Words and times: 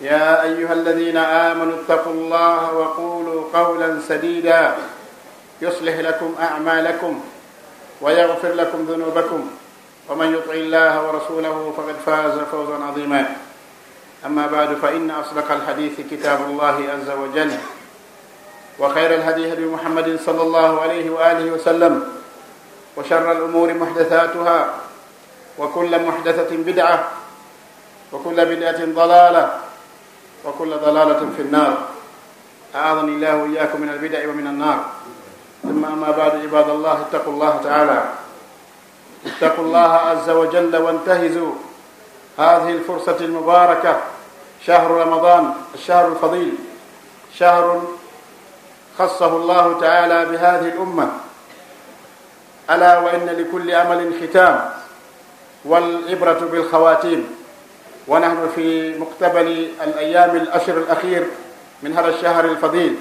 يا 0.00 0.42
ايها 0.42 0.72
الذين 0.72 1.16
امنوا 1.16 1.76
اتقوا 1.82 2.12
الله 2.12 2.72
وقولوا 2.72 3.44
قولا 3.54 4.00
سديدا 4.08 4.74
يصلح 5.62 5.96
لكم 5.96 6.34
اعمالكم 6.40 7.20
ويغفر 8.00 8.52
لكم 8.52 8.84
ذنوبكم 8.84 9.50
ومن 10.08 10.34
يطع 10.34 10.52
الله 10.52 11.06
ورسوله 11.08 11.74
فقد 11.76 11.94
فاز 12.06 12.38
فوزا 12.52 12.84
عظيما. 12.84 13.36
اما 14.26 14.46
بعد 14.46 14.74
فان 14.74 15.10
اصدق 15.10 15.52
الحديث 15.52 16.00
كتاب 16.10 16.40
الله 16.50 16.84
عز 16.92 17.10
وجل 17.10 17.52
وخير 18.78 19.14
الهدي 19.14 19.52
هدي 19.52 19.64
محمد 19.64 20.20
صلى 20.26 20.42
الله 20.42 20.80
عليه 20.80 21.10
واله 21.10 21.50
وسلم 21.50 22.12
وشر 22.96 23.32
الامور 23.32 23.74
محدثاتها 23.74 24.74
وكل 25.58 26.06
محدثه 26.06 26.56
بدعه 26.56 27.08
وكل 28.12 28.44
بدعه 28.44 28.84
ضلاله 28.84 29.69
وكل 30.44 30.70
ضلالة 30.76 31.26
في 31.36 31.42
النار 31.42 31.78
أعاذني 32.74 33.12
الله 33.12 33.36
وإياكم 33.36 33.80
من 33.80 33.88
البدع 33.88 34.28
ومن 34.28 34.46
النار 34.46 34.84
ثم 35.62 35.84
أما 35.84 36.10
بعد 36.10 36.34
عباد 36.36 36.68
الله 36.70 37.00
اتقوا 37.00 37.32
الله 37.32 37.60
تعالى 37.64 38.04
اتقوا 39.26 39.64
الله 39.64 39.92
عز 39.92 40.30
وجل 40.30 40.76
وانتهزوا 40.76 41.52
هذه 42.38 42.68
الفرصة 42.70 43.16
المباركة 43.20 43.96
شهر 44.66 44.90
رمضان 44.90 45.54
الشهر 45.74 46.08
الفضيل 46.08 46.54
شهر 47.38 47.82
خصه 48.98 49.36
الله 49.36 49.80
تعالى 49.80 50.24
بهذه 50.24 50.68
الأمة 50.68 51.10
ألا 52.70 52.98
وإن 52.98 53.26
لكل 53.26 53.70
أمل 53.70 54.14
ختام 54.28 54.70
والعبرة 55.64 56.40
بالخواتيم 56.52 57.39
ونحن 58.10 58.48
في 58.54 58.98
مقتبل 58.98 59.68
الأيام 59.82 60.36
الأشر 60.36 60.78
الأخير 60.78 61.26
من 61.82 61.92
هذا 61.92 62.08
الشهر 62.08 62.44
الفضيل. 62.44 62.96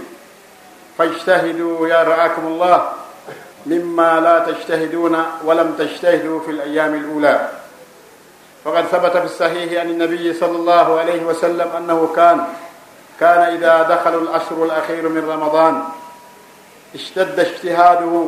فاجتهدوا 0.98 1.88
يا 1.88 2.04
رعاكم 2.04 2.48
الله 2.48 2.90
مما 3.66 4.20
لا 4.20 4.52
تجتهدون 4.52 5.24
ولم 5.44 5.76
تجتهدوا 5.80 6.40
في 6.40 6.52
الأيام 6.52 6.94
الأولى. 6.94 7.50
فقد 8.64 8.84
ثبت 8.86 9.18
في 9.18 9.26
الصحيح 9.26 9.82
عن 9.82 9.90
النبي 9.90 10.34
صلى 10.34 10.56
الله 10.56 11.00
عليه 11.00 11.23
وسلم 11.23 11.70
أنه 11.78 12.14
كان 12.16 12.46
كان 13.20 13.42
إذا 13.56 13.84
دخلوا 13.84 14.22
الأشهر 14.22 14.66
الأخير 14.66 15.10
من 15.10 15.30
رمضان 15.30 15.84
اشتد 16.96 17.40
اجتهاده 17.40 18.26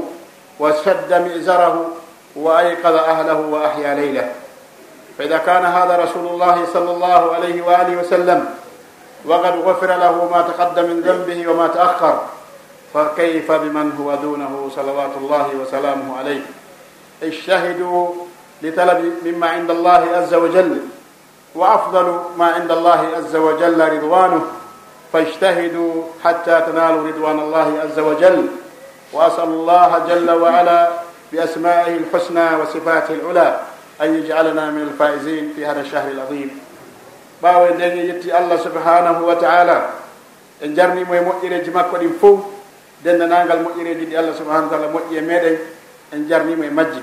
وشد 0.59 1.13
مئزره 1.13 1.95
وأيقظ 2.35 2.95
أهله 2.95 3.39
وأحيا 3.39 3.95
ليله. 3.95 4.31
فإذا 5.17 5.37
كان 5.37 5.65
هذا 5.65 5.97
رسول 5.97 6.27
الله 6.27 6.65
صلى 6.73 6.91
الله 6.91 7.35
عليه 7.35 7.61
وآله 7.61 7.97
وسلم 7.97 8.45
وقد 9.25 9.55
غفر 9.55 9.87
له 9.87 10.29
ما 10.31 10.41
تقدم 10.41 10.89
من 10.89 11.01
ذنبه 11.01 11.47
وما 11.51 11.67
تأخر 11.67 12.21
فكيف 12.93 13.51
بمن 13.51 13.91
هو 13.99 14.15
دونه 14.15 14.69
صلوات 14.75 15.11
الله 15.17 15.49
وسلامه 15.61 16.17
عليه 16.17 16.41
اجتهدوا 17.23 18.07
لطلب 18.61 19.13
مما 19.25 19.49
عند 19.49 19.71
الله 19.71 20.07
عز 20.15 20.33
وجل 20.33 20.77
وأفضل 21.55 22.19
ما 22.37 22.45
عند 22.45 22.71
الله 22.71 23.07
عز 23.17 23.35
وجل 23.35 23.93
رضوانه 23.93 24.41
فاجتهدوا 25.13 26.03
حتى 26.23 26.61
تنالوا 26.67 27.07
رضوان 27.07 27.39
الله 27.39 27.79
عز 27.83 27.99
وجل 27.99 28.47
وأسأل 29.13 29.43
الله 29.43 30.01
جل 30.09 30.31
وعلا 30.31 30.89
بأسمائه 31.31 31.97
الحسنى 31.97 32.55
وصفاته 32.55 33.13
العلى 33.13 33.59
ان 34.02 34.14
يجعلنا 34.18 34.70
من 34.70 34.82
الفائزين 34.82 35.52
في 35.56 35.66
هذا 35.66 35.80
الشهر 35.80 36.10
العظيم 36.10 36.50
ɓawo 37.42 37.66
e 37.68 37.74
nden 37.74 37.96
yetti 38.06 38.32
allah 38.32 38.58
subhanahu 38.62 39.26
wa 39.26 39.36
taala 39.36 39.90
en 40.60 40.74
jarnimo 40.74 41.14
e 41.14 41.20
moƴƴireji 41.20 41.70
makko 41.70 41.96
ɗin 41.98 42.12
fof 42.20 42.40
dendanagal 43.04 43.60
moƴƴireji 43.60 44.06
ɗi 44.06 44.16
allah 44.16 44.34
subahana 44.34 44.68
taala 44.70 44.88
moƴƴi 44.88 45.16
e 45.18 45.20
meɗen 45.20 45.58
en 46.12 46.28
jarnimo 46.28 46.64
e 46.64 46.70
majji 46.70 47.02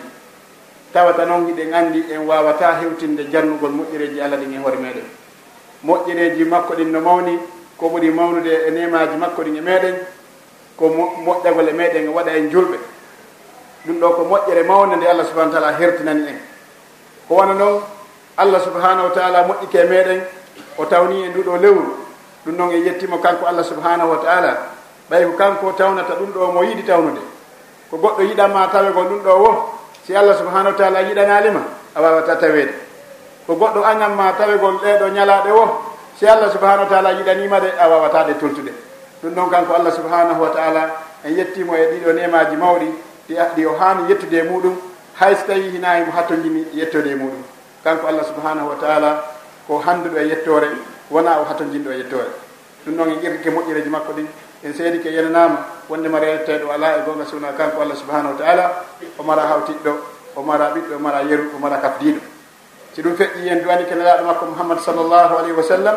tawata 0.94 1.26
noon 1.26 1.48
hiɗen 1.48 1.74
andi 1.74 2.06
en 2.12 2.26
wawata 2.28 2.80
hewtinde 2.82 3.30
jarnugol 3.32 3.72
moƴƴireji 3.72 4.22
allah 4.22 4.38
ɗin 4.38 4.54
e 4.54 4.58
hoore 4.58 4.78
meɗen 4.78 5.06
moƴƴireji 5.86 6.46
makko 6.46 6.74
ɗin 6.74 6.92
no 6.92 7.00
mawni 7.02 7.40
ko 7.78 7.90
ɓuri 7.90 8.10
mawnude 8.10 8.54
e 8.68 8.72
nemaji 8.72 9.18
makko 9.18 9.42
ɗin 9.44 9.58
e 9.58 9.62
meɗen 9.62 9.96
ko 10.78 10.88
moƴƴagol 11.26 11.70
e 11.70 11.74
meɗen 11.74 12.06
e 12.06 12.08
waɗa 12.10 12.32
en 12.38 12.50
julɓe 12.50 12.78
ɗum 13.86 14.00
ɗo 14.00 14.10
ko 14.16 14.24
moƴƴere 14.24 14.64
mawde 14.66 14.96
nde 14.96 15.06
allah 15.08 15.26
subahana 15.26 15.52
taala 15.52 15.78
hertinani 15.78 16.28
en 16.28 16.47
ko 17.29 17.35
wona 17.35 17.55
noon 17.55 17.83
allah 18.37 18.61
subahanahu 18.61 19.09
wa 19.09 19.15
taala 19.15 19.43
moƴƴike 19.47 19.79
e 19.79 19.85
meɗen 19.85 20.21
o 20.79 20.85
tawni 20.87 21.25
e 21.25 21.29
nduɗo 21.29 21.57
lewru. 21.57 21.97
Ɗum 22.47 22.57
noon 22.57 22.71
e 22.73 22.79
yettimo 22.85 23.19
kanko 23.19 23.47
allah 23.47 23.65
subahanahu 23.65 24.11
wa 24.11 24.17
taala. 24.25 24.57
Ɓay 25.11 25.25
ko 25.25 25.33
kanko 25.37 25.73
tawnata 25.73 26.15
ɗum 26.15 26.33
ɗo 26.33 26.53
mo 26.53 26.63
yiɗi 26.63 26.83
tawnude. 26.87 27.21
Ko 27.91 27.97
goɗɗo 27.97 28.23
yiɗanma 28.23 28.69
tawe 28.73 28.91
ko 28.93 29.01
ɗum 29.03 29.21
ɗo 29.23 29.33
wo 29.39 29.51
si 30.07 30.15
allah 30.17 30.37
subahanahu 30.37 30.73
wa 30.73 30.79
taala 30.79 31.03
yiɗanalima 31.03 31.61
a 31.95 32.01
wawata 32.01 32.37
tawede. 32.37 32.75
Ko 33.47 33.55
goɗɗo 33.55 33.85
añanma 33.85 34.33
tawegol 34.39 34.79
ɗeɗo 34.83 35.09
ñalaɗe 35.13 35.51
wo 35.53 35.89
si 36.19 36.27
allah 36.27 36.51
subahanahu 36.51 36.83
wa 36.85 36.91
taala 36.91 37.13
yiɗanima 37.13 37.61
de 37.61 37.71
a 37.79 37.89
wawatade 37.89 38.35
toltude 38.41 38.73
ɗum 39.23 39.35
noon 39.35 39.51
kanko 39.51 39.75
allah 39.75 39.93
subahanahu 39.93 40.43
wa 40.43 40.51
taala 40.51 40.91
en 41.25 41.31
yettimo 41.37 41.75
e 41.77 41.87
ɗiɗo 41.95 42.13
nemaji 42.13 42.57
mawɗi 42.57 42.89
ɗi 43.57 43.67
o 43.67 43.77
hani 43.79 44.09
yettude 44.09 44.35
e 44.39 44.43
muɗum 44.43 44.75
hay 45.21 45.35
so 45.35 45.47
tawi 45.47 45.71
hinayi 45.71 46.07
mo 46.07 46.13
hatto 46.13 46.35
yettode 46.75 47.11
e 47.11 47.15
muɗum. 47.15 47.43
Kanko 47.85 48.07
allah 48.07 48.25
subahanahu 48.25 48.69
wa 48.69 48.77
taala 48.81 49.25
ko 49.67 49.79
handuɗo 49.79 50.17
e 50.19 50.27
yettore 50.29 50.69
wona 51.11 51.41
o 51.41 51.45
hattojinɗo 51.45 51.91
e 51.93 51.97
yettore. 51.99 52.31
Ɗum 52.87 52.95
noon 52.95 53.11
en 53.11 53.19
ƴirke 53.21 53.51
moƴƴireji 53.51 53.89
makko 53.91 54.13
ɗin 54.13 54.27
en 54.65 54.75
seedi 54.75 54.99
ke 55.01 55.09
yenanama 55.11 55.67
wondema 55.89 56.19
reetteɗo 56.19 56.71
ala 56.71 56.99
e 56.99 57.03
gonga 57.07 57.25
sowna 57.27 57.53
kanko 57.53 57.81
allah 57.83 57.97
subahanahu 57.97 58.35
wa 58.35 58.39
taala 58.39 58.85
o 59.19 59.23
mara 59.23 59.43
hawtiɗɗo 59.47 59.93
o 60.37 60.43
mara 60.43 60.71
ɓiɗɗo 60.75 60.95
o 60.95 60.99
mara 60.99 61.23
yeru 61.23 61.51
o 61.55 61.59
mara 61.59 61.79
kafdiɗo 61.79 62.21
si 62.95 63.03
ɗum 63.03 63.15
feƴƴi 63.17 63.49
en 63.49 63.63
duwani 63.63 63.85
kenelaɗo 63.87 64.25
makko 64.27 64.47
mouhammad 64.47 64.79
sallllahu 64.81 65.35
alayhi 65.39 65.53
wa 65.57 65.63
sallam 65.63 65.97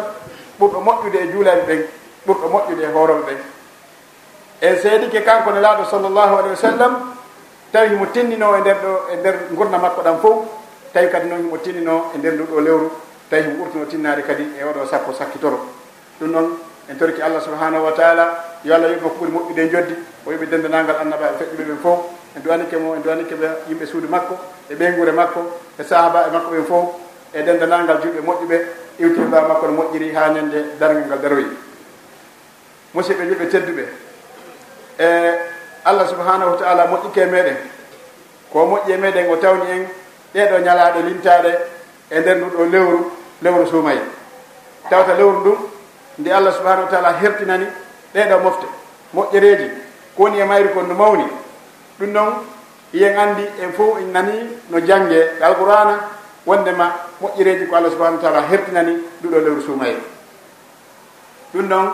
ɓurɗo 0.59 0.79
moƴƴude 0.81 1.17
e 1.17 1.27
juulaɓe 1.31 1.61
ɓen 1.67 1.81
ɓurɗo 2.27 2.47
moƴƴude 2.49 2.81
e 2.83 2.91
horoɓe 2.93 3.23
ɓen. 3.25 3.37
En 4.61 4.77
seedi 4.77 5.09
ke 5.09 5.23
kanko 5.23 5.51
nelaɗo 5.51 5.85
sallllahu 5.89 6.33
alayhi 6.37 6.49
wa 6.53 6.55
sallam 6.69 7.10
tawi 7.71 7.95
mo 7.95 8.05
tinnino 8.11 8.55
e 8.57 8.59
nder 8.61 8.77
ɗo 8.81 8.91
e 9.11 9.15
nder 9.17 9.35
gurna 9.51 9.77
makko 9.77 10.01
ɗam 10.01 10.19
fof 10.19 10.37
tawi 10.93 11.09
kadi 11.09 11.27
noon 11.27 11.41
himo 11.43 11.57
tinnino 11.57 12.11
e 12.15 12.17
nder 12.17 12.33
nduɗo 12.33 12.59
lewru 12.61 12.91
tawi 13.29 13.43
himo 13.43 13.63
ɓurtino 13.65 13.85
tinnade 13.87 14.21
kadi 14.23 14.43
e 14.59 14.63
oɗo 14.63 14.85
sappo 14.89 15.13
sakkitoro. 15.13 15.59
Ɗum 16.19 16.31
noon 16.31 16.57
en 16.89 16.95
torki 16.97 17.21
allah 17.21 17.41
subahanahu 17.41 17.83
wa 17.85 17.91
taala 17.91 18.59
yo 18.63 18.75
allah 18.75 18.89
yoɓe 18.89 19.01
ko 19.01 19.09
ɓuuri 19.19 19.31
moƴƴude 19.31 19.59
e 19.61 19.69
joddi 19.69 19.95
o 20.25 20.31
yoɓe 20.31 20.45
dendanagal 20.49 20.95
annaba 21.01 21.25
e 21.31 21.37
feƴƴuɓe 21.39 21.63
ɓen 21.63 21.77
fof 21.81 21.99
en 22.35 22.41
duwanike 22.41 22.75
mo 22.77 22.95
en 22.95 23.01
duwanike 23.01 23.35
ɓe 23.35 23.47
yimɓe 23.69 23.85
suudu 23.85 24.07
makko 24.07 24.37
e 24.69 24.75
ɓeygure 24.75 25.11
makko 25.11 25.39
e 25.79 25.83
sahaba 25.83 26.27
e 26.27 26.31
makko 26.31 26.51
ɓen 26.51 26.65
fof 26.65 26.85
e 27.33 27.41
dendanagal 27.43 28.01
julɓe 28.03 28.21
moƴƴuɓe 28.21 28.57
iwtiɓe 28.99 29.25
mbawa 29.27 29.47
makko 29.47 29.67
no 29.67 29.73
moƴƴiri 29.73 30.13
ha 30.13 30.29
ñande 30.29 30.75
dargal 30.79 31.05
ngal 31.07 31.19
daroyi 31.21 31.47
musidɓe 32.93 33.23
julɓe 33.29 33.47
tedduɓe 33.47 33.83
e 34.99 35.50
allah 35.85 36.07
subhanahu 36.07 36.51
wa 36.51 36.57
taala 36.57 36.85
moƴƴike 36.87 37.25
meɗen. 37.25 37.57
Ko 38.53 38.65
moƴƴi 38.65 38.91
e 38.93 38.97
meɗen 38.97 39.29
o 39.31 39.35
tawni 39.37 39.65
en 39.71 39.87
ɗeɗo 40.33 40.59
ñalaɗe 40.65 41.01
limtaɗe 41.01 41.51
e 42.11 42.19
nder 42.19 42.35
ndu 42.37 42.47
ɗo 42.57 42.63
lewru 42.65 43.11
lewru 43.41 43.67
suumayi 43.67 43.99
tawta 44.89 45.13
lewru 45.13 45.39
ndun 45.39 45.57
nde 46.19 46.29
allah 46.33 46.53
subahanahu 46.53 46.85
wa 46.85 46.91
taala 46.91 47.17
hertinani 47.21 47.65
ɗeɗo 48.15 48.39
mofte. 48.43 48.67
Moƴƴereji 49.13 49.67
ko 50.15 50.23
woni 50.23 50.39
e 50.39 50.43
mayri 50.45 50.69
kon 50.73 50.87
no 50.87 50.93
mawni. 50.95 51.25
Ɗum 51.99 52.11
noon 52.11 52.33
yen 52.93 53.17
andi 53.17 53.43
en 53.61 53.71
fof 53.73 53.97
en 53.99 54.11
nani 54.11 54.31
no 54.69 54.79
jange 54.79 55.29
alqurana 55.41 55.99
wondema 56.45 56.91
moƴƴereji 57.21 57.67
ko 57.69 57.75
allah 57.75 57.91
subahanahu 57.91 58.23
wa 58.23 58.29
taala 58.31 58.47
hertinani 58.47 58.97
ɗuɗo 59.23 59.39
lewru 59.39 59.61
suumayi 59.61 59.95
ɗum 61.53 61.67
noon 61.67 61.91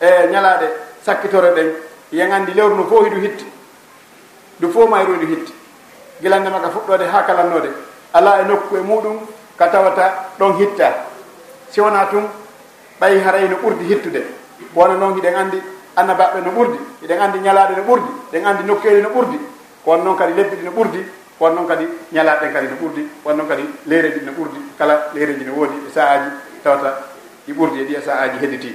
e 0.00 0.26
ñalaɗe 0.30 0.66
sakkitore 1.04 1.50
ɗen 1.54 1.72
yen 2.12 2.32
anndi 2.32 2.52
lewru 2.52 2.74
no 2.76 2.84
fof 2.84 3.04
hiɗu 3.04 3.20
hitti. 3.20 3.44
Du 4.60 4.70
fof 4.70 4.88
mayru 4.90 5.16
ndu 5.16 5.26
hitti. 5.26 5.52
Gilande 6.20 6.50
maka 6.50 6.68
fuɗɗode 6.70 7.04
ha 7.12 7.22
kalannode. 7.22 7.70
Ala 8.12 8.40
e 8.42 8.44
nokku 8.44 8.76
e 8.76 8.80
muɗum 8.80 9.18
ka 9.58 9.68
tawata 9.68 10.30
ɗon 10.38 10.56
hitta. 10.58 10.94
Si 11.70 11.80
wona 11.80 12.06
tun 12.06 12.24
ɓay 13.00 13.20
haray 13.20 13.48
no 13.48 13.56
ɓurdi 13.56 13.84
hittude. 13.84 14.22
Wona 14.74 14.94
noon 14.94 15.14
hiɗen 15.16 15.34
anndi 15.34 15.62
annabaɓe 15.96 16.40
no 16.44 16.50
ɓurdi 16.50 16.78
hiɗen 17.02 17.20
anndi 17.20 17.38
ñalaɗe 17.38 17.76
no 17.76 17.82
ɓurdi 17.82 18.10
ɗen 18.32 18.46
anndi 18.46 18.62
nokkeɗe 18.64 19.02
no 19.02 19.08
ɓurdi. 19.10 19.38
Won 19.86 19.98
noon 20.04 20.16
kadi 20.16 20.32
lebbi 20.34 20.56
ɗi 20.56 20.64
no 20.64 20.70
ɓurdi 20.70 20.98
won 21.40 21.50
noon 21.54 21.66
kadi 21.66 21.86
ñalaɗen 22.12 22.52
kadi 22.52 22.66
no 22.66 22.76
ɓurdi 22.82 23.08
won 23.24 23.34
noon 23.36 23.48
kadi 23.48 23.62
leere 23.86 24.08
ɗi 24.10 24.24
no 24.24 24.32
ɓurdi. 24.32 24.58
Kala 24.78 25.10
leereji 25.14 25.44
no 25.44 25.52
woodi 25.54 25.76
e 25.88 25.90
sa'aji 25.94 26.30
tawata 26.62 26.98
ɗi 27.46 27.52
ɓurdi 27.52 27.80
e 27.80 27.84
ɗi 27.84 27.94
e 27.96 28.00
saahaji 28.02 28.38
hedditi 28.40 28.74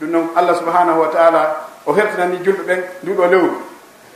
ɗum 0.00 0.10
noon 0.10 0.28
allah 0.36 0.56
subhanahu 0.58 1.00
wa 1.00 1.08
taala 1.08 1.69
o 1.86 1.92
hertanani 1.92 2.38
julɓe 2.44 2.62
ɓen 2.66 2.80
nduɗo 3.02 3.26
lewru. 3.26 3.62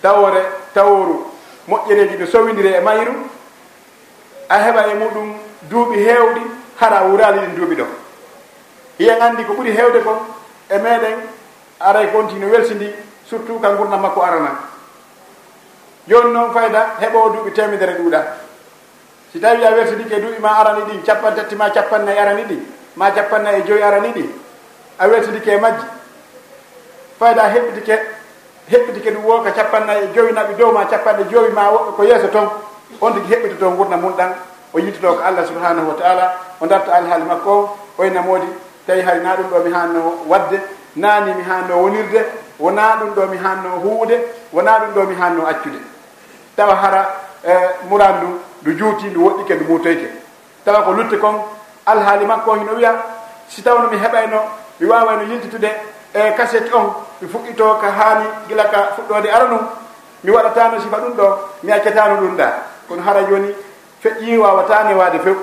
Tawore 0.02 0.40
taworu 0.75 1.26
moƴƴereji 1.69 2.16
ɓe 2.16 2.26
sowidiri 2.26 2.69
e 2.75 2.81
mayru 2.81 3.12
a 4.49 4.56
heɓa 4.58 4.87
e 4.90 4.94
muɗum 4.94 5.28
duuɓi 5.70 5.96
heewɗi 6.05 6.40
hara 6.81 7.02
wurali 7.08 7.38
ɗin 7.40 7.55
duuɓi 7.56 7.75
ɗo. 7.76 7.87
Hiyen 8.99 9.20
anndi 9.22 9.44
ko 9.44 9.52
ɓuri 9.55 9.72
heewde 9.76 10.00
kon 10.05 10.19
e 10.70 10.78
meɗen 10.78 11.19
aray 11.81 12.06
ko 12.12 12.19
onti 12.19 12.34
no 12.34 12.46
welsindi 12.49 12.90
surtout 13.28 13.61
ka 13.61 13.70
gurdam 13.76 14.00
makko 14.00 14.20
arana. 14.22 14.50
Joni 16.08 16.32
noon 16.32 16.52
fayda 16.52 16.96
heɓo 17.00 17.31
duuɓi 17.32 17.52
temedere 17.52 17.94
ɗuuɗa. 17.99 18.22
Si 19.32 19.40
tawi 19.40 19.64
a 19.64 19.70
welsidike 19.72 20.20
duuɓi 20.20 20.38
ma 20.40 20.58
arani 20.61 20.82
ɗin 20.90 21.02
capan 21.05 21.34
tati 21.34 21.55
ma 21.56 21.70
capannayi 21.70 22.19
arani 22.19 22.43
ɗi 22.44 22.58
ma 22.96 23.11
capannayi 23.11 23.61
e 23.61 23.64
joyi 23.66 23.82
arani 23.82 24.12
ɗi 24.12 24.31
a 24.99 25.08
welsidike 25.08 25.49
e 25.52 25.58
majji. 25.58 25.84
fayda 27.19 27.43
heɓɓitike 27.49 27.96
heɓɓitike 28.70 29.11
ɗum 29.14 29.25
wo 29.25 29.43
ko 29.43 29.50
capannayi 29.56 30.05
e 30.05 30.14
joyi 30.14 30.32
naɓe 30.32 30.55
dow 30.58 30.72
ma 30.72 30.84
capanɗe 30.87 31.25
joyi 31.31 31.50
ma 31.52 31.70
woɓɓe 31.70 31.93
ko 31.96 32.02
yeeso 32.05 32.28
toon 32.28 32.49
on 33.00 33.12
tigi 33.12 33.34
heɓɓito 33.34 33.56
to 33.58 33.70
gurna 33.70 33.96
mum 33.96 34.12
ɗan 34.16 34.32
o 34.72 34.78
yittito 34.78 35.14
ko 35.14 35.22
allah 35.25 35.46
subhanahu 35.46 35.88
wa 35.88 35.94
taala 35.94 36.34
o 36.61 36.66
darta 36.66 36.93
alhaali 36.94 37.25
makko 37.25 37.50
o 37.50 37.76
oyna 37.99 38.22
moodi 38.22 38.46
tawi 38.87 39.00
hay 39.02 39.20
na 39.20 39.37
ɗum 39.37 39.49
ɗo 39.50 39.58
mi 39.64 39.72
hanno 39.72 40.00
wadde 40.26 40.61
naani 40.96 41.34
mi 41.34 41.43
hanno 41.43 41.76
wonirde 41.82 42.25
wona 42.58 42.96
ɗum 43.00 43.14
ɗo 43.14 43.26
mi 43.31 43.37
hanno 43.37 43.70
huude 43.82 44.16
wona 44.52 44.78
ɗum 44.78 44.94
ɗo 44.94 45.02
mi 45.08 45.14
hanno 45.20 45.46
accude. 45.46 45.78
Tawa 46.56 46.75
hara 46.75 47.06
e, 47.46 47.52
muran 47.88 48.16
ndu 48.19 48.40
ndu 48.62 48.78
juuti 48.78 49.06
ndu 49.06 49.20
woɗɗike 49.25 49.55
ndu 49.55 49.64
mutoyke 49.64 50.08
tawa 50.64 50.82
ko 50.82 50.93
lutte 50.93 51.16
kon 51.19 51.34
alhaali 51.87 52.25
makko 52.26 52.55
hino 52.55 52.72
wiya 52.75 52.93
si 53.49 53.62
tawno 53.62 53.88
mi 53.90 53.96
heɓayno 53.96 54.38
mi 54.81 54.87
wawayno 54.87 55.22
yiltitude 55.22 55.70
e 56.14 56.32
kaset 56.37 56.72
on 56.72 56.94
mi 57.20 57.28
fuɗɗito 57.28 57.78
ka 57.81 57.90
haani 57.90 58.26
gila 58.49 58.64
ka 58.64 58.94
fuɗɗode 58.96 59.28
ara 59.31 59.46
mi 60.25 60.31
waɗatano 60.31 60.81
sifa 60.81 60.96
ɗum 60.99 61.12
ɗo 61.16 61.38
mi 61.62 61.72
accatano 61.72 62.16
ɗum 62.20 62.37
ɗa. 62.37 62.49
Kono 62.88 63.02
hara 63.02 63.22
joni 63.28 63.55
feƴƴi 64.02 64.38
wawatani 64.38 64.94
wade 64.94 65.19
few. 65.22 65.37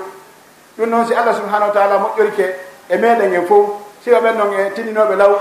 Ɗum 0.78 0.90
noon 0.90 1.06
si 1.06 1.14
allah 1.14 1.34
subahanahu 1.34 1.68
wa 1.68 1.74
taala 1.74 1.98
moƴƴorike 1.98 2.46
e 2.88 2.96
meɗen 2.96 3.34
en 3.34 3.46
fof 3.46 3.66
siwa 4.04 4.20
ɓen 4.20 4.36
noon 4.38 4.52
e 4.54 4.70
tininoɓe 4.74 5.16
law 5.16 5.32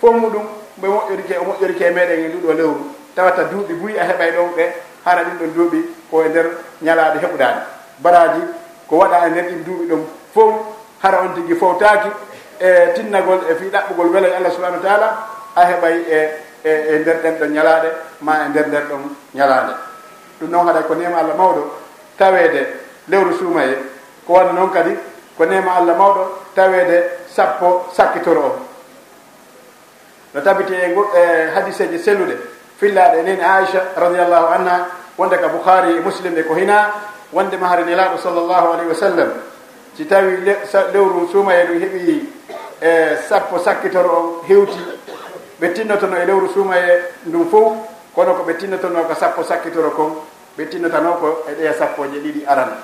fof 0.00 0.14
muɗum 0.14 0.44
ɓe 0.80 0.86
moƴƴorike 0.88 1.38
o 1.40 1.44
moƴƴorike 1.44 1.82
e 1.84 1.90
meɗen 1.90 2.18
en 2.24 2.28
nduɗo 2.32 2.52
lewru. 2.52 2.90
Tawata 3.14 3.44
duuɓi 3.44 3.74
buyi 3.74 3.98
a 3.98 4.04
heɓay 4.04 4.30
ɗon 4.32 4.48
ɓe 4.56 4.72
hara 5.04 5.22
ɗin 5.24 5.38
ɗon 5.38 5.52
duuɓi 5.54 5.78
ko 6.10 6.22
e 6.24 6.28
nder 6.28 6.46
ñalaade 6.82 7.18
heɓudaade 7.20 7.60
baraji 7.98 8.40
ko 8.88 8.96
waɗa 8.96 9.26
e 9.26 9.30
nder 9.30 9.44
ɗin 9.44 9.64
duuɓi 9.64 9.86
ɗum 9.88 10.04
fof 10.34 10.54
hara 11.02 11.20
on 11.22 11.34
tigi 11.34 11.54
fowtaki 11.54 12.08
e 12.60 12.92
tinnagol 12.94 13.40
e 13.50 13.54
fi 13.54 13.64
ɗaɓɓugol 13.70 14.08
welo 14.12 14.26
e 14.26 14.34
allah 14.36 14.50
subahanahu 14.52 14.82
wa 14.82 14.88
taala 14.88 15.08
a 15.56 15.62
heɓay 15.64 15.96
e 16.10 16.18
e, 16.64 16.70
e 16.70 16.98
nder 16.98 17.16
ɗen 17.22 17.34
ɗon 17.38 17.50
ñalaade 17.52 17.88
ma 18.20 18.44
e 18.44 18.48
nder 18.48 18.66
nder 18.68 18.82
ɗon 18.90 19.02
ñalaande 19.34 19.74
ɗum 20.40 20.50
noon 20.50 20.66
haɗa 20.66 20.82
ko 20.82 20.94
nema 20.94 21.18
allah 21.18 21.34
mawɗo 21.36 21.62
taweede 22.18 22.66
lewru 23.08 23.32
suumaye. 23.38 23.76
Ko 24.26 24.32
wanna 24.32 24.52
noon 24.52 24.70
kadi 24.70 24.96
ko 25.38 25.44
nema 25.46 25.76
allah 25.76 25.96
mawɗo 25.96 26.22
taweede 26.54 27.26
sappo 27.28 27.86
sakkitoro 27.92 28.40
o. 28.40 28.52
No 30.34 30.40
tabiti 30.40 30.74
e 30.74 30.92
e 30.92 31.50
hadiseji 31.54 31.98
sellude 31.98 32.36
fillaɗe 32.78 33.22
neni 33.22 33.40
aicha 33.42 33.92
radiallahu 33.96 34.46
anha 34.52 34.86
wonde 35.16 35.36
ka 35.38 35.48
boukhari 35.48 35.96
e 35.96 36.00
muslim 36.00 36.36
e 36.36 36.42
ko 36.42 36.54
hina 36.54 36.90
wonde 37.32 37.56
mahari 37.56 37.84
maharinelaɗo 37.84 38.18
sallllahu 38.18 38.72
alayhi 38.72 38.88
wa 38.88 38.94
sallam. 38.94 39.30
si 39.96 40.04
tawi 40.04 40.36
lewru 40.92 41.28
suumaye 41.32 41.64
ɗum 41.66 41.78
heeɓi 41.80 42.28
e 42.82 43.16
sappo 43.28 43.58
sakkitoro 43.58 44.10
o 44.10 44.44
hewti 44.48 44.78
ɓe 45.60 45.72
tinnotono 45.72 46.16
e 46.16 46.26
lewru 46.26 46.48
suumaye 46.52 47.02
ndum 47.26 47.48
fof 47.50 47.72
kono 48.14 48.34
ko 48.34 48.42
ɓe 48.42 48.56
tinnotono 48.58 49.04
ko 49.04 49.14
sappo 49.14 49.42
sakkitoro 49.42 49.90
kon 49.90 50.12
ɓe 50.58 50.68
tinnotano 50.68 51.12
ko 51.20 51.44
e 51.48 51.54
ɗeya 51.54 51.72
sappoje 51.72 52.18
ɗiɗi 52.20 52.44
arana 52.46 52.76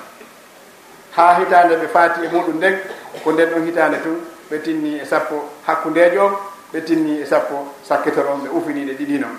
ha 1.15 1.37
hitande 1.39 1.75
ɓe 1.75 1.87
faati 1.87 2.25
e 2.25 2.29
muɗum 2.33 2.57
nden 2.57 2.79
ko 3.23 3.31
nden 3.31 3.49
ɗon 3.49 3.65
hitande 3.65 3.97
tun 4.01 4.17
ɓe 4.49 4.61
tinni 4.63 4.99
e 4.99 5.05
sappo 5.05 5.35
hakkundejo 5.67 6.25
on 6.25 6.33
ɓe 6.73 6.81
tinni 6.83 7.21
e 7.21 7.25
sappo 7.25 7.55
sakkitoro 7.83 8.29
on 8.33 8.41
ɓe 8.45 8.49
ufiniɗe 8.57 8.93
ɗiɗi 8.97 9.19
noon 9.19 9.37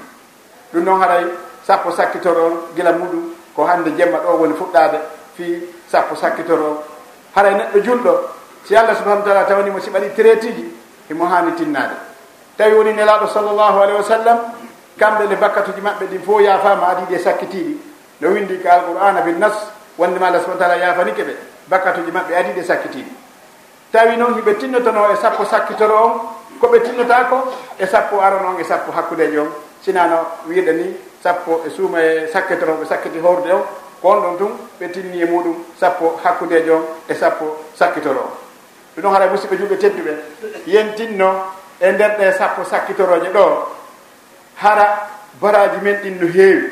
ɗum 0.73 0.85
noon 0.85 1.01
haray 1.01 1.25
sappo 1.67 1.91
sakkitoro 1.91 2.47
on 2.47 2.55
gila 2.77 2.93
muɗum 2.93 3.35
ko 3.57 3.65
hande 3.65 3.91
jemma 3.97 4.19
ɗo 4.19 4.39
woni 4.39 4.55
fuɗɗade 4.55 4.99
fi 5.37 5.45
sappo 5.91 6.15
sakkitoro 6.15 6.67
on 6.71 6.94
haray 7.35 7.53
e 7.53 7.57
neɗɗo 7.57 7.79
julɗo 7.85 8.13
si 8.65 8.77
allah 8.77 8.97
subahana 8.97 9.23
taala 9.23 9.45
tawanimo 9.45 9.81
si 9.81 9.91
ɓaɗi 9.91 10.15
traitiji 10.17 10.65
emo 11.11 11.25
hani 11.27 11.53
tinnade 11.53 11.95
tawi 12.57 12.75
woni 12.75 12.93
nelaɗo 12.93 13.27
sallllahu 13.29 13.79
alayhi 13.81 13.99
wa 13.99 14.05
sallam 14.05 14.39
kamɓe 14.99 15.27
le 15.29 15.37
bakkatuji 15.37 15.81
maɓɓe 15.81 16.05
ɗin 16.07 16.23
fof 16.23 16.41
yafama 16.41 16.87
adiɗi 16.89 17.15
e 17.15 17.19
sakkitiɗi 17.19 17.81
no 18.21 18.29
windi 18.29 18.59
ka 18.63 18.73
alqur'ana 18.73 19.21
bin 19.21 19.39
nas 19.39 19.55
wondema 19.99 20.27
allah 20.27 20.41
subahana 20.41 20.59
taala 20.61 20.77
yafanike 20.77 21.23
ɓe 21.23 21.35
bakkatuji 21.69 22.11
maɓɓe 22.11 22.33
adiɗi 22.37 22.61
e 22.61 22.65
sakkitiɗi 22.65 23.13
tawi 23.93 24.17
noon 24.17 24.35
hiɓe 24.35 24.55
tinnotono 24.59 25.13
e 25.13 25.17
sappo 25.17 25.45
sakkitoro 25.45 25.97
on 26.05 26.13
koɓe 26.61 26.83
tinnota 26.83 27.25
ko 27.31 27.53
e 27.79 27.87
sappo 27.87 28.21
arono 28.21 28.49
on 28.49 28.61
e 28.61 28.65
sappo 28.65 28.93
hakkudeji 28.93 29.39
on. 29.39 29.51
Sinano 29.85 30.27
wiiɗa 30.49 30.73
ni 30.73 30.97
sappo 31.23 31.63
e 31.67 31.71
suuma 31.71 32.01
e 32.01 32.27
sakkitoroɓe 32.33 32.87
sakkiti 32.87 33.19
horde 33.19 33.53
on 33.53 33.63
ko 34.05 34.11
on 34.11 34.21
ɗon 34.21 34.37
tun 34.39 34.53
ɓe 34.81 34.89
tinni 34.93 35.23
e 35.23 35.25
muɗum 35.25 35.57
sappo 35.81 36.21
hakkude 36.23 36.63
joom 36.67 36.83
e 37.09 37.15
sappo 37.15 37.57
sakkitoro. 37.75 38.25
Ɗum 38.95 39.03
ɗon 39.03 39.13
haɗa 39.15 39.27
musidɓe 39.33 39.57
julɓe 39.57 39.77
tedduɓe. 39.79 40.13
Yen 40.67 40.95
tinno 40.95 41.31
e 41.81 41.93
nder 41.93 42.11
ɗe 42.19 42.33
sappo 42.39 42.65
sakkitoroje 42.65 43.31
ɗo. 43.33 43.69
Hara 44.57 45.09
baraji 45.41 45.79
men 45.83 45.97
ɗin 46.03 46.19
no 46.21 46.27
heewi. 46.27 46.69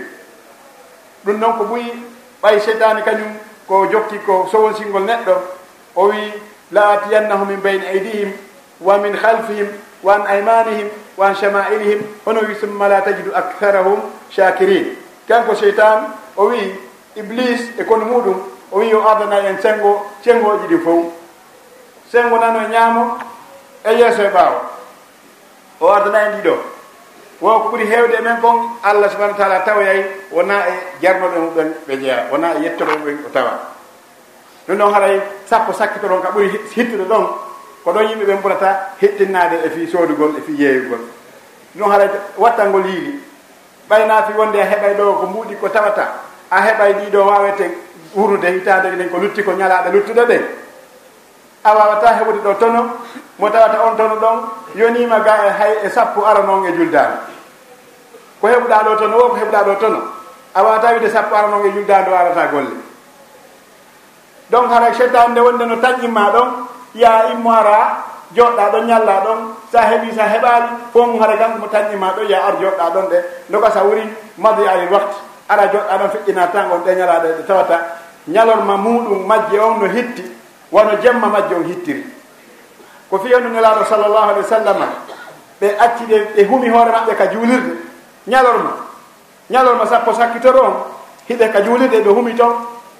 Ɗum 1.24 1.38
noon 1.40 1.56
ko 1.58 1.64
ɓuyi 1.64 1.92
ɓay 2.42 2.60
seytani 2.60 3.02
kañum 3.02 3.32
ko 3.66 3.86
jokki 3.90 4.18
ko 4.26 4.48
sowonsingol 4.52 5.02
neɗɗo. 5.04 5.34
O 5.94 6.08
wi 6.08 6.32
la 6.70 6.92
atiyannahu 6.92 7.46
min 7.46 7.60
bayne 7.62 7.86
aydihim 7.86 8.32
wa 8.80 8.98
min 8.98 9.14
halfihim 9.14 9.68
wa 10.02 10.14
an 10.14 10.26
aymanihim 10.26 10.88
wa 11.16 11.26
an 11.28 11.34
chamailihim 11.34 12.02
hono 12.26 12.40
wi 12.40 12.54
summa 12.60 12.88
la 12.88 13.00
tajidu 13.00 13.32
aktharahum 13.34 14.00
shakirin. 14.30 14.96
Kanko 15.26 15.54
cheytan 15.54 16.12
o 16.36 16.48
wi 16.48 16.91
iblis 17.16 17.60
e 17.78 17.84
kono 17.84 18.04
muɗum 18.04 18.38
o 18.72 18.78
wi 18.78 18.94
o 18.94 19.08
ardana 19.08 19.38
en 19.48 19.58
sengo 19.60 20.06
sengoji 20.24 20.66
ɗi 20.68 20.78
fof 20.84 21.04
sengo 22.10 22.38
nano 22.38 22.60
e 22.60 22.68
ñaamo 22.70 23.18
e 23.84 23.92
yeeso 23.98 24.22
e 24.22 24.28
ɓaawo. 24.28 24.60
O 25.80 25.88
ardana 25.90 26.18
en 26.26 26.40
ɗiɗo. 26.40 26.56
Wo 27.40 27.58
ko 27.60 27.68
ɓuri 27.70 27.86
heewde 27.86 28.14
e 28.18 28.22
men 28.22 28.40
kon 28.40 28.56
allah 28.82 29.10
subahanau 29.10 29.36
taala 29.36 29.60
tawoyay 29.60 30.04
wona 30.30 30.68
e 30.68 30.72
jarnoɓe 31.02 31.38
muɓen 31.38 31.74
ɓe 31.88 31.96
jeeya 32.00 32.26
wona 32.30 32.54
e 32.54 32.62
yettoɓe 32.62 32.92
muɓen 32.98 33.18
o 33.26 33.30
tawa 33.32 33.72
ɗum 34.68 34.76
ɗon 34.78 34.92
haray 34.94 35.20
sappo 35.46 35.72
sakkito 35.72 36.06
ɗon 36.08 36.22
ka 36.22 36.30
ɓuri 36.30 36.48
hittude 36.76 37.04
ɗon 37.04 37.26
ko 37.84 37.92
ɗon 37.92 38.08
yimɓe 38.08 38.24
ɓen 38.24 38.40
ɓurata 38.42 38.94
hettinnade 39.00 39.56
e 39.66 39.70
fi 39.70 39.86
soodugol 39.90 40.36
e 40.38 40.40
fi 40.46 40.52
yeeyugol. 40.62 41.00
Ɗum 41.74 41.90
haray 41.90 42.08
wattalngol 42.38 42.86
yiili. 42.86 43.20
Ɓayna 43.90 44.22
fi 44.22 44.32
wonde 44.38 44.56
a 44.60 44.64
heɓay 44.64 44.94
ɗo 44.94 45.12
ko 45.20 45.26
mbuuɗi 45.26 45.56
ko 45.60 45.68
tawata. 45.68 46.31
a 46.52 46.60
heɓay 46.60 46.92
ɗiɗo 47.00 47.20
wawete 47.24 47.66
wurude 48.14 48.44
hitande 48.52 48.88
ɗen 48.96 49.08
ko 49.10 49.16
lutti 49.18 49.42
ko 49.42 49.52
ñalaɗe 49.52 49.88
luttuɗe 49.92 50.24
ɗen 50.30 50.42
a 51.64 51.74
wawata 51.74 52.08
heɓude 52.18 52.40
ɗo 52.44 52.54
tono 52.60 52.80
mo 53.38 53.48
tawata 53.50 53.78
on 53.86 53.96
tono 53.96 54.16
ɗon 54.20 54.38
yonima 54.76 55.18
ga 55.24 55.34
e 55.46 55.50
hay 55.58 55.72
e 55.84 55.88
sappo 55.90 56.20
ara 56.26 56.42
noon 56.42 56.66
e 56.68 56.72
juldade 56.76 57.16
ko 58.40 58.46
heɓuɗa 58.48 58.78
ɗo 58.84 58.92
tono 58.98 59.16
wo 59.16 59.28
ko 59.28 59.36
heɓuɗa 59.36 59.62
ɗo 59.64 59.74
tono. 59.80 60.00
A 60.54 60.62
wawata 60.62 60.92
wide 60.92 61.08
sappo 61.10 61.34
ara 61.34 61.48
noon 61.48 61.66
e 61.66 61.72
juldade 61.72 62.10
o 62.10 62.14
arata 62.14 62.46
golle. 62.52 62.76
Donc 64.50 64.68
hara 64.70 64.92
cheytan 64.92 65.30
nde 65.32 65.40
wonde 65.40 65.64
no 65.64 65.76
taƴƴimma 65.76 66.30
ɗon 66.32 66.48
ya 66.94 67.32
immo 67.32 67.50
ara 67.50 68.04
joɗɗa 68.36 68.64
ɗon 68.72 68.86
ñalla 68.86 69.20
ɗon 69.24 69.38
sa 69.72 69.80
heeɓi 69.88 70.12
sa 70.14 70.24
heɓali 70.28 70.68
fo 70.92 71.06
mum 71.06 71.20
hara 71.22 71.36
kanko 71.38 71.58
mo 71.58 71.66
tañƴinma 71.66 72.12
ɗon 72.16 72.28
ya 72.28 72.38
ar 72.46 72.54
joɗɗa 72.60 72.90
ɗon 72.94 73.06
ɗe 73.08 73.18
doka 73.48 73.70
sa 73.70 73.82
wuri 73.84 74.02
madi 74.36 74.66
alil 74.68 74.92
waktu 74.92 75.31
ara 75.48 75.66
joɗɗa 75.72 75.98
ɗon 75.98 76.10
feƴƴina 76.10 76.46
tan 76.52 76.70
on 76.72 76.78
ɗeñalaɗe 76.84 77.28
ɗe 77.38 77.42
tawata. 77.46 77.78
Ñalorma 78.28 78.76
muɗum 78.76 79.26
majje 79.26 79.58
on 79.58 79.78
no 79.80 79.86
hitti 79.86 80.22
wono 80.70 80.90
jemma 81.02 81.26
majje 81.26 81.54
on 81.54 81.64
hittiri. 81.64 82.04
Ko 83.10 83.18
fiyonu 83.18 83.48
nelaɗo 83.48 83.84
sallllahu 83.84 84.30
alih 84.30 84.42
wa 84.42 84.48
sallam 84.48 84.76
ɓe 85.60 85.76
acci 85.78 86.04
ɓe 86.06 86.18
ɓe 86.36 86.44
humi 86.48 86.68
hoore 86.70 86.90
maɓɓe 86.90 87.14
ka 87.16 87.26
juulirde. 87.32 87.76
Ñalorma 88.26 88.70
ñalorma 89.50 89.86
sappo 89.86 90.12
sakkitoro 90.14 90.60
on 90.64 90.74
hiɓe 91.28 91.50
ka 91.52 91.60
juulirde 91.64 92.00
ɓe 92.04 92.10
humi 92.10 92.34
toon 92.34 92.54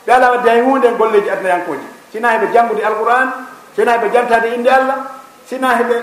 ɓe 0.07 0.13
ala 0.13 0.31
wadde 0.33 0.49
hay 0.51 0.61
hunde 0.61 0.89
golleji 0.99 1.31
adnayankoji 1.31 1.87
sina 2.13 2.29
heɓe 2.35 2.53
janngude 2.53 2.83
alquran 2.85 3.29
sina 3.77 3.93
heɓe 3.97 4.11
jantade 4.13 4.47
inde 4.55 4.69
allah 4.71 4.97
sina 5.47 5.69
heɓe 5.79 5.97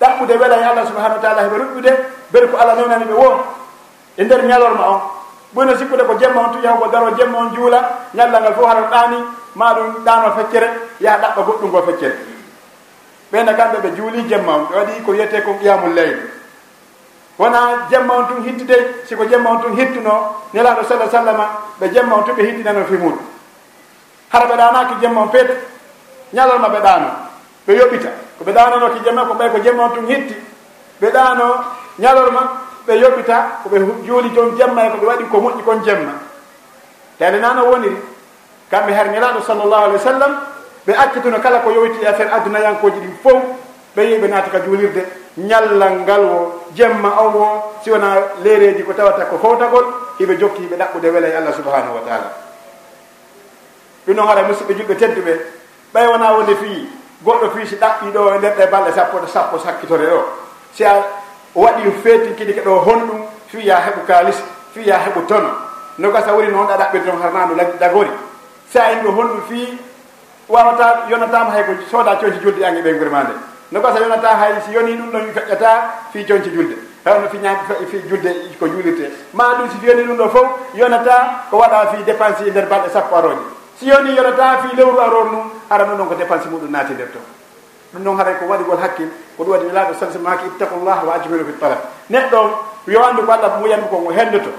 ɗaɓɓude 0.00 0.34
wela 0.40 0.56
e 0.60 0.64
allah 0.64 0.86
subahanahu 0.86 1.16
wa 1.16 1.22
taala 1.22 1.42
heɓe 1.42 1.56
ruɓɓude. 1.58 1.92
Beri 2.32 2.48
ko 2.48 2.56
allah 2.58 2.74
nonani 2.76 3.04
ɓe 3.04 3.12
wo 3.14 3.44
e 4.18 4.24
nder 4.24 4.42
ñalorma 4.44 4.84
on. 4.90 5.00
ɓurno 5.54 5.76
sikkude 5.78 6.04
ko 6.04 6.14
jemma 6.18 6.40
on 6.40 6.52
tuƴa 6.52 6.72
ko 6.80 6.86
daro 6.88 7.10
jemma 7.16 7.38
on 7.38 7.54
juula 7.54 7.80
ñallal 8.14 8.40
ngal 8.42 8.54
fof 8.54 8.66
haɗo 8.66 8.86
ɗaani 8.90 9.16
ma 9.54 9.74
ɗum 9.74 10.04
ɗano 10.04 10.32
feccere 10.36 10.68
yaha 11.00 11.18
ɗaɓɓa 11.18 11.42
goɗɗum 11.46 11.70
go 11.70 11.82
feccere. 11.82 12.16
Ɓeyna 13.32 13.52
e 13.52 13.54
kamɓe 13.56 13.78
ɓe 13.82 13.96
juuli 13.96 14.28
jemma 14.28 14.52
on 14.54 14.64
ɓe 14.70 14.74
waɗi 14.76 15.02
ko 15.04 15.10
wiyete 15.12 15.42
ko 15.42 15.54
qiyamul 15.60 15.92
leyl. 15.94 16.18
Wona 17.38 17.58
jemma 17.90 18.14
on 18.14 18.24
tun 18.26 18.42
hittide 18.44 19.04
siko 19.08 19.24
jemma 19.24 19.50
on 19.50 19.58
tun 19.62 19.76
hittuno 19.76 20.36
nelaɗo 20.54 20.84
sallah 20.88 21.10
sallama 21.10 21.46
ɓe 21.80 21.88
jemma 21.92 22.14
on 22.16 22.22
tun 22.24 22.34
ɓe 22.34 22.42
hittinano 22.42 22.84
fi 22.86 22.94
muɗum 22.94 23.18
hara 24.32 24.46
ɓe 24.46 24.56
ɗanaki 24.56 24.94
jemma 25.00 25.20
on 25.20 25.28
peete 25.28 25.54
ñalalma 26.32 26.68
ɓe 26.68 26.80
ɗano 26.80 27.08
ɓe 27.66 27.72
yoɓita. 27.76 28.08
Ko 28.38 28.44
ɓe 28.44 28.52
koɓe 28.52 28.52
ɗananoki 28.52 29.00
jemma 29.04 29.24
ko 29.24 29.34
ɓay 29.34 29.50
ko 29.50 29.58
jemma 29.62 29.82
on 29.84 29.90
tun 29.94 30.06
hitti 30.06 30.34
ɓe 31.00 31.10
ɗano 31.10 31.64
ñalorma 31.98 32.61
ɓe 32.86 32.92
yoɓita 32.98 33.36
koɓe 33.62 33.78
juuli 34.06 34.30
joom 34.34 34.56
jemma 34.56 34.86
e 34.86 34.90
koɓe 34.90 35.06
waɗi 35.06 35.24
ko 35.30 35.38
moƴƴi 35.40 35.62
kon 35.64 35.82
jemma. 35.84 36.12
Tane 37.18 37.38
nano 37.40 37.64
woniri 37.70 37.96
kamɓe 38.70 38.92
har 38.92 39.06
nelaɗo 39.08 39.40
sallllahu 39.46 39.84
alih 39.84 39.94
wa 39.94 39.98
sallam 40.00 40.32
ɓe 40.86 40.92
accituno 40.96 41.38
kala 41.40 41.58
ko 41.60 41.70
yowiti 41.70 42.02
e 42.02 42.06
affaire 42.06 42.32
adunayankoji 42.32 42.98
ɗin 43.00 43.14
fof 43.22 43.42
ɓe 43.96 44.02
yi 44.02 44.18
ɓe 44.18 44.28
naati 44.28 44.50
ka 44.50 44.58
juulirde. 44.64 45.06
Ñallal 45.36 46.00
ngal 46.02 46.24
wo 46.24 46.62
jemma 46.74 47.08
on 47.20 47.32
wo 47.34 47.72
si 47.82 47.90
wona 47.90 48.16
leereji 48.42 48.82
ko 48.84 48.92
tawata 48.92 49.24
ko 49.26 49.38
fowtagol 49.38 49.84
hiɓe 50.18 50.36
jokki 50.38 50.62
ɓe 50.70 50.76
ɗaɓɓude 50.76 51.10
wela 51.10 51.28
e 51.28 51.36
allah 51.36 51.54
subahanahu 51.54 51.94
wa 51.94 52.00
taala. 52.06 52.32
Ɗum 54.06 54.16
noon 54.16 54.28
hara 54.28 54.42
musidɓe 54.42 54.74
julɓe 54.74 54.94
tedduɓe 54.96 55.32
ɓay 55.94 56.06
wona 56.08 56.32
wonde 56.32 56.54
fii 56.56 56.88
goɗɗo 57.24 57.50
fii 57.56 57.66
si 57.66 57.76
ɗaɓɓi 57.76 58.10
ɗo 58.12 58.34
e 58.34 58.38
nder 58.38 58.54
ɗe 58.56 58.66
balɗe 58.66 58.92
sappo 58.92 59.26
sappo 59.26 59.58
sakkitore 59.58 60.06
ɗo. 60.06 60.20
Si 60.74 60.84
a 60.84 61.04
waɗi 61.54 61.90
feetin 62.02 62.34
kidi 62.36 62.54
ke 62.54 62.60
ɗo 62.60 62.78
honɗum 62.84 63.20
fiya 63.48 63.76
heɓu 63.76 64.06
kalis 64.06 64.36
fiya 64.74 64.98
heɓu 64.98 65.26
tono 65.28 65.48
nogasa 65.98 66.32
woni 66.32 66.48
noon 66.50 66.66
ɗa 66.66 66.76
ɗaɓɓiri 66.76 67.04
ton 67.04 67.20
harnandu 67.22 67.54
dagori. 67.80 68.10
Si 68.70 68.78
a 68.78 68.94
ɗo 69.02 69.10
honɗum 69.10 69.42
fi 69.48 69.78
wawata 70.48 71.06
yonatama 71.10 71.50
hay 71.50 71.64
ko 71.64 71.72
sooda 71.90 72.16
coñci 72.16 72.40
julde 72.42 72.62
ange 72.64 72.82
ɓe 72.82 72.98
gurma 72.98 73.22
nde 73.24 73.32
nogasa 73.72 74.00
yonata 74.00 74.28
hay 74.36 74.52
si 74.66 74.72
yoni 74.72 74.92
ɗum 74.96 75.10
ɗon 75.12 75.32
feƴƴata 75.34 75.70
fi 76.12 76.24
coñci 76.24 76.50
julde. 76.54 76.76
Hewno 77.04 77.28
fi 77.28 77.38
ñaami 77.38 77.58
fi 77.90 77.98
julde 78.08 78.30
ko 78.58 78.66
julirte 78.68 79.10
ma 79.34 79.54
ɗum 79.58 79.68
si 79.70 79.86
yoni 79.86 80.04
ɗum 80.04 80.16
ɗo 80.16 80.28
fof 80.30 80.48
yonata 80.74 81.46
ko 81.50 81.56
waɗa 81.58 81.86
fi 81.90 82.02
dépense 82.04 82.42
e 82.46 82.50
nder 82.50 82.66
balɗe 82.68 82.90
sappo 82.92 83.16
aroje 83.16 83.42
si 83.78 83.86
yoni 83.86 84.14
yonata 84.14 84.58
fi 84.62 84.76
lewru 84.76 84.98
aror 85.00 85.24
num 85.32 85.50
ara 85.68 85.84
noon 85.84 85.98
ɗon 85.98 86.08
ko 86.08 86.14
dépense 86.14 86.46
muɗum 86.48 86.70
naati 86.70 86.92
e 86.92 86.94
nder 86.94 87.08
ton 87.10 87.22
ɗum 87.94 88.02
noon 88.02 88.16
haray 88.18 88.34
ko 88.38 88.44
waɗigol 88.46 88.78
hakkil 88.80 89.08
ko 89.36 89.44
ɗum 89.44 89.52
waɗi 89.52 89.66
nelaɗo 89.66 89.94
sal 90.00 90.08
maki 90.20 90.46
ittaqullah 90.46 91.04
wa 91.06 91.14
ajmilu 91.14 91.44
fi 91.44 91.52
talab. 91.60 91.78
Neɗɗo 92.10 92.40
yo 92.86 93.02
andu 93.04 93.22
ko 93.22 93.32
allah 93.32 93.58
muyanmi 93.60 93.88
ko 93.90 93.96
ngo 93.98 94.10
henndoto 94.12 94.50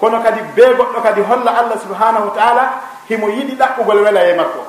kono 0.00 0.20
kadi 0.22 0.40
be 0.54 0.62
goɗɗo 0.78 1.02
kadi 1.02 1.20
holla 1.22 1.50
allah 1.58 1.76
subhanahu 1.82 2.24
wa 2.28 2.34
taala 2.34 2.64
himo 3.08 3.28
yiɗi 3.28 3.54
ɗaɓɓugol 3.58 4.02
wela 4.04 4.20
e 4.30 4.34
makko. 4.34 4.60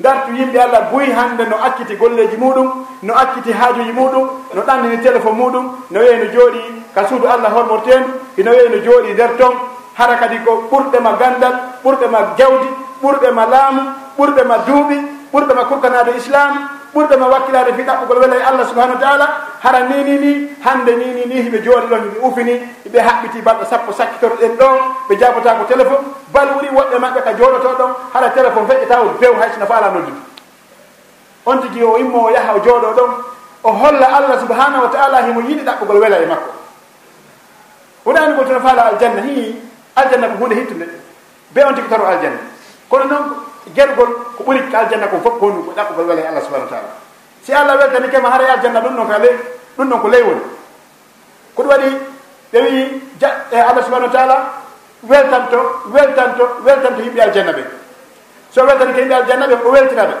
Dartu 0.00 0.32
yimɓe 0.32 0.58
allah 0.60 0.80
buyi 0.92 1.10
hande 1.12 1.44
no 1.48 1.56
acciti 1.56 1.96
golleji 1.96 2.36
muɗum 2.36 2.86
no 3.02 3.14
acciti 3.14 3.52
haajuji 3.52 3.92
muɗum 3.92 4.28
no 4.54 4.62
ɗandini 4.62 4.98
téléphone 5.02 5.36
muɗum 5.36 5.64
no 5.90 6.00
weyi 6.00 6.18
no 6.18 6.26
jooɗi 6.32 6.60
ka 6.94 7.06
suudu 7.08 7.26
allah 7.26 7.50
hormorte 7.50 7.94
ino 8.36 8.50
weyi 8.50 8.68
no 8.68 8.76
jooɗi 8.84 9.12
nder 9.14 9.36
ton. 9.38 9.54
Hara 9.96 10.16
kadi 10.16 10.38
ko 10.44 10.68
ɓurɗema 10.70 11.12
gandal 11.18 11.54
ɓurɗema 11.82 12.18
jawdi 12.38 12.68
ɓurɗema 13.02 13.46
laamu 13.50 13.82
ɓurɗema 14.18 14.58
duuɓi 14.66 14.96
ɓurɗema 15.32 15.64
kurkanade 15.64 16.12
islam 16.16 16.68
ɓurɗoma 16.96 17.26
wakkilade 17.28 17.72
fi 17.76 17.82
ɗaɓɓugol 17.82 18.18
wela 18.18 18.36
e 18.36 18.42
allah 18.42 18.64
subahanahu 18.68 18.96
wa 18.96 19.00
taala 19.04 19.26
hara 19.62 19.80
ni 19.88 20.02
ni 20.04 20.14
ni 20.18 20.30
hande 20.64 20.92
ni 20.96 21.06
ni 21.14 21.22
ni 21.26 21.42
hiɓe 21.44 21.58
jooɗi 21.64 21.86
ɗon 21.92 22.00
ɓe 22.12 22.18
ufini 22.26 22.54
ɓe 22.92 22.98
haɓɓiti 23.00 23.42
balɗo 23.42 23.64
sappo 23.70 23.92
sakkitoroɗen 23.92 24.56
ɗon 24.56 24.76
ɓe 25.08 25.16
jabotako 25.20 25.64
téléphone 25.68 26.04
bal 26.32 26.48
wuri 26.56 26.68
woɗɓe 26.72 26.96
maɓɓe 26.98 27.20
ka 27.24 27.32
jooɗoto 27.38 27.68
ɗon 27.78 27.90
hara 28.14 28.28
téléphone 28.30 28.66
feƴƴata 28.68 29.00
o 29.02 29.08
bew 29.20 29.34
haysino 29.40 29.66
faala 29.66 29.90
noddude 29.90 30.20
on 31.46 31.58
tigi 31.62 31.82
o 31.82 31.96
immo 31.98 32.18
o 32.26 32.30
yaha 32.30 32.54
o 32.56 32.58
jooɗo 32.64 32.88
ɗon 32.96 33.10
o 33.64 33.72
holla 33.72 34.06
allah 34.16 34.40
subahanahu 34.40 34.82
wa 34.82 34.88
taala 34.88 35.22
himo 35.26 35.40
yiɗi 35.40 35.62
ɗaɓɓugol 35.64 35.98
wela 36.00 36.18
e 36.22 36.26
makko. 36.26 36.50
Wonani 38.06 38.34
gol 38.36 38.46
tono 38.46 38.60
faala 38.60 38.82
aljanna 38.92 39.22
hi 39.22 39.56
aljanna 39.96 40.28
ko 40.28 40.34
hunde 40.44 40.54
hittude. 40.54 40.86
Be 41.52 41.60
on 41.64 41.74
tigi 41.74 41.88
toro 41.88 42.06
aljanna. 42.06 42.38
Kono 42.88 43.04
noon 43.04 43.24
gergol 43.74 44.08
ko 44.36 44.42
ɓuri 44.44 44.60
aljanna 44.74 45.06
ko 45.08 45.16
fof 45.22 45.38
konu 45.40 45.62
ko 45.64 45.72
ɗakkugol 45.76 46.06
wala 46.08 46.20
e 46.20 46.26
allah 46.26 46.42
subahana 46.42 46.64
wa 46.64 46.70
taala. 46.70 46.90
Si 47.42 47.52
allah 47.52 47.76
weltani 47.76 48.08
kema 48.08 48.30
haara 48.30 48.44
e 48.44 48.50
aljanna 48.50 48.80
ɗum 48.80 48.96
ɗon 48.96 49.08
ka 49.08 49.18
ley 49.18 49.34
ɗum 49.76 49.88
ɗon 49.90 50.00
ko 50.00 50.08
ley 50.08 50.22
woni 50.22 50.40
ko 51.54 51.62
ɗum 51.62 51.70
waɗi 51.70 51.88
ɓe 52.52 52.58
wi 52.60 53.02
e 53.50 53.56
allah 53.60 53.82
subahana 53.84 54.06
wa 54.06 54.12
taala 54.12 54.36
weltanto 55.02 55.58
weltanto 55.92 56.44
weltanto 56.64 57.02
yimɓe 57.02 57.20
aljanna 57.22 57.52
ɓe. 57.52 57.62
So 58.54 58.64
weltani 58.66 58.92
ke 58.94 59.00
yimɓe 59.00 59.14
aljanna 59.14 59.46
ɓe 59.46 59.54
o 59.64 59.70
weltina 59.70 60.04
ɓe 60.04 60.14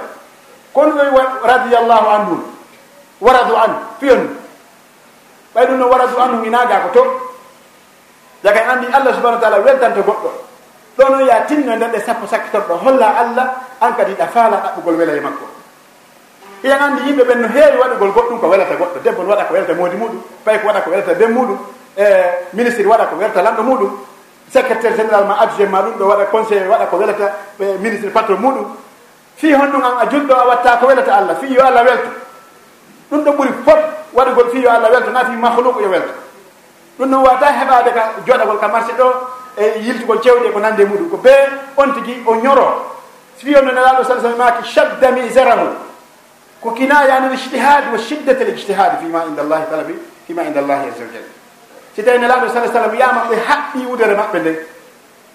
kono 0.74 0.92
ɗo 0.94 1.20
radiallahu 1.46 2.06
anhum 2.08 2.40
waradu 3.20 3.54
an 3.56 3.72
fiyonu 4.00 4.28
ɓay 5.54 5.66
ɗum 5.66 5.78
noon 5.78 5.90
waradu 5.90 6.16
anhum 6.20 6.44
inaga 6.44 6.80
ko 6.80 6.88
to. 6.98 7.02
Jaga 8.44 8.60
andi 8.72 8.86
allah 8.92 9.14
subahana 9.14 9.36
wa 9.36 9.42
taala 9.42 9.58
weltanto 9.60 10.02
goɗɗo. 10.02 10.30
ɗo 10.98 11.08
noon 11.08 11.26
ya 11.26 11.40
tinno 11.46 11.76
nder 11.76 11.90
ɗe 11.90 12.00
sappo 12.04 12.26
sakkitorɗo 12.26 12.74
holla 12.84 13.06
allah 13.18 13.46
an 13.80 13.92
kadi 13.96 14.14
ɗa 14.14 14.26
faala 14.28 14.56
ɗaɓɓugol 14.56 14.96
wela 14.96 15.12
e 15.16 15.20
makko 15.20 15.46
iyan 16.64 16.80
anndi 16.82 17.02
yimɓe 17.10 17.24
ɓen 17.24 17.38
no 17.40 17.48
heewi 17.48 17.78
waɗugol 17.78 18.12
goɗɗum 18.12 18.40
ko 18.40 18.46
welata 18.48 18.74
goɗɗo 18.74 18.98
debbo 19.04 19.22
no 19.22 19.28
waɗa 19.30 19.44
ko 19.44 19.54
welata 19.54 19.74
moodi 19.74 19.96
muɗum 19.96 20.20
fayi 20.44 20.58
ko 20.60 20.66
waɗa 20.68 20.80
ko 20.80 20.90
welata 20.90 21.14
ben 21.14 21.32
muɗum 21.32 21.58
e 21.96 22.04
ministre 22.52 22.84
waɗa 22.86 23.06
ko 23.06 23.16
welata 23.16 23.42
lamɗo 23.42 23.62
muɗum 23.62 23.90
secrétaire 24.52 24.96
général 24.96 25.24
ma 25.26 25.34
adjugé 25.42 25.66
ma 25.68 25.82
ɗum 25.82 25.94
ɗo 25.98 26.04
waɗa 26.06 26.24
conseiller 26.30 26.68
waɗa 26.68 26.86
ko 26.86 26.96
welata 26.96 27.26
e 27.60 27.64
ministre 27.78 28.10
patron 28.10 28.38
muɗum. 28.40 28.66
Fi 29.36 29.52
hon 29.52 29.68
ɗum 29.70 29.82
an 29.84 29.98
a 30.00 30.06
julɗo 30.10 30.32
a 30.34 30.46
watta 30.48 30.76
ko 30.80 30.86
welata 30.86 31.12
allah 31.14 31.36
fi 31.36 31.46
yo 31.52 31.60
allah 31.62 31.84
welta 31.84 32.08
ɗum 33.10 33.24
ɗo 33.24 33.30
ɓuri 33.32 33.52
fof 33.64 33.78
waɗugol 34.14 34.50
fi 34.50 34.58
yo 34.62 34.70
allah 34.70 34.90
welta 34.90 35.10
na 35.10 35.24
fi 35.24 35.32
mahluku 35.36 35.80
yo 35.82 35.88
welta 35.90 36.12
ɗum 36.98 37.10
ɗon 37.10 37.22
wata 37.22 37.46
heɓade 37.52 37.92
ka 37.92 38.02
joɗagol 38.26 38.58
ka 38.58 38.68
marché 38.68 38.92
ɗo 38.96 39.12
e 39.56 39.78
yiltugol 39.80 40.20
cewɗe 40.20 40.52
ko 40.52 40.58
nande 40.60 40.84
muɗum. 40.84 41.10
Ko 41.10 41.16
be 41.16 41.30
on 41.76 41.92
tigui 41.94 42.22
o 42.26 42.34
ñoro. 42.36 42.96
So 43.38 43.46
wi 43.46 43.52
no 43.52 43.72
nelaɗo 43.72 44.04
sa 44.04 44.20
sallam 44.20 44.38
maki 44.38 44.68
shadda 44.68 45.10
misarahu 45.12 45.68
ko 46.60 46.70
kinayani 46.72 47.28
lijtihadi 47.36 47.92
wa 47.92 47.98
shiddat 47.98 48.40
l 48.40 48.48
ijtihadi 48.48 48.96
fima 49.04 49.24
inda 49.28 49.42
allahi 49.42 49.64
talabi 49.70 49.94
fima 50.26 50.42
inda 50.42 50.60
allahi 50.60 50.88
azza 50.88 51.04
wa 51.04 51.12
jalla. 51.12 51.32
Si 51.94 52.02
tawi 52.02 52.18
nelaɗo 52.18 52.48
sa 52.48 52.66
sallam 52.72 52.90
wiyama 52.90 53.28
ɓe 53.28 53.36
haɓɓi 53.36 53.86
wudere 53.86 54.14
maɓɓe 54.16 54.38
nde 54.40 54.66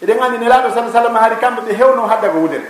eɗen 0.02 0.20
andi 0.20 0.38
nelaɗo 0.38 0.74
sa 0.74 0.92
sallam 0.92 1.16
haari 1.16 1.36
kamɓe 1.36 1.62
ɓe 1.62 1.74
hewno 1.78 2.08
hadda 2.08 2.30
ko 2.30 2.38
wudere. 2.40 2.68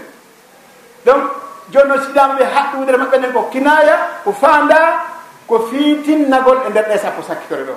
Donc 1.06 1.24
joni 1.72 1.88
noon 1.88 2.02
sidama 2.04 2.34
ɓe 2.36 2.44
haɓɓi 2.44 2.76
wudere 2.78 2.98
maɓɓe 2.98 3.18
nden 3.18 3.32
ko 3.34 3.50
kinaya 3.52 3.96
ko 4.24 4.32
fanda 4.34 5.04
ko 5.48 5.68
fitinnagol 5.72 6.60
e 6.68 6.70
nder 6.70 6.86
ɗe 6.92 6.98
sappo 7.00 7.22
sakkitore 7.24 7.64
ɗo. 7.64 7.76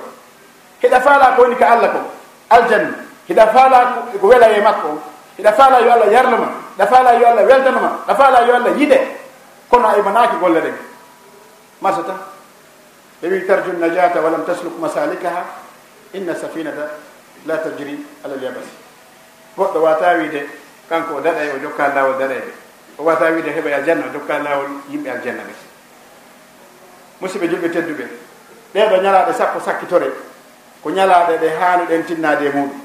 Heɗa 0.82 1.00
faala 1.00 1.36
ko 1.36 1.42
woni 1.42 1.56
ka 1.56 1.70
allah 1.70 1.90
ko 1.92 2.00
aljanna. 2.50 3.03
hiɗa 3.28 3.46
faala 3.48 4.06
ko 4.20 4.26
wela 4.26 4.48
e 4.50 4.60
makko 4.60 5.00
hiɗa 5.38 5.52
faala 5.52 5.80
yo 5.80 5.92
allah 5.92 6.10
yarnuma 6.12 6.48
ɗa 6.78 6.86
faala 6.86 7.12
yo 7.14 7.26
allah 7.26 7.44
weldanuma 7.44 7.90
ɗa 8.06 8.14
faala 8.14 8.46
yo 8.46 8.54
allah 8.54 8.72
yiɗe 8.76 8.98
kono 9.70 9.88
a 9.88 9.98
imanaki 9.98 10.36
golle 10.40 10.60
ɗen 10.60 10.74
masata 11.80 12.14
ɓe 13.22 13.28
wi 13.28 13.46
tarju 13.46 13.72
najata 13.78 14.20
walam 14.20 14.44
tasluk 14.44 14.78
masalikaha 14.78 15.44
inna 16.12 16.34
safinata 16.34 16.90
la 17.46 17.56
tajri 17.58 17.98
ala 18.24 18.36
lyabasi 18.36 18.74
goɗɗo 19.56 19.78
wata 19.82 20.14
wiide 20.18 20.46
kanko 20.88 21.14
o 21.16 21.20
daɗa 21.20 21.54
o 21.54 21.58
jokka 21.62 21.88
lawol 21.94 22.18
daɗeɓe 22.18 22.52
o 22.98 23.02
wata 23.04 23.30
wiide 23.30 23.50
heɓa 23.50 23.68
e 23.70 23.74
aljanna 23.74 24.06
o 24.06 24.12
jokka 24.12 24.38
lawol 24.38 24.66
yimɓe 24.90 25.10
aljanna 25.10 25.42
ɓe. 25.42 25.54
Musidɓe 27.20 27.46
julɓe 27.48 27.68
tedduɓe 27.70 28.04
ɓeɗo 28.74 28.96
ñalaɗe 29.02 29.32
sappo 29.34 29.60
sakkitore 29.60 30.12
ko 30.82 30.90
ñalaɗe 30.90 31.38
ɗe 31.38 31.48
hanuɗen 31.58 32.04
tinnade 32.04 32.46
e 32.46 32.50
muɗum 32.50 32.83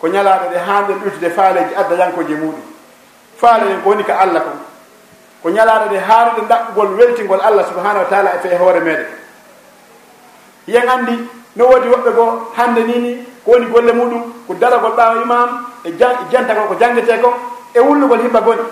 ko 0.00 0.08
ñalaaɗo 0.08 0.46
ɗe 0.52 0.58
haanden 0.58 0.98
ƴuttude 1.04 1.30
faaleji 1.30 1.74
adda 1.74 1.94
addayankoje 1.94 2.34
muɗum. 2.34 2.62
Faale 3.40 3.64
ɗen 3.68 3.80
ko 3.82 3.88
woni 3.90 4.04
ko 4.04 4.12
allah 4.12 4.42
ko 4.42 4.50
ko 5.42 5.48
ñalaaɗo 5.50 5.86
ɗe 5.90 5.98
haarude 5.98 6.42
ɗaɓɓugol 6.48 6.88
weltingol 6.98 7.40
allah 7.40 7.64
subahanahu 7.68 7.98
wa 8.04 8.10
taala 8.10 8.30
e 8.36 8.38
fe 8.48 8.56
hoore 8.56 8.80
meɗen. 8.80 9.06
Yen 10.66 10.88
anndi 10.88 11.28
no 11.56 11.64
woodi 11.66 11.88
woɓɓe 11.88 12.10
goo 12.14 12.52
hannde 12.56 12.80
ni 12.84 12.98
ni 12.98 13.26
ko 13.44 13.50
woni 13.52 13.66
golle 13.66 13.92
muɗum 13.92 14.22
ko 14.46 14.54
daragol 14.54 14.92
ɓaawa 14.96 15.22
imam 15.22 15.66
e, 15.84 15.88
e 15.88 15.92
jantagol 16.30 16.68
ko 16.68 16.74
jangetee 16.80 17.18
ko 17.20 17.34
e 17.74 17.80
wullugol 17.80 18.20
himba 18.20 18.40
goni 18.40 18.62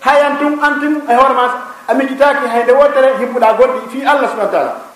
hayan 0.00 0.38
tum 0.38 0.58
an 0.62 0.80
tum 0.80 0.94
e 1.08 1.14
hoore 1.14 1.34
ma 1.34 1.46
a 1.88 1.94
mijitaaki 1.94 2.46
hay 2.46 2.62
nde 2.62 2.72
wootere 2.72 3.16
himɓuɗaa 3.20 3.56
goɗɗi 3.58 3.88
fii 3.90 4.04
allah 4.04 4.28
subahana 4.30 4.44
wa 4.44 4.52
taala. 4.52 4.87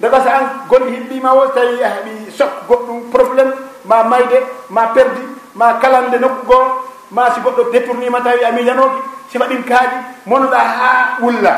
daga 0.00 0.20
sa 0.22 0.30
an 0.36 0.44
gonɗi 0.68 0.90
hibbima 0.92 1.32
o 1.34 1.48
tawi 1.56 1.82
a 1.82 1.88
heeɓi 1.88 2.30
sok 2.30 2.68
goɗɗum 2.68 3.10
probléme 3.12 3.52
ma 3.84 4.02
mayde 4.04 4.38
ma 4.68 4.86
perdi 4.92 5.22
ma 5.54 5.78
kalande 5.80 6.18
nokku 6.20 6.46
goo 6.46 6.64
ma 7.10 7.30
si 7.32 7.40
goɗɗo 7.40 7.70
détournima 7.72 8.20
tawi 8.20 8.44
a 8.44 8.52
miijanoki 8.52 9.00
si 9.32 9.38
waɗin 9.38 9.62
kaaɗi 9.64 9.96
monoɗa 10.26 10.58
ha 10.58 11.16
wulla. 11.20 11.54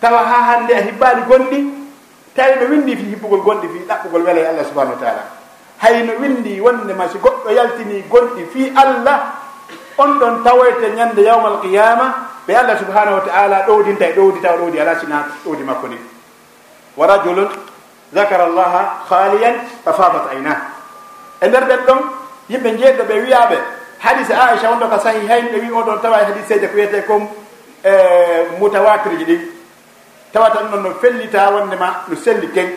Tawa 0.00 0.18
ha 0.18 0.36
hande 0.48 0.72
a 0.74 0.80
hibbali 0.82 1.22
gonɗi 1.28 1.58
tawi 2.34 2.54
no 2.60 2.66
windi 2.70 2.96
fi 2.96 3.04
hibbugol 3.14 3.40
gonɗi 3.42 3.68
fi 3.68 3.78
ɗaɓɓugol 3.88 4.22
wela 4.26 4.40
e 4.40 4.46
allah 4.46 4.64
subahanahu 4.64 4.96
wa 4.98 5.02
taala. 5.06 5.22
Hay 5.78 6.02
no 6.02 6.12
windi 6.20 6.60
wondema 6.60 7.08
si 7.08 7.18
goɗɗo 7.18 7.50
yaltini 7.54 8.02
gonɗi 8.10 8.42
fi 8.52 8.72
allah 8.74 9.38
on 9.98 10.18
ɗon 10.18 10.42
tawoyte 10.42 10.90
ñande 10.96 11.22
yawma 11.22 11.48
alqiyama 11.48 12.06
ɓe 12.48 12.52
allah 12.56 12.78
subahanahu 12.78 13.14
wa 13.18 13.24
taala 13.24 13.56
ɗowdinta 13.66 14.04
e 14.08 14.12
ɗowdi 14.18 14.40
tawa 14.42 14.56
ɗowdi 14.58 14.80
ala 14.80 14.98
sina 14.98 15.26
ɗowdi 15.46 15.62
makko 15.64 15.88
ni. 15.88 15.96
wa 17.00 17.06
rajulun 17.08 17.48
dakara 18.12 18.44
allaha 18.44 19.08
khaliyan 19.08 19.56
fa 19.84 19.92
fabat 19.96 20.36
ayna. 20.36 20.52
E 21.40 21.48
nder 21.48 21.64
ɓen 21.64 21.80
ɗon 21.88 22.00
yimɓe 22.48 22.70
jeeɗɗo 22.78 23.04
ɓe 23.08 23.14
wiyaɓe 23.24 23.56
hadise 24.04 24.34
aicha 24.34 24.68
wonɗo 24.70 24.86
ka 24.90 24.98
sahi 24.98 25.26
hayn 25.26 25.46
ɓe 25.48 25.58
wi 25.64 25.70
oɗon 25.72 26.00
tawa 26.02 26.20
e 26.20 26.24
hadiseji 26.24 26.66
ko 26.68 26.74
wiyete 26.76 27.06
comme 27.06 27.26
e 27.84 27.92
mutawatir 28.60 29.16
ji 29.18 29.24
ɗin 29.24 29.40
tawa 30.32 30.50
tan 30.50 30.68
noon 30.70 30.82
no 30.82 30.90
fellita 31.00 31.50
wondema 31.50 32.04
no 32.08 32.16
selli 32.16 32.50
ken 32.52 32.68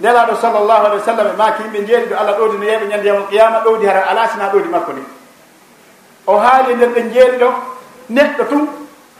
nelaɗo 0.00 0.34
sallllahu 0.40 0.86
alih 0.86 0.98
wa 0.98 1.04
sallam 1.04 1.26
e 1.28 1.36
maki 1.36 1.62
yimɓe 1.62 1.84
jeeɗi 1.86 2.06
ɗo 2.08 2.16
allah 2.16 2.34
ɗowdi 2.38 2.56
no 2.58 2.64
yeɓe 2.64 2.86
ñande 2.88 3.04
yawon 3.08 3.26
qiyama 3.28 3.60
ɗowdi 3.60 3.86
hara 3.86 4.00
ala 4.08 4.28
sina 4.28 4.48
ɗowdi 4.48 4.68
makko 4.68 4.92
ni. 4.92 5.02
O 6.26 6.38
haali 6.38 6.74
nder 6.74 6.88
ɓe 6.96 7.00
jeeɗi 7.12 7.36
ɗo 7.38 7.48
neɗɗo 8.08 8.44
tun 8.48 8.68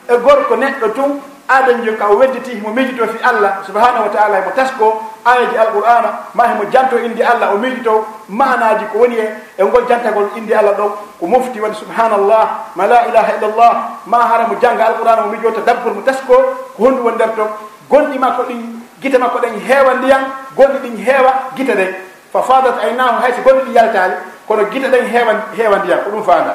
e 0.09 0.17
gorko 0.17 0.57
neɗɗo 0.57 0.89
tun 0.95 1.21
adan 1.49 1.81
jo 1.85 1.97
ka 1.97 2.09
o 2.13 2.17
wedditi 2.21 2.51
himo 2.61 2.71
miijito 2.77 3.07
fi 3.09 3.19
allah 3.25 3.65
subhanahu 3.67 4.03
wa 4.05 4.09
taala 4.13 4.37
himo 4.41 4.51
tasko 4.53 5.01
ayaji 5.25 5.57
alqur'ana 5.57 6.11
ma 6.35 6.45
himo 6.49 6.65
janto 6.71 6.99
indi 7.01 7.23
allah 7.23 7.55
o 7.55 7.59
miijito 7.59 8.05
manaji 8.29 8.85
ko 8.93 8.99
woni 8.99 9.17
e 9.17 9.27
e 9.57 9.65
ngol 9.65 9.87
jantagol 9.89 10.29
indi 10.37 10.53
allah 10.55 10.77
ɗon 10.77 10.93
ko 11.21 11.27
mofti 11.27 11.61
waɗi 11.61 11.75
subhanallah 11.81 12.45
ma 12.77 12.87
la 12.87 13.01
ilaha 13.09 13.31
illallah 13.37 13.73
ma 14.07 14.19
hara 14.29 14.47
mo 14.47 14.55
janga 14.61 14.85
alqur'ana 14.93 15.23
mo 15.25 15.33
miijota 15.33 15.61
dabbor 15.65 15.95
mo 15.95 16.03
tasko 16.05 16.35
ko 16.77 16.85
honɗum 16.85 17.05
won 17.05 17.15
nder 17.17 17.33
ton 17.37 17.49
gonɗi 17.91 18.19
makko 18.19 18.43
ɗin 18.45 18.61
gite 19.01 19.17
makko 19.19 19.39
ɗen 19.41 19.57
heewa 19.69 19.95
ndiyam 19.95 20.23
gonɗi 20.57 20.79
ɗin 20.85 20.97
heewa 21.05 21.33
gite 21.57 21.73
ɗen 21.75 21.95
fa 22.33 22.43
fadat 22.43 22.77
aynahu 22.85 23.23
hayso 23.25 23.41
gonɗi 23.43 23.65
ɗin 23.65 23.75
yaltali 23.75 24.15
kono 24.47 24.63
gite 24.71 24.89
ɗen 24.93 25.05
heewa 25.09 25.33
heewa 25.57 25.79
ndiyam 25.79 25.99
ko 26.05 26.11
ɗum 26.11 26.23
fanda 26.25 26.55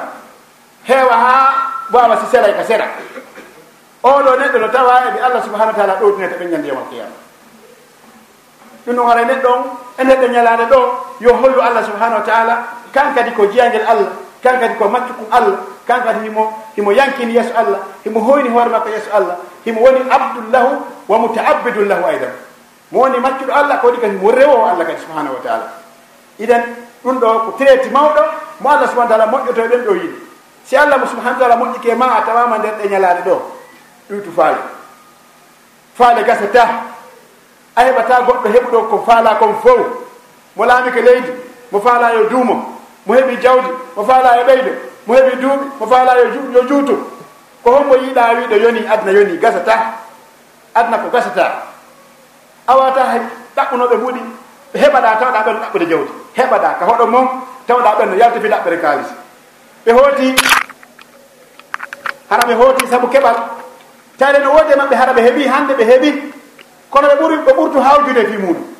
heewa 0.86 1.14
ha 1.18 1.34
wawa 1.92 2.16
si 2.22 2.26
seeɗa 2.30 2.52
ka 2.56 2.64
sera. 2.64 2.86
oɗo 4.04 4.30
neɗɗo 4.36 4.58
no 4.60 4.68
tawa 4.68 4.94
eɓe 5.08 5.18
allah 5.24 5.40
subahana 5.42 5.72
wa 5.72 5.78
taala 5.78 5.94
ɗowtinete 6.00 6.36
ɓe 6.38 6.44
ñande 6.44 6.68
yawmal 6.68 6.84
qiyama. 6.92 7.16
Ɗum 8.86 8.94
noon 8.96 9.08
haray 9.08 9.24
neɗɗo 9.24 9.48
on 9.48 9.62
e 9.98 10.04
neɗɗo 10.04 10.26
ñalade 10.28 10.64
ɗo 10.68 10.78
yo 11.20 11.32
hollu 11.34 11.60
allah 11.60 11.82
subahanahu 11.84 12.20
wa 12.20 12.26
taala 12.26 12.54
kan 12.92 13.14
kadi 13.14 13.30
ko 13.32 13.46
jiyangel 13.46 13.86
allah 13.88 14.12
kan 14.42 14.60
kadi 14.60 14.74
ko 14.76 14.88
maccu 14.88 15.12
kum 15.16 15.26
allah 15.32 15.56
kan 15.88 16.04
kadi 16.04 16.28
himo 16.28 16.52
himo 16.76 16.92
yankini 16.92 17.32
yeeso 17.32 17.54
allah 17.56 17.80
himo 18.04 18.20
hoyni 18.20 18.48
hoore 18.52 18.68
makko 18.68 18.88
yeeso 18.92 19.08
allah 19.14 19.36
himo 19.64 19.80
woni 19.80 20.04
abdullahu 20.10 20.84
wa 21.08 21.16
mutaabidun 21.18 21.88
lahu 21.88 22.04
aydan 22.04 22.32
mo 22.92 23.00
woni 23.08 23.18
maccuɗo 23.24 23.52
allah 23.56 23.80
ko 23.80 23.88
waɗi 23.88 24.00
kadi 24.04 24.16
mo 24.20 24.30
rewowo 24.30 24.68
allah 24.68 24.84
kadi 24.84 25.00
subahanahu 25.00 25.34
wa 25.34 25.40
taala. 25.40 25.66
Iden 26.38 26.62
ɗum 27.04 27.16
ɗo 27.20 27.28
ko 27.46 27.50
traiti 27.56 27.88
mawɗo 27.88 28.22
mo 28.60 28.68
allah 28.68 28.88
subahana 28.92 29.08
taala 29.08 29.26
moƴƴoto 29.32 29.62
ɗen 29.64 29.82
ɗo 29.88 29.92
yiɗi. 29.96 30.18
Si 30.68 30.76
allah 30.76 30.98
mo 31.00 31.06
subahana 31.06 31.38
taala 31.40 31.56
moƴƴike 31.56 31.96
ma 31.96 32.18
a 32.18 32.22
tawama 32.26 32.58
nder 32.58 32.74
ɗe 32.82 32.88
ñalade 32.92 33.22
ɗo 33.24 33.53
ɗuytu 34.10 34.30
faale 34.36 34.58
faale 35.98 36.22
gasata 36.24 36.68
a 37.76 37.82
heɓata 37.84 38.20
goɗɗo 38.26 38.48
heɓuɗo 38.54 38.78
ko 38.90 39.04
faala 39.06 39.34
kon 39.34 39.54
fof 39.62 39.80
mo 40.56 40.64
laamike 40.64 41.00
leydi 41.02 41.30
mo 41.72 41.80
faala 41.80 42.12
yo 42.14 42.24
duumo 42.28 42.54
mo 43.06 43.14
heɓi 43.14 43.36
jawdi 43.42 43.68
mo 43.96 44.04
faala 44.04 44.36
yo 44.38 44.44
ɓeydo 44.44 44.72
mo 45.06 45.14
heɓi 45.14 45.36
duuɓi 45.42 45.64
mo 45.80 45.86
faala 45.86 46.12
yo 46.54 46.62
juutu 46.68 46.94
ko 47.62 47.70
hommo 47.70 47.94
yiiɗa 47.96 48.32
wiiɗo 48.36 48.56
yoni 48.56 48.86
adna 48.88 49.12
yoni 49.12 49.36
gasata 49.38 49.74
adna 50.74 50.98
ko 50.98 51.08
gasata 51.12 51.44
awata 52.66 53.02
ɗaɓɓunoɓe 53.56 53.96
ɓuuɗi 53.96 54.20
heɓaɗa 54.74 55.10
tawɗa 55.20 55.40
ɓen 55.46 55.56
ɗaɓɓude 55.62 55.86
jawdi. 55.90 56.10
Heɓaɗa 56.36 56.68
ka 56.78 56.84
hoɗo 56.84 57.06
mon 57.06 57.26
tawɗa 57.66 57.90
ɓen 57.98 58.08
no 58.10 58.16
yalti 58.16 58.40
fi 58.40 58.48
ɗaɓɓere 58.48 58.76
kaalis. 58.80 59.06
Ɓe 59.86 59.92
hooti 59.92 60.34
hara 62.30 62.42
ɓe 62.48 62.54
hooti 62.54 62.86
saabu 62.86 63.06
keɓal 63.08 63.36
tawde 64.18 64.38
no 64.38 64.52
woodi 64.52 64.72
e 64.72 64.76
maɓɓe 64.76 64.94
hara 64.96 65.12
ɓe 65.12 65.22
heeɓi 65.22 65.48
hande 65.48 65.72
ɓe 65.74 65.84
heeɓi 65.84 66.32
kono 66.90 67.08
ɓe 67.08 67.16
ɓuri 67.20 67.36
ɓe 67.46 67.52
ɓurtu 67.52 67.78
hawjude 67.80 68.26
fi 68.26 68.36
muɗum. 68.38 68.74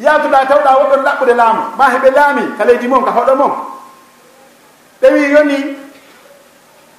Yaltuɗa 0.00 0.46
tawɗa 0.46 0.70
woɗɗon 0.78 1.02
laɓɓude 1.04 1.34
laamu 1.34 1.62
ma 1.78 1.84
heɓe 1.88 2.10
laami 2.10 2.42
ka 2.58 2.64
leydi 2.64 2.88
mon 2.88 3.04
ka 3.04 3.10
hoɗo 3.10 3.34
mon 3.36 3.52
ɓe 5.00 5.08
wi 5.12 5.30
yoni 5.30 5.76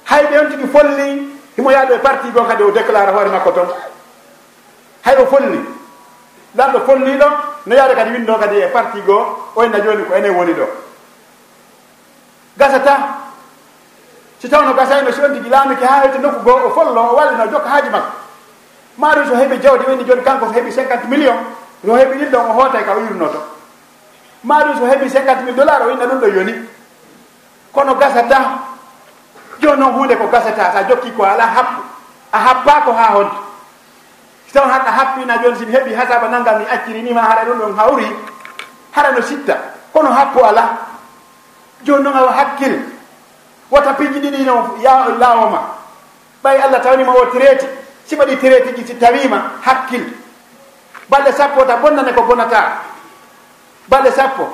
hayɓe 0.06 0.40
on 0.40 0.50
tigi 0.50 0.68
folli 0.68 1.36
himo 1.58 1.72
yaaɗo 1.72 1.94
e 1.94 2.00
parti 2.00 2.30
gon 2.32 2.46
kadi 2.46 2.64
o 2.64 2.72
déclare 2.72 3.12
hoore 3.12 3.30
makko 3.30 3.52
toon 3.52 3.68
hay 5.04 5.16
o 5.18 5.26
folli 5.26 5.60
lanɗo 6.56 6.80
folliɗo 6.86 7.26
no 7.66 7.76
yaade 7.76 7.96
kadi 7.96 8.12
windo 8.12 8.38
kadi 8.38 8.58
e 8.62 8.68
parti 8.68 9.02
goo 9.02 9.52
oyenna 9.56 9.80
joni 9.82 10.04
ko 10.06 10.14
enen 10.16 10.36
woni 10.36 10.54
ɗo. 10.54 10.66
Gasata 12.58 12.98
si 14.40 14.50
tawno 14.50 14.74
gasayno 14.74 15.12
so 15.12 15.24
on 15.24 15.34
tigi 15.34 15.50
laamike 15.50 15.86
ha 15.86 16.02
hewte 16.04 16.18
nokku 16.20 16.44
goo 16.44 16.68
o 16.68 16.70
follo 16.74 17.02
o 17.12 17.16
wallino 17.16 17.48
jokka 17.48 17.70
haaji 17.70 17.90
makko. 17.90 18.12
Maaro 18.98 19.26
so 19.26 19.36
heeɓi 19.36 19.60
jawdi 19.62 19.86
woni 19.88 20.04
joni 20.04 20.22
kanko 20.24 20.46
so 20.48 20.54
heeɓi 20.54 20.72
50 20.72 21.08
million 21.08 21.36
yo 21.84 21.94
heeɓi 21.96 22.18
ɗin 22.18 22.30
ɗon 22.32 22.50
o 22.50 22.54
hootay 22.54 22.84
ka 22.84 22.92
o 22.96 23.00
yurno 23.00 23.28
to. 23.28 23.42
Maaro 24.44 24.74
so 24.76 24.86
heeɓi 24.86 25.10
50 25.10 25.44
mille 25.44 25.56
dollar 25.56 25.82
o 25.82 25.90
inna 25.92 26.06
ɗum 26.06 26.20
ɗo 26.20 26.28
yoni. 26.28 26.54
Kono 27.74 27.96
gasata 27.96 28.40
joni 29.60 29.80
noon 29.80 29.94
hunde 29.94 30.16
ko 30.18 30.28
gasata 30.28 30.72
sa 30.72 30.84
jokki 30.88 31.12
ko 31.12 31.24
ala 31.24 31.44
happu 31.44 31.82
a 32.32 32.38
happako 32.40 32.92
ha 32.94 33.12
honde. 33.14 33.36
Si 34.48 34.54
taw 34.54 34.64
haɗa 34.68 34.92
happina 34.92 35.38
joni 35.44 35.58
simi 35.58 35.72
heeɓi 35.74 35.94
hasaba 35.96 36.28
nanngam 36.28 36.60
mi 36.60 36.66
accirinima 36.72 37.22
haɗa 37.22 37.46
ɗum 37.46 37.60
ɗon 37.60 37.76
hawri 37.78 38.08
hara 38.96 39.12
no 39.12 39.22
sitta. 39.22 39.58
Kono 39.94 40.10
happu 40.12 40.40
ala 40.44 40.78
joni 41.84 42.04
noon 42.04 42.16
awa 42.16 42.32
hakkille. 42.32 42.95
wota 43.72 43.94
piiji 43.94 44.20
ɗiɗi 44.20 44.44
no 44.46 44.76
ya 44.82 45.08
laawoma 45.20 45.62
ɓay 46.44 46.58
allah 46.62 46.82
tawnima 46.82 47.12
o 47.14 47.26
tireeti 47.32 47.66
si 48.06 48.16
waɗi 48.16 48.38
tireeti 48.38 48.74
ji 48.76 48.86
si 48.88 48.94
tawima 48.98 49.52
hakkil. 49.62 50.04
Balɗe 51.10 51.32
sappo 51.34 51.60
wota 51.60 51.76
bonnane 51.78 52.14
ko 52.14 52.22
bonata 52.24 52.82
balɗe 53.90 54.12
sappo 54.12 54.48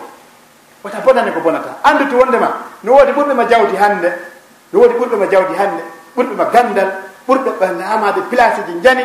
wota 0.84 1.00
bonnane 1.00 1.32
ko 1.32 1.40
bonata 1.40 1.78
anduti 1.84 2.16
wondema 2.16 2.50
no 2.84 2.94
woodi 2.94 3.12
ɓurɓe 3.12 3.34
ma 3.34 3.46
jawdi 3.48 3.76
hannde 3.78 4.12
no 4.74 4.80
woodi 4.80 4.94
ɓurɓe 4.96 5.16
ma 5.18 5.26
jawdi 5.28 5.54
hannde 5.56 5.84
ɓurɓe 6.16 6.36
ma 6.36 6.46
gandal 6.46 6.92
ɓurɓe 7.28 7.84
amade 7.84 8.22
place 8.30 8.62
ji 8.68 8.80
jani 8.84 9.04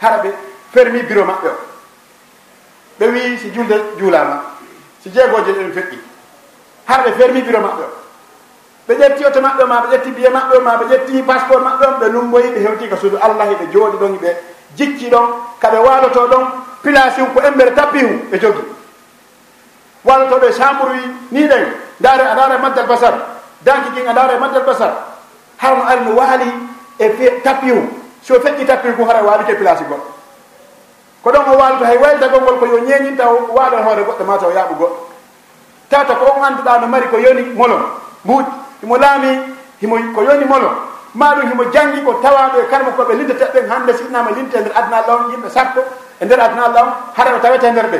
hara 0.00 0.18
ɓe 0.22 0.32
fermi 0.72 1.02
bureau 1.02 1.24
maɓɓe 1.26 1.48
o. 1.48 1.56
Ɓe 2.98 3.06
wi 3.12 3.38
si 3.38 3.50
julde 3.52 3.74
juulama 3.98 4.42
si 5.02 5.10
jeegoje 5.10 5.52
ɗen 5.52 5.72
feƴƴi 5.72 5.98
hara 6.86 7.02
ɓe 7.04 7.12
fermi 7.12 7.42
bureau 7.42 7.62
maɓɓe 7.62 7.82
o. 7.82 8.07
ɓe 8.88 8.94
ƴetti 8.94 9.24
oto 9.26 9.40
maɓɓe 9.40 9.64
ma 9.64 9.80
ɓe 9.80 9.88
ƴetti 9.96 10.10
biye 10.10 10.28
maɓɓe 10.30 10.58
ma 10.64 10.76
ɓe 10.76 10.84
ƴetti 10.90 11.22
passeport 11.22 11.62
maɓɓe 11.62 11.86
on 11.86 11.98
ɓe 12.00 12.08
lumboyi 12.08 12.48
ɓe 12.54 12.60
hewti 12.64 12.88
ko 12.88 12.96
suudu 12.96 13.16
allah 13.20 13.46
ɓe 13.46 13.66
jooɗi 13.72 13.96
ɗon 13.98 14.16
ɓe 14.22 14.30
jikki 14.76 15.10
ɗon 15.10 15.26
kaɓe 15.60 15.78
waaloto 15.78 16.26
ɗon 16.28 16.44
pilasiw 16.82 17.26
ko 17.34 17.40
embere 17.42 17.70
tappi 17.74 17.98
tappihu 18.00 18.30
ɓe 18.30 18.38
jogi. 18.40 18.62
Waalotoɓe 20.04 20.52
chambre 20.56 20.90
wi 20.92 21.00
ni 21.32 21.46
ɗen 21.48 21.64
ndaare 22.00 22.20
a 22.30 22.34
ndaare 22.34 22.58
maddal 22.62 22.86
basar 22.86 23.14
danki 23.64 23.90
kin 23.94 24.08
a 24.08 24.12
ndaare 24.12 24.38
maddal 24.40 24.62
basar 24.64 24.92
har 25.58 25.76
no 25.76 25.82
ari 25.84 26.00
no 26.04 26.12
waali 26.16 26.48
e 26.98 27.08
tappi 27.08 27.42
tappihu 27.44 27.82
so 28.22 28.34
feƴƴi 28.40 28.64
tappihu 28.66 28.96
ko 28.96 29.04
hara 29.04 29.22
waalike 29.22 29.54
place 29.58 29.82
goɗɗo 29.84 30.06
ko 31.22 31.30
ɗon 31.30 31.44
o 31.52 31.56
waalto 31.58 31.84
hay 31.84 31.98
waylita 31.98 32.28
ngol 32.28 32.58
ko 32.58 32.66
yo 32.66 32.78
ñeñinta 32.88 33.24
waaɗon 33.28 33.82
hoore 33.84 34.02
goɗɗo 34.04 34.24
ma 34.24 34.38
taw 34.38 34.50
yaaɓu 34.50 34.74
goɗɗo 34.74 34.96
tawta 35.90 36.14
ko 36.14 36.24
on 36.36 36.44
annduɗa 36.44 36.78
no 36.80 36.86
mari 36.86 37.06
ko 37.08 37.18
yoni 37.18 37.42
molon 37.54 37.82
mbuuɗi 38.24 38.67
himo 38.80 38.96
laami 38.96 39.54
himo 39.80 39.96
ko 40.14 40.22
yoni 40.22 40.44
molo. 40.44 40.88
Maɗum 41.14 41.48
himo 41.50 41.64
janggi 41.72 42.04
ko 42.04 42.20
tawaɗo 42.22 42.60
e 42.60 42.66
karma 42.70 42.90
koɓe 42.92 43.14
lindata 43.14 43.46
ɓen 43.52 43.68
hande 43.68 43.92
sinnama 43.96 44.30
e 44.30 44.34
lindete 44.34 44.60
nder 44.60 44.72
aduna 44.76 44.96
allah 45.02 45.16
on 45.24 45.30
yimɓe 45.32 45.48
sappo 45.50 45.80
e 46.20 46.24
nder 46.24 46.40
aduna 46.40 46.64
allah 46.64 46.82
on 46.82 46.92
hara 47.16 47.30
no 47.32 47.38
tawete 47.40 47.70
nder 47.72 47.86
ɓe. 47.88 47.98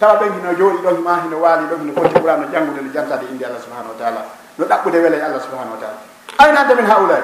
Tawa 0.00 0.18
ɓen 0.20 0.32
hino 0.34 0.52
jooɗi 0.58 0.78
ɗon 0.82 0.98
ma 1.02 1.20
hino 1.22 1.36
waali 1.38 1.64
ɗon 1.70 1.80
hino 1.80 1.92
foti 1.94 2.14
ɓuraa 2.20 2.36
no 2.36 2.46
janngude 2.52 2.80
no 2.82 2.90
jantade 2.92 3.24
inde 3.30 3.44
allah 3.44 3.60
subahanahu 3.62 3.94
wa 3.94 3.98
taala 3.98 4.20
no 4.58 4.64
ɗaɓɓude 4.66 4.98
wela 5.02 5.16
e 5.16 5.20
allah 5.22 5.40
subahanahu 5.40 5.74
wa 5.74 5.80
taala. 5.80 5.98
Ayna 6.38 6.60
anda 6.60 6.74
min 6.74 6.86
haulay 6.90 7.22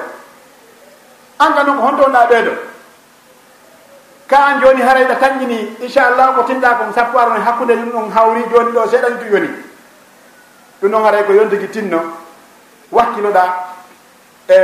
an 1.41 1.55
ka 1.55 1.63
noon 1.65 1.77
ko 1.77 1.83
honto 1.83 2.05
ɓeeɗo 2.09 2.53
ka 4.29 4.37
an 4.47 4.61
joni 4.61 4.83
harayɗa 4.83 5.17
tanjini 5.19 5.77
inchallah 5.83 6.35
ko 6.37 6.43
tinɗa 6.47 6.79
kon 6.79 6.93
sappo 6.95 7.19
aroni 7.19 7.41
e 7.41 7.43
hakkude 7.43 7.75
ɗum 7.75 7.91
ɗon 7.91 8.11
hawri 8.15 8.43
joni 8.49 8.71
ɗo 8.73 8.87
seeɗani 8.89 9.19
tu 9.19 9.27
yoni. 9.35 9.51
Ɗum 10.81 10.91
noon 10.91 11.05
haray 11.05 11.25
ko 11.27 11.33
yontigui 11.33 11.69
tinno. 11.69 12.22
wakkiloɗa 12.93 13.43
e 14.49 14.57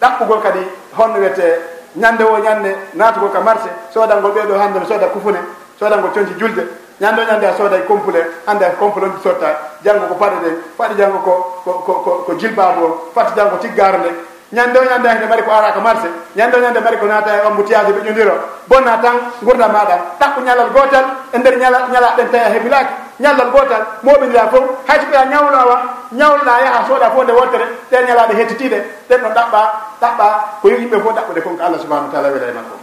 ɗaɓɓugol 0.00 0.40
kadi 0.42 0.60
honno 0.96 1.18
wiyete 1.18 1.60
ñande 1.96 2.22
o 2.24 2.38
ñande 2.38 2.76
natugol 2.94 3.30
ka 3.32 3.40
marché 3.40 3.68
sodangol 3.92 4.32
ɓeeɗo 4.32 4.54
hande 4.58 4.78
no 4.78 4.86
sooda 4.86 5.06
kufune 5.08 5.38
sodangol 5.78 6.10
conci 6.12 6.34
julde. 6.38 6.62
Ñande 7.00 7.20
o 7.22 7.24
ñande 7.24 7.46
a 7.46 7.54
sooday 7.56 7.84
complet 7.86 8.26
hande 8.46 8.62
a 8.64 8.70
complet 8.78 9.06
on 9.06 9.20
sotta 9.22 9.58
janngo 9.84 10.06
ko 10.06 10.14
paɗe 10.14 10.36
ɗen 10.42 10.54
faɗi 10.76 10.94
janngo 10.96 11.18
ko 11.18 11.62
ko 11.64 11.72
ko 12.04 12.24
ko 12.26 12.32
jilbaabo 12.38 13.10
fatti 13.14 13.34
janngo 13.36 13.56
tiggare 13.58 13.98
nde. 13.98 14.10
ñande 14.52 14.78
o 14.78 14.82
ñande 14.84 15.08
hene 15.08 15.26
mari 15.26 15.42
ko 15.42 15.50
ara 15.52 15.72
ko 15.72 15.80
marché. 15.80 16.08
Ñande 16.34 16.56
o 16.56 16.60
ñande 16.60 16.80
mari 16.80 16.96
ko 16.96 17.06
naata 17.06 17.36
e 17.36 17.46
ombutiyage 17.46 17.92
ɓe 17.92 18.00
ƴondiro 18.06 18.34
bonna 18.66 18.98
tan 19.02 19.16
gurda 19.42 19.68
maɗa. 19.68 19.96
Takko 20.18 20.40
ñalal 20.40 20.70
gotal 20.70 21.04
e 21.32 21.38
nder 21.38 21.58
ñala 21.58 21.78
ñalaɗen 21.92 22.28
tawi 22.30 22.44
a 22.44 22.48
hebilaki 22.54 22.92
ñallal 23.20 23.50
gotal 23.50 23.82
moɓinira 24.02 24.48
fof 24.48 24.64
hayso 24.88 25.06
ɓoya 25.06 25.24
ñawlowa 25.26 25.76
ñawloɗa 26.12 26.52
yaaha 26.64 26.86
sooɗa 26.88 27.10
fof 27.10 27.24
nde 27.24 27.32
wontere 27.32 27.64
ɗen 27.90 28.06
ñalaɗe 28.06 28.34
hettitiɗe. 28.40 28.78
Ɗen 29.08 29.20
ɗon 29.22 29.32
ɗaɓɓa 29.34 29.60
ɗaɓɓa 30.00 30.26
ko 30.62 30.68
yimɓe 30.68 30.98
fof 31.02 31.12
ɗaɓɓude 31.14 31.40
kon 31.42 31.56
ko 31.56 31.62
allah 31.64 31.80
subahanau 31.80 32.06
wa 32.08 32.12
taala 32.12 32.28
wela 32.32 32.46
e 32.48 32.52
makko. 32.52 32.76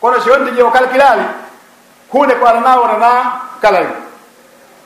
Kono 0.00 0.20
so 0.20 0.30
yonti 0.30 0.50
ƴeewo 0.56 0.70
calculali 0.72 1.22
hunde 2.12 2.34
ko 2.34 2.46
ala 2.46 2.60
nawonana 2.60 3.08
kalani 3.62 4.09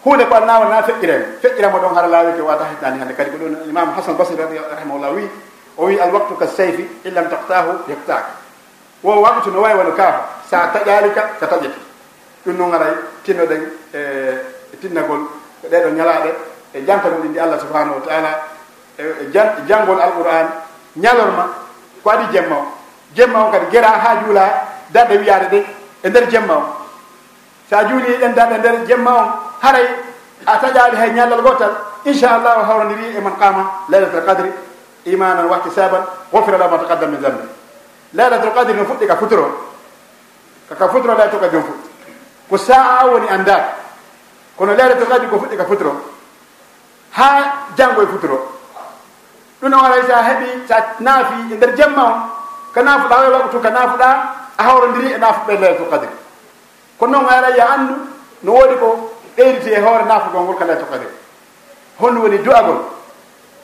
hunde 0.05 0.25
ko 0.29 0.35
annawa 0.35 0.69
na 0.69 0.83
feƴƴirema 0.83 1.25
feƴƴirama 1.43 1.79
ɗon 1.79 1.95
hara 1.95 2.09
laawike 2.09 2.41
wata 2.41 2.65
hitnani 2.71 2.99
hande 2.99 3.15
kadi 3.15 3.31
ko 3.31 3.37
ɗon 3.37 3.69
imam 3.69 3.93
hasan 3.97 4.17
basri 4.17 4.37
rahimahullah 4.37 5.13
wi 5.15 5.29
o 5.77 5.87
wi 5.87 6.01
alwaktu 6.01 6.37
ka 6.37 6.47
seyfi 6.47 6.89
in 7.05 7.15
lam 7.15 7.29
taktahu 7.29 7.89
yaktaka 7.89 8.45
wo 9.05 9.21
waktu 9.21 9.51
no 9.53 9.61
wawi 9.61 9.79
wano 9.79 9.93
kaafa. 9.93 10.25
Sa 10.51 10.73
taƴalika 10.73 11.37
ka 11.41 11.47
taƴete 11.47 11.77
ɗum 12.47 12.57
noon 12.57 12.75
aray 12.75 12.95
tinnoɗen 13.25 13.63
e, 13.93 13.99
e 14.73 14.77
tinnagol 14.81 15.21
e 15.21 15.69
ko 15.69 15.69
ɗeɗo 15.69 15.89
ñalaɗe 15.93 16.31
e 16.75 16.85
jantagol 16.87 17.25
indi 17.25 17.39
allah 17.39 17.61
subhanahu 17.61 18.01
wa 18.01 18.07
taala. 18.09 18.31
E, 18.99 19.03
e 19.03 19.33
janngol 19.69 20.01
alquran 20.01 20.49
ñalorma 20.97 21.45
ko 22.03 22.11
adi 22.11 22.33
jemma 22.33 22.57
o. 22.57 22.65
Jemma 23.15 23.45
o 23.47 23.51
kadi 23.51 23.67
gera 23.71 23.89
ha 23.89 24.25
juula 24.25 24.45
darɗe 24.91 25.17
wiyade 25.19 25.49
ɗe 25.51 25.65
e 26.03 26.09
nder 26.09 26.29
jemma 26.31 26.55
o. 26.55 26.65
Sa 27.69 27.85
juuli 27.89 28.17
ɗen 28.17 28.33
darɗe 28.35 28.59
nder 28.59 28.87
jemma 28.87 29.13
on 29.13 29.29
haray 29.65 29.89
a 30.47 30.59
taƴaali 30.61 30.97
hay 30.97 31.11
ñallal 31.17 31.41
gootal 31.43 31.73
inchallahu 32.05 32.61
o 32.73 32.91
e 32.93 33.21
man 33.21 33.37
qama 33.41 33.63
laylatul 33.89 34.25
qadre 34.25 34.53
imanan 35.07 35.49
wahti 35.49 35.71
saban 35.71 36.05
gofira 36.33 36.59
lahu 36.59 36.71
ma 36.71 36.79
taqaddam 36.85 37.11
min 37.11 37.21
dambi 37.21 37.49
laylatul 38.13 38.53
qadre 38.53 38.75
no 38.75 38.85
fuɗɗi 38.85 39.07
ka 39.07 39.17
futuro 39.17 39.47
kaka 40.69 40.89
futuro 40.89 41.15
laylatul 41.15 41.41
toka 41.41 41.51
jom 41.53 41.63
fuɗɗi. 41.63 41.89
Ko 42.49 42.57
sa'a 42.57 43.07
woni 43.09 43.29
anndaaka 43.29 43.73
kono 44.57 44.75
laylatul 44.75 45.07
qadre 45.09 45.29
ko 45.29 45.37
fuɗɗi 45.39 45.57
ka 45.57 45.65
futuro 45.65 45.93
ha 47.17 47.29
janngo 47.77 48.03
e 48.03 48.07
futuro. 48.07 48.37
Ɗum 49.61 49.71
noon 49.71 49.85
aray 49.85 50.03
sa 50.07 50.23
heɓi 50.23 50.67
sa 50.69 50.77
naafi 51.01 51.53
e 51.53 51.57
nder 51.57 51.75
jemma 51.77 52.03
on 52.05 52.17
ka 52.75 52.83
naafuɗa 52.83 53.15
o 53.17 53.23
e 53.25 53.29
waktu 53.33 53.61
ka 53.61 53.71
naafuɗa 53.71 54.09
a 54.59 54.63
hawrondiri 54.63 55.13
e 55.13 55.19
naafuɓe 55.19 55.53
laylatul 55.57 55.89
qadre 55.91 56.09
kono 56.99 57.13
noon 57.21 57.29
aray 57.33 57.57
ya 57.57 57.67
anndu 57.73 57.95
no 58.43 58.53
woodi 58.53 58.77
ko 58.77 59.14
ɓeyriti 59.37 59.71
e 59.73 59.81
hoore 59.81 60.05
nafugol 60.05 60.43
ngol 60.43 60.57
kala 60.57 60.73
e 60.73 60.77
tokade 60.77 61.07
honno 62.01 62.21
woni 62.21 62.39
du'agol 62.39 62.79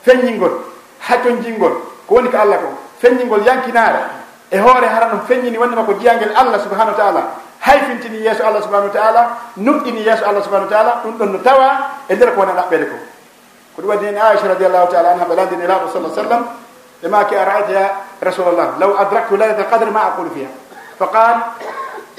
feññingol 0.05 0.53
haccongingol 0.99 1.73
ko 2.07 2.15
woni 2.15 2.29
ko 2.29 2.37
allah 2.37 2.57
ko 2.57 2.67
feññingol 3.01 3.43
yankinaare 3.45 4.21
e 4.51 4.57
hoore 4.59 4.85
hara 4.85 5.07
no 5.07 5.23
feññini 5.27 5.57
wondema 5.57 5.83
ko 5.83 5.93
jiyangel 5.95 6.35
allah 6.35 6.59
subahanahu 6.59 6.91
wa 6.91 6.99
taala. 6.99 7.21
Hayfintini 7.61 8.19
yeeso 8.25 8.43
allah 8.43 8.61
subahanahu 8.61 8.91
wa 8.91 8.95
taala 8.99 9.21
nuɗɗini 9.57 10.03
yeeso 10.03 10.25
allah 10.27 10.43
subahanahu 10.43 10.67
wa 10.69 10.75
taala 10.75 10.91
ɗum 11.03 11.13
ɗon 11.17 11.29
no 11.31 11.37
tawa 11.39 11.67
e 12.09 12.15
nder 12.15 12.33
ko 12.35 12.39
wona 12.41 12.53
ɗaɓɓede 12.59 12.85
ko. 12.91 12.97
Ko 13.75 13.81
ɗum 13.81 13.89
waddi 13.89 14.05
hen 14.05 14.17
aicha 14.17 14.47
radiallahu 14.47 14.91
taala 14.91 15.09
anha 15.15 15.25
ɓalandini 15.25 15.67
laaɓo 15.67 15.87
sala 15.93 16.09
sallam 16.11 16.43
ɓe 17.01 17.07
maki 17.07 17.35
a 17.35 17.45
raayta 17.45 17.71
ya 17.71 17.85
rasulllah 18.21 18.67
law 18.79 18.91
adraktu 18.99 19.37
laylata 19.37 19.63
qadre 19.63 19.91
ma 19.91 20.01
aqulu 20.11 20.29
fiha. 20.35 20.49
Fa 20.99 21.07
qal 21.07 21.37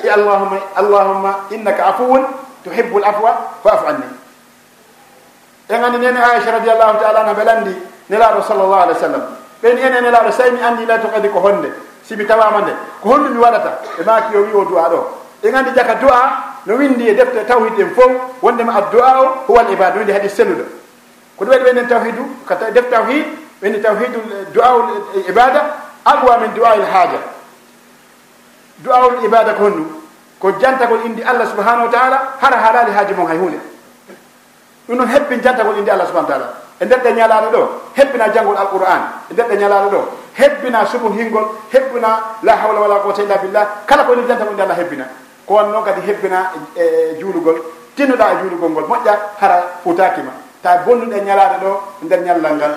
i 0.05 0.09
allahuma 0.09 0.57
allahumma 0.77 1.33
innaka 1.51 1.85
afuwun 1.93 2.25
tuhibbu 2.65 2.99
l 2.99 3.05
afwa 3.05 3.51
faafu 3.63 3.87
anni. 3.87 4.05
E 5.69 5.79
gandi 5.79 5.99
nene 5.99 6.19
aicha 6.23 6.51
radiallahu 6.51 6.99
taala 6.99 7.21
anha 7.23 7.33
ɓe 7.35 7.45
landi 7.45 7.77
nelaɗo 8.11 8.43
sallllahu 8.43 8.73
alih 8.83 8.95
w 8.97 9.01
sallam. 9.01 9.23
Ɓeni 9.63 9.81
ene 9.81 10.01
nelaɗo 10.01 10.31
so 10.33 10.43
mi 10.53 10.61
andi 10.63 10.87
layto 10.87 11.09
kadi 11.09 11.29
ko 11.29 11.39
honde 11.41 11.73
sibi 12.03 12.27
tawama 12.27 12.61
nde 12.61 12.73
ko 13.01 13.09
honɗum 13.09 13.33
mi 13.33 13.39
waɗata 13.41 13.79
e 14.01 14.03
maki 14.05 14.37
o 14.37 14.41
wi 14.43 14.53
o 14.55 14.65
du'a 14.65 14.89
ɗo. 14.91 15.07
E 15.43 15.51
gandi 15.51 15.71
jaka 15.75 15.95
du'a 15.95 16.23
no 16.67 16.75
windi 16.77 17.09
e 17.09 17.15
defte 17.15 17.47
tawhid 17.47 17.79
en 17.79 17.91
fof 17.95 18.13
wondema 18.43 18.75
addu'a 18.75 19.21
o 19.23 19.27
huwal 19.49 19.71
ibada 19.73 19.97
windi 19.99 20.13
haɗi 20.13 20.29
selluɗo. 20.29 20.65
Ko 21.39 21.45
ɗum 21.45 21.53
waɗi 21.55 21.65
ɓenen 21.65 21.89
tawhidu 21.89 22.23
ko 22.47 22.55
def 22.73 22.91
tawhid 22.91 23.27
ɓeni 23.63 23.81
tawhidu 23.83 24.19
eh, 24.19 24.47
du'aul 24.53 24.85
eh, 25.17 25.29
ibada 25.31 25.63
aqwa 26.05 26.39
min 26.39 26.53
du'ail 26.55 26.83
haaja. 26.83 27.19
Du'aul 28.79 29.25
ibada 29.25 29.55
ko 29.55 29.63
honɗum 29.65 30.02
ko 30.43 30.51
jantagol 30.59 31.07
indi 31.07 31.23
allah 31.23 31.47
subahanahu 31.47 31.87
wa 31.87 31.93
taala 31.95 32.19
hara 32.43 32.57
haalali 32.59 32.91
haaji 32.91 33.15
mon 33.15 33.31
hay 33.31 33.39
hunde. 33.39 33.59
Ɗum 34.91 34.99
noon 34.99 35.07
hebbin 35.07 35.39
jantagol 35.41 35.79
indi 35.79 35.87
allah 35.91 36.07
subahana 36.11 36.27
taala. 36.29 36.49
E 36.83 36.85
nder 36.85 36.99
ɗe 36.99 37.11
ñalaɗo 37.15 37.49
ɗo 37.55 37.63
hebbina 37.95 38.27
janngol 38.35 38.57
alqouran 38.59 39.03
e 39.31 39.35
nder 39.35 39.47
ɗe 39.47 39.57
ñalaɗo 39.57 39.89
ɗo 39.95 40.01
hebbina 40.35 40.85
subu 40.87 41.15
hingol 41.15 41.47
hebbina 41.71 42.11
la 42.43 42.57
hawla 42.59 42.81
wala 42.81 42.99
quwata 43.07 43.23
illa 43.23 43.39
billah. 43.39 43.67
Kala 43.87 44.03
ko 44.03 44.13
indi 44.15 44.27
jantagol 44.27 44.51
indi 44.51 44.63
allah 44.63 44.79
hebbina. 44.83 45.07
Ko 45.47 45.55
wan 45.55 45.71
noon 45.71 45.85
kadi 45.85 46.01
hebbina 46.11 46.51
e, 46.75 46.83
e 46.83 47.19
juulugol 47.23 47.63
tinnoɗa 47.95 48.27
e 48.33 48.35
juulugol 48.43 48.71
ngol 48.71 48.87
moƴƴa 48.91 49.15
hara 49.39 49.63
futakima 49.85 50.33
ta 50.61 50.83
bonnuɗe 50.83 51.23
ñalaɗo 51.23 51.57
ɗo 51.63 51.71
e 52.03 52.05
nder 52.05 52.21
ñallal 52.27 52.55
ngal. 52.59 52.75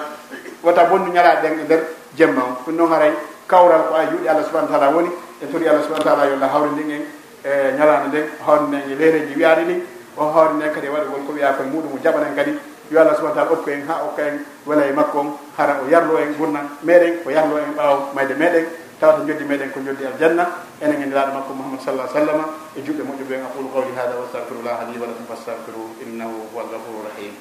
Wata 0.61 0.83
bonnu 0.85 1.09
ñalaɗe 1.11 1.41
ɗen 1.41 1.59
e 1.59 1.63
nder 1.65 1.81
jemma 2.13 2.41
o 2.45 2.61
ɗum 2.69 2.75
noon 2.77 2.91
haray 2.93 3.13
kawral 3.47 3.89
ko 3.89 3.95
a 3.97 4.05
juuɗe 4.05 4.29
allah 4.29 4.45
subahana 4.45 4.69
taala 4.69 4.93
woni 4.93 5.09
e 5.41 5.45
tori 5.49 5.65
allah 5.67 5.81
subahana 5.81 6.05
taala 6.05 6.25
yo 6.29 6.33
allah 6.37 6.49
hawrindin 6.53 6.91
en. 6.93 7.24
e 7.45 7.77
ñalande 7.77 8.07
nden 8.09 8.25
hawre 8.45 8.61
nden 8.67 8.81
e 8.91 8.95
leereji 8.95 9.33
wiyaani 9.37 9.63
ɗi 9.69 9.75
o 10.17 10.23
hawre 10.33 10.53
nden 10.57 10.71
kadi 10.73 10.87
e 10.87 10.89
waɗi 10.89 11.07
ko 11.27 11.31
wiya 11.33 11.53
koye 11.53 11.69
muɗum 11.69 11.93
o 11.93 11.97
jaɓanen 12.03 12.35
kadi 12.35 12.51
yo 12.91 12.99
allah 13.01 13.15
subahana 13.15 13.35
taala 13.35 13.51
okku 13.51 13.69
en 13.69 13.81
ha 13.87 13.95
okka 14.05 14.21
en 14.27 14.35
wela 14.65 14.83
e 14.85 14.91
makko 14.91 15.17
on 15.19 15.29
hara 15.57 15.81
o 15.81 15.89
yarlo 15.89 16.17
en 16.17 16.33
gurnan 16.37 16.65
meɗen 16.83 17.13
o 17.25 17.29
yarlo 17.29 17.57
en 17.57 17.73
ɓaaw 17.77 17.97
mayde 18.15 18.33
meɗen 18.33 18.65
tawata 18.99 19.25
joddi 19.27 19.43
meɗen 19.45 19.71
ko 19.71 19.79
joddi 19.85 20.05
aljanna 20.05 20.45
enen 20.81 21.01
e 21.01 21.03
endiraaɗo 21.05 21.31
makko 21.33 21.53
mouhamad 21.53 21.81
sallah 21.85 22.07
sallam 22.13 22.41
e 22.75 22.81
juɓɓe 22.81 23.03
moƴƴuɓe 23.03 23.33
en 23.37 23.45
aqulu 23.45 23.69
qawli 23.73 23.93
hada 23.95 24.17
wa 24.17 24.25
astahfirullah 24.25 24.77
li 24.91 24.99
wa 24.99 25.07
lakum 25.07 25.25
fastahfiruh 25.29 26.01
innahu 26.01 26.49
huwa 26.51 26.63
alghafuru 26.65 27.05
rahim. 27.09 27.33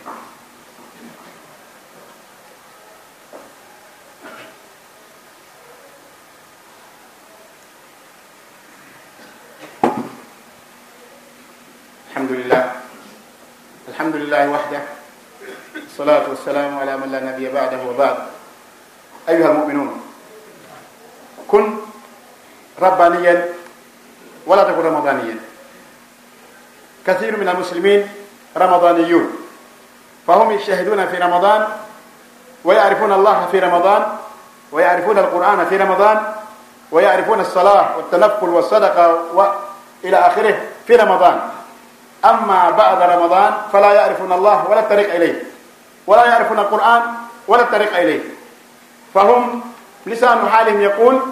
لله 14.34 14.50
وحده 14.50 14.80
الصلاة 15.86 16.22
والسلام 16.28 16.78
على 16.78 16.96
من 16.96 17.12
لا 17.12 17.20
نبي 17.22 17.52
بعده 17.54 17.78
وبعد 17.86 18.16
أيها 19.28 19.50
المؤمنون 19.50 20.02
كن 21.48 21.76
ربانيا 22.82 23.48
ولا 24.46 24.62
تكن 24.64 24.80
رمضانيا 24.86 25.36
كثير 27.06 27.36
من 27.36 27.48
المسلمين 27.48 28.08
رمضانيون 28.56 29.26
فهم 30.26 30.50
يجتهدون 30.50 31.06
في 31.06 31.16
رمضان 31.18 31.68
ويعرفون 32.64 33.12
الله 33.12 33.46
في 33.50 33.58
رمضان 33.58 34.02
ويعرفون 34.72 35.18
القرآن 35.18 35.66
في 35.66 35.76
رمضان 35.76 36.32
ويعرفون 36.90 37.40
الصلاة 37.40 37.96
والتنفل 37.96 38.48
والصدقة 38.48 39.06
وإلى 39.34 40.16
آخره 40.16 40.60
في 40.86 40.96
رمضان 40.96 41.53
أما 42.24 42.70
بعد 42.70 43.02
رمضان 43.02 43.52
فلا 43.72 43.92
يعرفون 43.92 44.32
الله 44.32 44.64
ولا 44.70 44.80
الطريق 44.80 45.14
إليه 45.14 45.42
ولا 46.06 46.24
يعرفون 46.26 46.58
القرآن 46.58 47.02
ولا 47.48 47.62
الطريق 47.62 47.96
إليه. 47.96 48.20
فهم 49.14 49.60
لسان 50.06 50.48
حالهم 50.48 50.80
يقول 50.80 51.22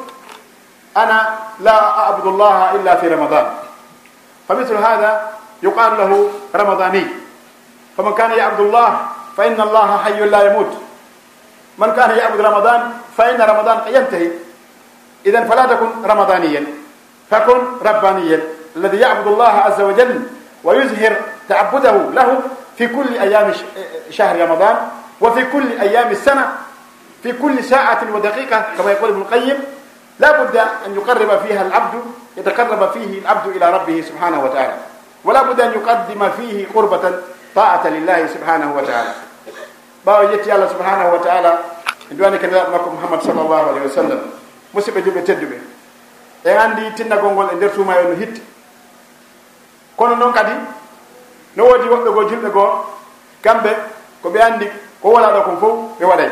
أنا 0.97 1.35
لا 1.61 1.99
أعبد 1.99 2.27
الله 2.27 2.75
إلا 2.75 2.97
في 2.97 3.09
رمضان. 3.09 3.47
فمثل 4.49 4.77
هذا 4.77 5.31
يقال 5.63 5.93
له 5.99 6.31
رمضاني. 6.55 7.07
فمن 7.97 8.15
كان 8.15 8.31
يعبد 8.31 8.61
الله 8.61 8.91
فإن 9.37 9.61
الله 9.61 9.99
حي 10.05 10.21
لا 10.21 10.41
يموت. 10.53 10.73
من 11.79 11.93
كان 11.93 12.11
يعبد 12.19 12.41
رمضان 12.41 12.93
فإن 13.17 13.41
رمضان 13.41 13.79
ينتهي. 13.87 14.31
إذا 15.27 15.45
فلا 15.45 15.67
تكن 15.67 15.91
رمضانيا 16.05 16.67
فكن 17.31 17.61
ربانيا. 17.85 18.41
الذي 18.77 18.97
يعبد 18.97 19.27
الله 19.27 19.53
عز 19.53 19.81
وجل 19.81 20.27
ويظهر 20.65 21.17
تعبده 21.49 21.97
له 22.15 22.41
في 22.79 22.87
كل 22.87 23.19
أيام 23.19 23.53
شهر 24.11 24.41
رمضان 24.41 24.77
وفي 25.21 25.45
كل 25.45 25.81
أيام 25.81 26.11
السنة 26.11 26.53
في 27.23 27.33
كل 27.33 27.65
ساعة 27.65 28.01
ودقيقة 28.15 28.65
كما 28.79 28.93
يقول 28.93 29.11
ابن 29.11 29.21
القيم. 29.21 29.59
لا 30.19 30.43
بد 30.43 30.57
أن 30.57 30.95
يقرب 30.95 31.31
فيها 31.47 31.63
العبد 31.63 31.95
يتقرب 32.37 32.91
فيه 32.91 33.19
العبد 33.19 33.57
إلى 33.57 33.71
ربه 33.71 34.01
سبحانه 34.09 34.45
وتعالى. 34.45 34.75
ولا 35.25 35.43
بد 35.43 35.61
أن 35.61 35.73
يقدم 35.73 36.31
فيه 36.37 36.67
قربة 36.75 37.13
طاعة 37.55 37.89
لله 37.89 38.27
سبحانه 38.27 38.77
وتعالى. 38.77 39.13
باوجت 40.07 40.49
الله 40.49 40.69
سبحانه 40.69 41.13
وتعالى. 41.15 41.59
duwani 42.13 42.39
kadi 42.39 42.53
makko 42.53 42.91
mouhammad 42.91 43.21
sallllahu 43.25 43.71
alayhi 43.73 43.87
wa 43.89 43.95
sallam 43.95 44.21
musidɓe 44.75 45.01
juɓe 45.01 45.23
tedduɓe 45.25 45.57
e 46.45 46.51
anndi 46.51 46.93
tinnagol 46.97 47.33
ngol 47.33 47.49
e 47.53 47.57
nder 47.57 47.71
tuumayo 47.73 48.09
no 48.09 48.15
hitti 48.21 48.43
kono 49.97 50.15
noon 50.17 50.33
kadi 50.33 50.53
no 51.57 51.65
woodi 51.65 51.89
woɓɓe 51.89 52.11
goo 52.13 52.29
julɓe 52.29 52.51
goo 52.51 52.85
kamɓe 53.43 53.71
ko 54.23 54.31
ɓe 54.31 54.41
anndi 54.43 54.67
ko 55.03 55.09
wona 55.09 55.29
ɗo 55.33 55.43
kon 55.43 55.57
fof 55.61 55.79
ɓe 55.99 56.05
waɗay. 56.07 56.31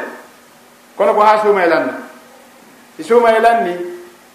Kono 0.96 1.14
ko 1.14 1.20
haa 1.20 1.42
suuma 1.42 1.64
e 1.64 1.68
lanna 1.68 1.92
si 2.96 3.04
suuma 3.04 3.30
e 3.36 3.40
lanni 3.40 3.72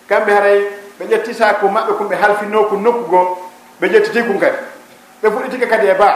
kamɓe 0.09 0.31
haray 0.33 0.59
ɓe 0.99 1.05
ƴetti 1.09 1.33
saku 1.33 1.67
maɓɓe 1.67 1.93
kum 1.97 2.07
ɓe 2.09 2.15
halfinno 2.15 2.63
ku 2.69 2.75
nokku 2.77 3.09
goo 3.09 3.37
ɓe 3.81 3.87
ƴettiti 3.87 4.23
kum 4.27 4.39
kadi. 4.39 4.57
Ɓe 5.21 5.29
fuɗɗitike 5.31 5.67
kadi 5.67 5.87
e 5.87 5.93
baa. 5.93 6.15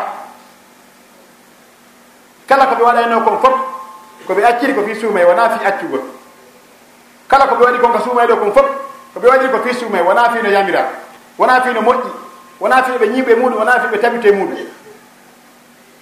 Kala 2.47 2.65
ko 2.65 2.75
ɓe 2.75 2.83
waɗayno 2.83 3.21
kon 3.23 3.37
fof 3.39 3.53
ko 4.27 4.33
ɓe 4.33 4.43
acciri 4.45 4.73
ko 4.73 4.81
fii 4.83 4.95
suuma 4.99 5.21
e 5.21 5.25
wona 5.25 5.49
fii 5.49 5.65
accugol. 5.65 6.01
Kala 7.27 7.47
ko 7.47 7.55
ɓe 7.55 7.63
waɗi 7.65 7.79
kon 7.79 7.91
ka 7.93 7.99
suuma 8.01 8.23
e 8.23 8.27
ɗo 8.27 8.35
kon 8.37 8.51
fof 8.51 8.65
ko 9.13 9.19
ɓe 9.19 9.27
waɗiri 9.27 9.51
ko 9.51 9.57
fii 9.63 9.73
suuma 9.79 9.97
e 9.97 10.01
wona 10.01 10.29
fii 10.29 10.41
no 10.43 10.49
yamira 10.49 10.85
wona 11.37 11.61
fii 11.61 11.73
no 11.73 11.81
moƴƴi. 11.81 12.28
wonaa 12.59 12.83
fiiɓe 12.83 13.07
ñiiɓe 13.07 13.35
muɗum 13.35 13.57
wonaa 13.59 13.79
fiiɓe 13.79 13.97
tabite 14.01 14.31
muɗum. 14.31 14.57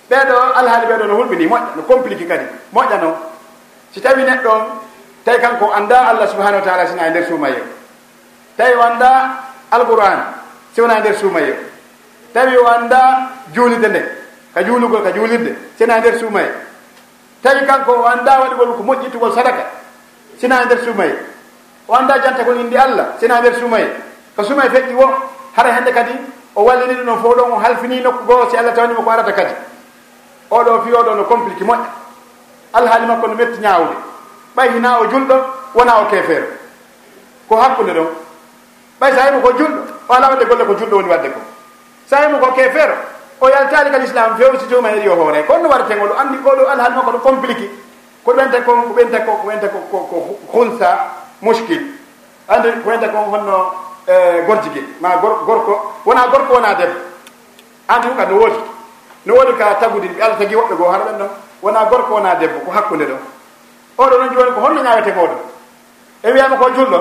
Ɓeeɗo 0.09 0.35
alhaali 0.55 0.85
ɓeeɗo 0.87 1.05
no 1.07 1.15
hulɓini 1.15 1.47
moƴƴa 1.47 1.75
no 1.75 1.81
compliqué 1.83 2.25
kadi 2.25 2.45
moƴƴa 2.73 2.97
noon 3.01 3.15
si 3.93 4.01
tawi 4.01 4.23
neɗɗo 4.23 4.51
tawi 5.25 5.39
kanko 5.41 5.71
annda 5.73 6.07
allah 6.07 6.27
subahanahu 6.27 6.63
wa 6.63 6.65
taala 6.65 6.87
sina 6.87 7.07
e 7.07 7.09
nder 7.09 7.25
suuma 7.27 7.47
tawi 8.57 8.73
o 8.73 8.81
annda 8.81 9.11
alqouran 9.71 10.19
si 10.73 10.81
wona 10.81 10.97
e 10.97 10.99
nder 10.99 11.15
suuma 11.19 11.39
tawi 12.33 12.57
o 12.57 12.67
annda 12.67 13.29
juulide 13.53 13.87
nde 13.89 14.01
ka 14.53 14.63
juulugol 14.63 15.03
ka 15.03 15.11
juulirde 15.11 15.51
sina 15.77 15.97
e 15.97 15.99
nder 15.99 16.15
suuma 16.19 16.41
tawi 17.43 17.65
kanko 17.67 17.91
o 17.91 18.05
annda 18.07 18.39
waɗugol 18.39 18.77
ko 18.77 18.83
moƴƴittugol 18.83 19.35
sadaka 19.35 19.65
sina 20.39 20.61
e 20.63 20.65
nder 20.65 20.79
suuma 20.83 21.03
o 21.87 21.93
annda 21.95 22.19
jantagol 22.23 22.59
indi 22.59 22.77
allah 22.77 23.19
sina 23.19 23.37
e 23.37 23.41
nder 23.41 23.55
suuma 23.59 23.77
ko 24.35 24.43
suumaye 24.43 24.69
feƴƴi 24.69 24.95
wo 24.95 25.11
hara 25.55 25.75
hennde 25.75 25.91
kadi 25.91 26.13
o 26.57 26.63
wallini 26.63 26.95
ɗum 26.95 27.05
ɗon 27.05 27.21
fof 27.21 27.35
ɗon 27.37 27.51
o 27.51 27.55
halfini 27.59 28.01
nokku 28.01 28.23
goo 28.25 28.49
si 28.49 28.57
allah 28.57 28.73
tawanima 28.73 29.01
ko 29.03 29.09
arata 29.11 29.31
kadi. 29.31 29.53
Oɗo 30.49 30.81
fi 30.83 30.91
oɗo 30.91 31.15
no 31.15 31.23
compliqué 31.25 31.63
moƴƴa. 31.63 31.85
Alhaali 32.73 33.05
makko 33.05 33.27
no 33.27 33.35
metti 33.35 33.61
ñawde 33.61 33.95
ɓay 34.55 34.69
hina 34.73 34.99
o 34.99 35.05
julɗo 35.05 35.35
wona 35.75 36.01
o 36.01 36.05
kefeero 36.09 36.47
ko 37.47 37.55
hakkude 37.55 37.93
ɗon. 37.93 38.07
Ɓay 38.99 39.11
sa 39.15 39.25
yimo 39.29 39.41
ko 39.41 39.51
julɗo 39.53 39.81
o 40.09 40.13
ala 40.13 40.29
wadde 40.29 40.45
golle 40.45 40.65
ko 40.65 40.73
julɗo 40.73 40.95
woni 40.95 41.09
wadde 41.09 41.29
ko. 41.29 41.39
Sa 42.09 42.21
yimo 42.25 42.39
ko 42.39 42.51
kefeero 42.53 42.95
o 43.39 43.47
yaltali 43.49 43.91
kadi 43.91 44.05
islam 44.05 44.35
fewi 44.37 44.57
si 44.59 44.65
jomum 44.67 44.85
e 44.89 44.89
heeɗi 44.97 45.09
o 45.09 45.15
hoore. 45.15 45.45
Kon 45.45 45.61
no 45.61 45.69
warate 45.69 45.93
ngol 45.95 46.09
andi 46.17 46.37
oɗo 46.43 46.67
alhaali 46.69 46.95
makko 46.95 47.11
ɗo 47.11 47.19
compliqué. 47.19 47.69
Ko 48.25 48.33
ɗente 48.33 48.63
ko 48.65 48.71
ko 48.81 48.93
ɓente 48.97 49.25
ko 49.25 49.31
ko 49.41 49.47
wente 49.47 49.67
ko 49.69 49.77
ko 50.09 50.39
hulsa 50.53 50.97
muskil 51.41 51.85
andi 52.49 52.71
ko 52.83 52.89
wente 52.89 53.07
ko 53.11 53.17
honno 53.29 53.71
E 54.07 54.41
gorji 54.47 54.69
guel 54.69 54.85
ma 55.01 55.17
gorko 55.17 55.93
wona 56.05 56.27
gorko 56.27 56.53
wona 56.53 56.73
debbo. 56.75 56.99
Andi 57.87 58.07
huka 58.07 58.25
no 58.25 58.35
woodi. 58.37 58.59
No 59.25 59.33
woodi 59.35 59.53
ka 59.57 59.75
tagudi 59.75 60.07
ɓe 60.07 60.21
allah 60.23 60.37
tagui 60.37 60.55
woɓɓe 60.55 60.75
goo 60.75 60.89
haɗa 60.91 61.03
ɓen 61.05 61.17
ɗon 61.17 61.29
wona 61.61 61.85
gorko 61.85 62.13
wona 62.13 62.35
debbo 62.35 62.59
ko 62.59 62.71
hakkude 62.71 63.05
ɗon. 63.05 63.19
Oɗo 63.97 64.17
noon 64.17 64.33
joni 64.33 64.51
ko 64.51 64.59
holno 64.61 64.81
ñawete 64.81 65.11
ko 65.11 65.21
ɗon. 65.27 65.39
E 66.23 66.31
wiyama 66.31 66.55
ko 66.57 66.69
julɗo 66.69 66.99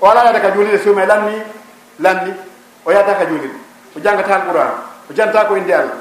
o 0.00 0.06
ala 0.06 0.24
yada 0.24 0.40
ka 0.40 0.50
juulide 0.50 0.78
suuma 0.82 1.02
e 1.02 1.06
lanni 1.06 1.42
lanni 1.98 2.34
o 2.84 2.90
yadda 2.92 3.14
ka 3.14 3.24
juulide 3.26 3.56
o 3.96 4.00
jangata 4.00 4.34
alqouran 4.34 4.70
o 5.10 5.14
janta 5.14 5.44
ko 5.46 5.56
inde 5.56 5.72
allah. 5.72 5.96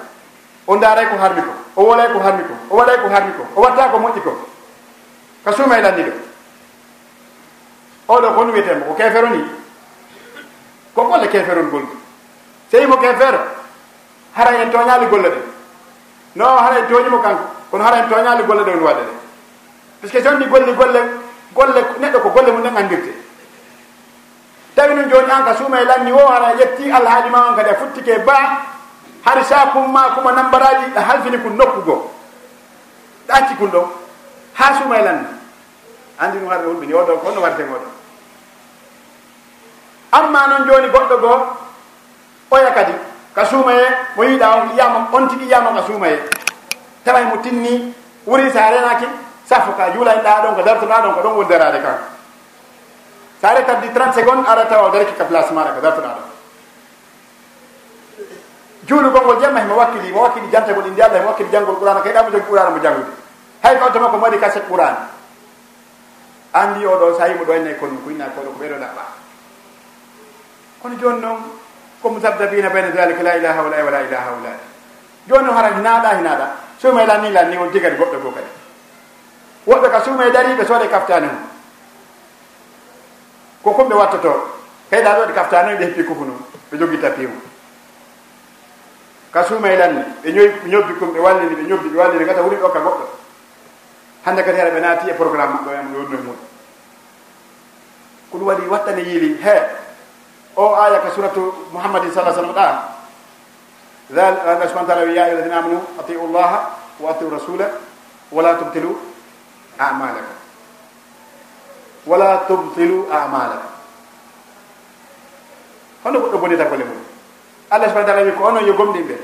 O 0.67 0.75
daaray 0.77 1.07
ko 1.07 1.15
harmi 1.15 1.41
ko 1.41 1.51
o 1.75 1.85
wolay 1.85 2.11
ko 2.11 2.19
harmi 2.19 2.43
ko 2.43 2.53
o 2.69 2.75
waɗay 2.77 2.97
ko 2.97 3.07
harmi 3.07 3.31
ko 3.37 3.43
o 3.55 3.61
watta 3.61 3.89
ko 3.89 3.97
moƴƴi 3.99 4.21
ko. 4.21 4.37
Ka 5.45 5.51
suuma 5.53 5.77
e 5.77 5.81
lanni 5.81 6.03
ɗo. 6.03 6.11
Oɗo 8.07 8.33
ko 8.35 8.43
no 8.43 8.51
wiyetemo 8.51 8.85
ko 8.85 8.93
kefero 8.95 9.29
ni 9.29 9.62
ko 10.95 11.03
golle 11.03 11.27
keferol 11.27 11.69
gol 11.69 11.81
ngu 11.81 11.97
so 12.71 12.77
yimo 12.77 12.97
kefere 12.97 13.39
hara 14.35 14.51
en 14.63 14.71
toñali 14.71 15.05
golle 15.07 15.29
ɗe. 15.29 15.41
No 16.35 16.45
hara 16.57 16.79
en 16.79 16.87
toñimo 16.87 17.21
kanko. 17.21 17.43
Kono 17.71 17.83
hara 17.83 17.97
en 18.03 18.09
toñali 18.09 18.43
golle 18.43 18.63
ɗe 18.63 18.71
on 18.71 18.83
waɗa 18.83 19.01
ɗe. 19.01 19.13
Par 20.01 20.09
ce 20.09 20.17
que 20.17 20.23
jonni 20.23 20.45
golli 20.47 20.73
golle 20.73 21.01
golle 21.53 21.81
neɗɗo 21.99 22.19
ko 22.19 22.29
golle 22.29 22.51
mum 22.51 22.61
ɗen 22.63 22.77
andirte 22.77 23.13
tawi 24.75 24.95
noon 24.95 25.09
joni 25.09 25.31
an 25.31 25.43
ka 25.45 25.55
suuma 25.55 25.81
e 25.81 25.85
lanni 25.85 26.11
o 26.11 26.17
hara 26.27 26.53
yetti 26.57 26.91
alhaali 26.91 27.29
ma 27.29 27.49
on 27.49 27.55
kadi 27.55 27.69
a 27.69 27.75
futtike 27.75 28.19
ba 28.25 28.33
har 29.25 29.43
sakum 29.45 29.91
ma 29.91 30.09
kuma 30.15 30.31
nambaraji 30.31 30.91
a 30.95 31.01
halfini 31.01 31.37
kun 31.41 31.55
nokku 31.55 31.81
goo 31.85 32.11
acci 33.29 33.55
kun 33.55 33.69
ɗo 33.71 33.81
ha 34.53 34.73
suuma 34.79 34.97
e 34.99 35.03
lanni 35.03 35.27
andi 36.19 36.37
ɗum 36.37 36.49
harɓe 36.49 36.67
wonɓini 36.67 36.93
oɗo 36.93 37.15
ko 37.17 37.27
honno 37.29 37.41
warte 37.41 37.59
ngoɗo 37.63 37.87
amma 40.13 40.47
noon 40.47 40.67
jooni 40.69 40.87
goɗɗo 40.93 41.15
goo 41.17 41.37
oya 42.51 42.71
kadi 42.71 42.93
ka 43.35 43.45
suumaye 43.45 43.85
mo 44.15 44.23
yiiɗa 44.23 44.47
on 44.55 44.69
yiyama 44.69 45.09
on 45.11 45.27
tigi 45.27 45.45
yiyama 45.45 45.73
ka 45.73 45.81
suumaye. 45.89 46.17
Taway 47.03 47.25
mo 47.25 47.37
tinni 47.41 47.93
wuri 48.25 48.51
sa 48.53 48.69
renaki 48.69 49.07
safo 49.45 49.73
ka 49.73 49.89
juulayɗa 49.91 50.41
ɗon 50.43 50.55
ko 50.55 50.61
dartoɗa 50.61 51.01
ɗon 51.01 51.13
ko 51.13 51.21
ɗon 51.21 51.33
woni 51.35 51.49
darade 51.49 51.81
kan. 51.81 51.97
Sa 53.41 53.53
re 53.53 53.65
taddi 53.65 53.89
30 53.89 54.13
seconde 54.13 54.45
ara 54.47 54.65
tawa 54.65 54.89
dariki 54.93 55.17
ka 55.17 55.25
place 55.25 55.49
maɗa 55.51 55.73
ko 55.73 55.81
dartoɗa 55.81 56.07
ɗon. 56.13 56.29
Juulugol 58.85 59.21
ngol 59.23 59.41
jamma 59.41 59.59
himo 59.61 59.75
wakkili 59.75 60.11
mo 60.13 60.21
wakkili 60.21 60.47
jantagol 60.51 60.85
indi 60.85 61.01
allah 61.01 61.17
himo 61.19 61.29
wakkili 61.33 61.49
janngol 61.49 61.75
qurana 61.79 62.01
kayɗa 62.05 62.23
mo 62.23 62.29
jogi 62.29 62.45
qurana 62.45 62.69
mo 62.69 62.79
janngude 62.83 63.11
hay 63.63 63.77
ko 63.79 63.85
ottoma 63.85 64.09
ko 64.11 64.17
mo 64.17 64.25
waɗi 64.27 64.37
kaset 64.39 64.67
qurana 64.69 65.09
andi 66.53 66.85
oɗo 66.85 67.17
sa 67.17 67.27
yimo 67.27 67.43
ɗo 67.45 67.53
enne 67.55 67.73
konum 67.79 67.97
ko 68.03 68.09
inna 68.11 68.29
koɗo 68.35 68.51
ko 68.53 68.59
ɓeɗo 68.61 68.77
ɗaɓɓa 68.77 69.22
kono 70.83 70.95
joni 70.99 71.21
noon 71.21 71.39
comme 72.01 72.19
moutabdabina 72.19 72.69
bayna 72.69 72.89
dalika 72.91 73.23
la 73.23 73.37
ilaha 73.37 73.61
wala 73.63 73.83
wala 73.83 74.01
ilaha 74.03 74.31
wala 74.35 74.51
joni 75.27 75.43
noon 75.45 75.55
hara 75.55 75.69
naaɗa 75.79 76.17
hinaaɗa. 76.17 76.47
Sowima 76.81 77.05
lanni 77.05 77.31
lanni 77.31 77.57
on 77.57 77.71
digadi 77.71 77.95
goɗɗo 77.95 78.19
goo 78.19 78.31
kadi. 78.31 78.47
Woɓɓe 79.67 79.89
ka 79.91 80.01
sowima 80.03 80.29
dariɓe 80.29 80.65
soode 80.65 80.89
kaftani 80.89 81.27
mum 81.27 81.39
ko 83.63 83.71
komɓe 83.71 83.95
wattoto 83.95 84.59
kayɗa 84.91 85.15
ɗo 85.15 85.25
ɗe 85.27 85.33
kaftani 85.33 85.75
ɓe 85.77 85.83
heppi 85.85 86.03
kufu 86.03 86.25
num 86.25 86.39
ɓe 86.71 86.77
jogui 86.77 86.99
tappimu 86.99 87.39
ka 89.31 89.43
suuma 89.43 89.71
e 89.71 89.77
lanni 89.77 90.03
ɓe 90.23 90.31
ñobbi 90.67 90.93
kom 90.99 91.13
ɓe 91.13 91.19
wallini 91.19 91.55
ɓe 91.55 91.63
ñobbi 91.69 91.89
ɓe 91.89 91.97
wallini 91.97 92.25
gata 92.25 92.41
wuri 92.43 92.57
ɗokka 92.57 92.79
goɗɗo. 92.79 93.05
Hande 94.25 94.43
kadi 94.43 94.59
hara 94.59 94.71
ɓe 94.71 94.79
naati 94.81 95.09
e 95.09 95.13
programme 95.13 95.53
maɓɓe 95.53 95.71
ɗo 95.93 96.03
ɗo 96.03 96.13
e 96.13 96.17
muɗum. 96.17 96.37
Ko 98.31 98.37
ɗum 98.37 98.47
waɗi 98.47 98.67
wattane 98.67 99.01
yiili 99.01 99.37
he 99.41 99.82
o 100.55 100.75
aya 100.75 100.99
ka 101.01 101.09
suratu 101.15 101.53
muhammadin 101.71 102.11
sa 102.13 102.29
sallam 102.33 102.53
ɗa 102.53 102.67
allah 104.13 104.67
subahana 104.69 104.87
taala 104.87 105.03
wi 105.05 105.15
ya 105.15 105.23
ayuha 105.25 105.41
alladina 105.41 105.57
amanu 105.59 105.79
atiu 105.99 106.27
llaha 106.29 106.59
wa 106.99 107.07
atiu 107.11 107.29
rasula 107.29 107.67
wala 108.31 108.55
tubtilu 108.57 108.97
amalakum. 109.79 110.37
Wala 112.05 112.43
tubtilu 112.49 113.07
amalakum. 113.09 113.71
Hono 116.03 116.19
goɗɗo 116.19 116.37
bonita 116.37 116.65
golle 116.65 116.83
mum. 116.83 116.99
Allah 117.71 117.87
subahana 117.89 118.07
taala 118.07 118.21
wi 118.27 118.33
ko 118.37 118.41
onon 118.43 118.65
yo 118.67 118.73
gomɗinɓe 118.73 119.15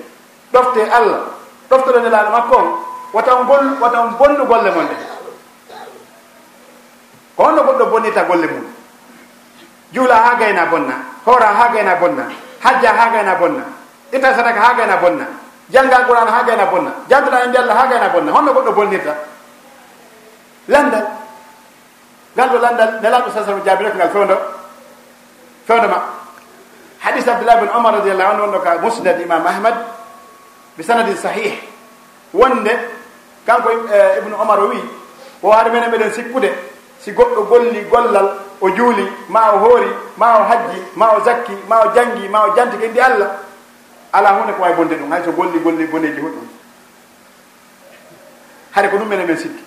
ɗofte 0.54 0.82
allah. 0.89 1.22
Ɗoftoɗo 1.70 2.00
nelaɗo 2.00 2.30
makko 2.32 2.56
on. 2.58 2.68
Watan 3.13 3.46
bol 3.50 3.63
watan 3.82 4.13
bonnu 4.18 4.46
golle 4.46 4.70
mon 4.72 4.86
ɗe 4.88 4.96
ko 7.36 7.44
honno 7.46 7.63
goɗɗo 7.63 7.86
bonnita 7.89 8.24
golle 8.28 8.48
mum. 8.48 8.65
Juula 9.94 10.15
ha 10.15 10.36
gayna 10.36 10.65
bonna. 10.65 11.09
hora 11.30 11.70
gayna 11.74 11.96
bonna 11.96 12.26
hajja 12.63 12.89
ha 12.94 13.06
gayna 13.13 13.36
bonna 13.36 13.63
itta 14.12 14.34
sadaka 14.34 14.60
ha 14.60 14.74
gayna 14.74 14.98
bonna 14.98 15.26
janga 15.70 15.98
qouran 16.06 16.28
ha 16.28 16.44
gayna 16.44 16.65
bonna 16.65 16.92
jantuɗa 17.10 17.38
andi 17.46 17.58
allah 17.58 17.76
ha 17.78 17.86
gayna 17.88 18.10
bonna 18.10 18.32
honno 18.32 18.54
goɗɗo 18.54 18.72
bonnirta. 18.74 19.13
Landal 20.68 21.06
ngal 22.36 22.50
ɗo 22.50 22.58
landal 22.58 22.92
nelaɗo 23.02 23.30
sa 23.34 23.44
sallam 23.46 23.62
jaabirako 23.65 23.98
ngal 23.98 24.10
fewdo 24.10 24.38
fewdo 25.68 25.88
ma. 25.88 26.00
Hadis 27.00 27.28
abdoulah 27.28 27.58
bin 27.62 27.70
omar 27.70 27.94
radiallahu 28.02 28.30
anu 28.34 28.42
wonɗo 28.44 28.60
ka 28.63 28.78
musnad 28.82 29.22
imam 29.22 29.46
ahmad 29.48 29.76
bi 30.78 30.84
sanadin 30.84 31.15
sahih. 31.18 31.54
Wonde 32.34 32.74
kanko 33.46 33.70
eh, 33.94 34.18
ibnu 34.22 34.36
omar 34.42 34.60
o 34.60 34.68
wi 34.70 34.82
o 35.44 35.52
haade 35.52 35.70
menen 35.72 35.89
meɗen 35.92 36.12
sikkude 36.13 36.50
si 37.00 37.12
goɗɗo 37.12 37.46
golli 37.50 37.82
gollal 37.89 38.49
o 38.62 38.69
juuli 38.69 39.08
ma 39.30 39.52
o 39.54 39.58
hoori 39.60 39.88
ma 40.17 40.38
o 40.39 40.43
hajji 40.43 40.82
ma 40.95 41.12
o 41.15 41.22
zakki 41.24 41.54
ma 41.67 41.80
o 41.86 41.91
janngi 41.95 42.28
ma 42.30 42.43
o 42.45 42.56
janti 42.56 42.78
kendi 42.78 43.00
allah 43.00 43.30
ala 44.12 44.30
hunde 44.34 44.54
ko 44.54 44.62
wawi 44.63 44.74
bonde 44.76 44.95
ɗum. 44.95 45.12
Hay 45.12 45.24
so 45.24 45.32
golli 45.32 45.60
golli 45.60 45.86
boneji 45.86 46.19
hoɗum 46.22 46.48
hade 48.72 48.89
ko 48.89 48.98
ɗum 48.98 49.08
mene 49.08 49.26
men 49.26 49.38
sikki. 49.38 49.63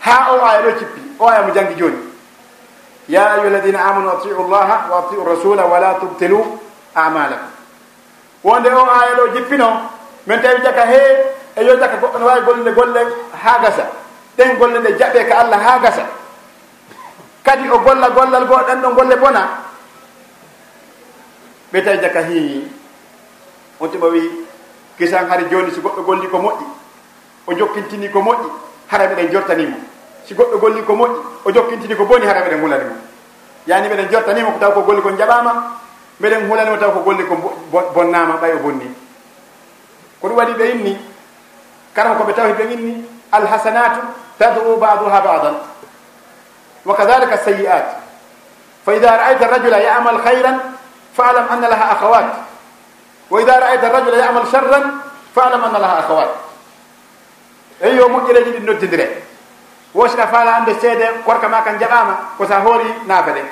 Ha 0.00 0.32
o 0.32 0.44
aya 0.44 0.62
ɗo 0.62 0.78
cippi 0.78 1.00
o 1.18 1.26
aya 1.28 1.42
mo 1.42 1.52
janggi 1.54 1.74
joni 1.76 1.98
ya 3.08 3.32
ayuha 3.32 3.46
alladina 3.46 3.84
amanu 3.84 4.10
atiu 4.10 4.48
llaha 4.48 4.88
wa 4.90 4.98
atiu 4.98 5.24
rasula 5.24 5.64
wala 5.66 5.94
tubtilu 6.00 6.58
amalakum 6.94 7.48
wonde 8.44 8.68
o 8.68 8.84
aya 8.90 9.14
ɗo 9.16 9.34
jippino 9.34 9.90
min 10.26 10.40
tawi 10.42 10.60
jaka 10.62 10.86
he 10.86 11.00
e 11.56 11.64
yo 11.64 11.76
jaka 11.78 11.96
goɗɗo 11.96 12.18
no 12.18 12.26
wawi 12.26 12.40
gollude 12.44 12.72
golle 12.74 13.00
ha 13.44 13.58
gasa. 13.62 13.86
Ɗen 14.36 14.56
golle 14.58 14.80
ɗe 14.80 14.98
jaɓe 14.98 15.28
ka 15.28 15.38
allah 15.38 15.58
ha 15.58 15.78
gasa. 15.78 16.17
kadi 17.48 17.64
o 17.72 17.78
golla 17.80 18.10
gollal 18.12 18.44
goo 18.44 18.60
ɗen 18.68 18.80
ɗo 18.84 18.88
golle 18.92 19.16
bona? 19.16 19.42
Ɓe 21.72 21.80
tawi 21.84 21.98
jaka 22.00 22.20
hiiwi 22.28 22.68
on 23.80 23.88
tuma 23.90 24.06
wi 24.08 24.20
kisan 24.98 25.28
hara 25.30 25.42
joni 25.48 25.70
si 25.72 25.80
goɗɗo 25.80 26.02
golli 26.04 26.28
ko 26.28 26.38
moƴƴi 26.38 26.66
o 27.46 27.52
jokkintini 27.54 28.10
ko 28.10 28.20
moƴƴi 28.20 28.48
hara 28.88 29.08
meɗen 29.08 29.32
jortanimo. 29.32 29.76
Si 30.26 30.34
goɗɗo 30.34 30.58
golli 30.60 30.82
ko 30.84 30.92
moƴƴi 30.92 31.16
o 31.44 31.50
jokkintini 31.50 31.96
ko 31.96 32.04
boni 32.04 32.26
hara 32.26 32.40
meɗen 32.44 32.60
hulanimo. 32.60 32.94
Yani 33.66 33.88
ɓeɗen 33.88 34.10
jortanimo 34.12 34.52
ko 34.52 34.58
taw 34.58 34.72
ko 34.72 34.82
golli 34.82 35.00
kon 35.02 35.16
jaɓama 35.16 35.52
mbeɗen 36.20 36.48
hulanimo 36.50 36.76
taw 36.76 36.90
ko 36.92 37.00
golli 37.00 37.24
ko 37.24 37.34
bonnama 37.94 38.36
ɓay 38.42 38.52
o 38.52 38.58
bonni. 38.58 38.86
Ko 40.20 40.28
ɗum 40.28 40.36
waɗi 40.36 40.52
ɓe 40.52 40.64
inni 40.70 40.98
kala 41.94 42.14
koɓe 42.14 42.32
tawi 42.34 42.52
ɓe 42.52 42.72
inni 42.72 43.04
alhasanatu 43.32 44.00
tadu 44.38 44.76
baduha 44.76 45.20
badan. 45.20 45.54
wa 46.88 46.94
kadalika 46.96 47.36
sayiat 47.44 47.84
fa 48.84 48.90
ida 48.96 49.12
السيئات. 49.12 49.44
rajula 49.52 49.76
yamal 49.84 50.16
hayran 50.24 50.56
faalam 51.12 51.44
anna 51.52 51.68
laha 51.68 51.86
akhawat 52.00 52.26
wa 53.28 53.36
ida 53.44 53.54
وإذا 53.60 53.88
rajula 53.92 54.16
yamal 54.16 54.46
sharran 54.48 54.84
faalam 55.36 55.60
anna 55.68 55.78
laha 55.84 55.96
akhawat 56.00 56.30
أخوات. 57.84 57.92
yo 57.92 58.08
moƴƴereji 58.08 58.50
ɗi 58.56 58.60
noddidire 58.64 59.06
wosita 59.94 60.26
faala 60.32 60.56
ande 60.64 60.72
seede 60.80 61.20
korka 61.28 61.48
ma 61.48 61.60
kan 61.60 61.76
jaɓama 61.78 62.16
ko 62.40 62.46
sa 62.48 62.60
hoori 62.64 62.88
naafe 63.06 63.30
ɗe 63.36 63.42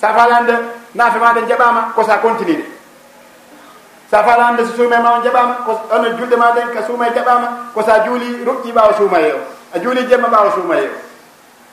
sa 0.00 0.14
faala 0.14 0.36
ande 0.38 0.54
naafe 0.94 1.18
ma 1.18 1.26
maɗen 1.34 1.48
jaɓama 1.50 1.90
ko 1.94 2.02
sa 2.06 2.18
continue. 2.22 2.54
ɗe 2.54 2.64
sa 4.10 4.22
faala 4.22 4.46
ande 4.54 4.62
so 4.66 4.72
suumay 4.78 5.02
ma 5.02 5.18
on 5.18 5.22
jaɓama 5.26 5.54
ono 5.90 6.08
julɗe 6.18 6.36
ma 6.38 6.54
maɗen 6.54 6.70
ka 6.70 6.86
suumay 6.86 7.10
jaɓama 7.10 7.74
ko 7.74 7.82
sa 7.82 8.04
juuli 8.06 8.44
ruƴƴi 8.46 8.70
ɓawa 8.72 8.94
suumaye 8.94 9.32
o 9.34 9.38
a 9.74 9.78
juuli 9.82 10.06
jemma 10.06 10.28
ɓawa 10.28 10.52
suumaye 10.54 10.86
o 10.86 11.09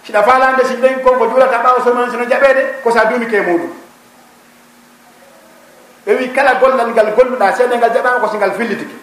siɗa 0.07 0.23
falande 0.23 0.63
si 0.65 0.77
dañ 0.77 1.01
konko 1.03 1.27
juulata 1.27 1.57
ɓawa 1.57 1.83
sonon 1.83 2.09
sino 2.09 2.23
jaɓede 2.23 2.79
ko 2.83 2.91
sa 2.91 3.05
duumike 3.05 3.41
muɗum 3.41 3.71
ɓe 6.05 6.13
wi 6.15 6.31
kala 6.31 6.55
gollal 6.55 6.87
ngal 6.91 7.13
golluɗa 7.15 7.53
seede 7.55 7.75
ngal 7.77 7.91
jaɓama 7.93 8.19
ko 8.19 8.27
so 8.31 8.37
ngal 8.37 8.53
fillitiki. 8.53 8.95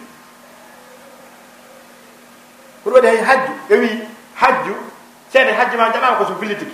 Ko 2.83 2.89
ɗum 2.89 2.95
waɗi 2.95 3.07
hay 3.07 3.21
hajju 3.21 3.51
ɓe 3.69 3.75
wi 3.77 3.89
hajju 4.35 4.73
seede 5.31 5.51
hajju 5.53 5.77
ma 5.77 5.91
jaɓama 5.93 6.17
ko 6.17 6.25
so 6.25 6.35
fillitiki. 6.39 6.73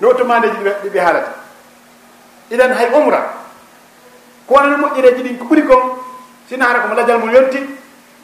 No 0.00 0.08
notumadeji 0.08 0.56
ɗiɓe 0.82 0.98
haalata. 1.00 1.32
Iɗen 2.50 2.72
hay 2.72 2.88
umra 2.92 3.20
ko 4.48 4.54
wonano 4.54 4.76
moƴƴereji 4.78 5.22
ɗin 5.22 5.38
ko 5.38 5.44
ɓuri 5.44 5.62
kon 5.66 5.82
sino 6.48 6.64
hara 6.66 6.80
komo 6.80 6.94
lajal 6.94 7.18
mo 7.20 7.30
yonti 7.30 7.58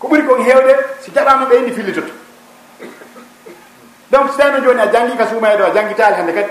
ko 0.01 0.09
ɓuri 0.09 0.27
kon 0.27 0.43
hewde 0.43 0.75
so 1.07 1.13
jaɓama 1.15 1.47
ɓe 1.47 1.55
ɓeyndi 1.55 1.73
fillitoto. 1.73 2.18
donc 4.11 4.31
so 4.31 4.37
tawi 4.39 4.61
joni 4.63 4.81
a 4.81 4.87
jangi 4.89 5.17
ka 5.17 5.27
suumayɗo 5.27 5.65
a 5.65 5.71
jangitali 5.75 6.15
hande 6.17 6.33
kadi 6.33 6.51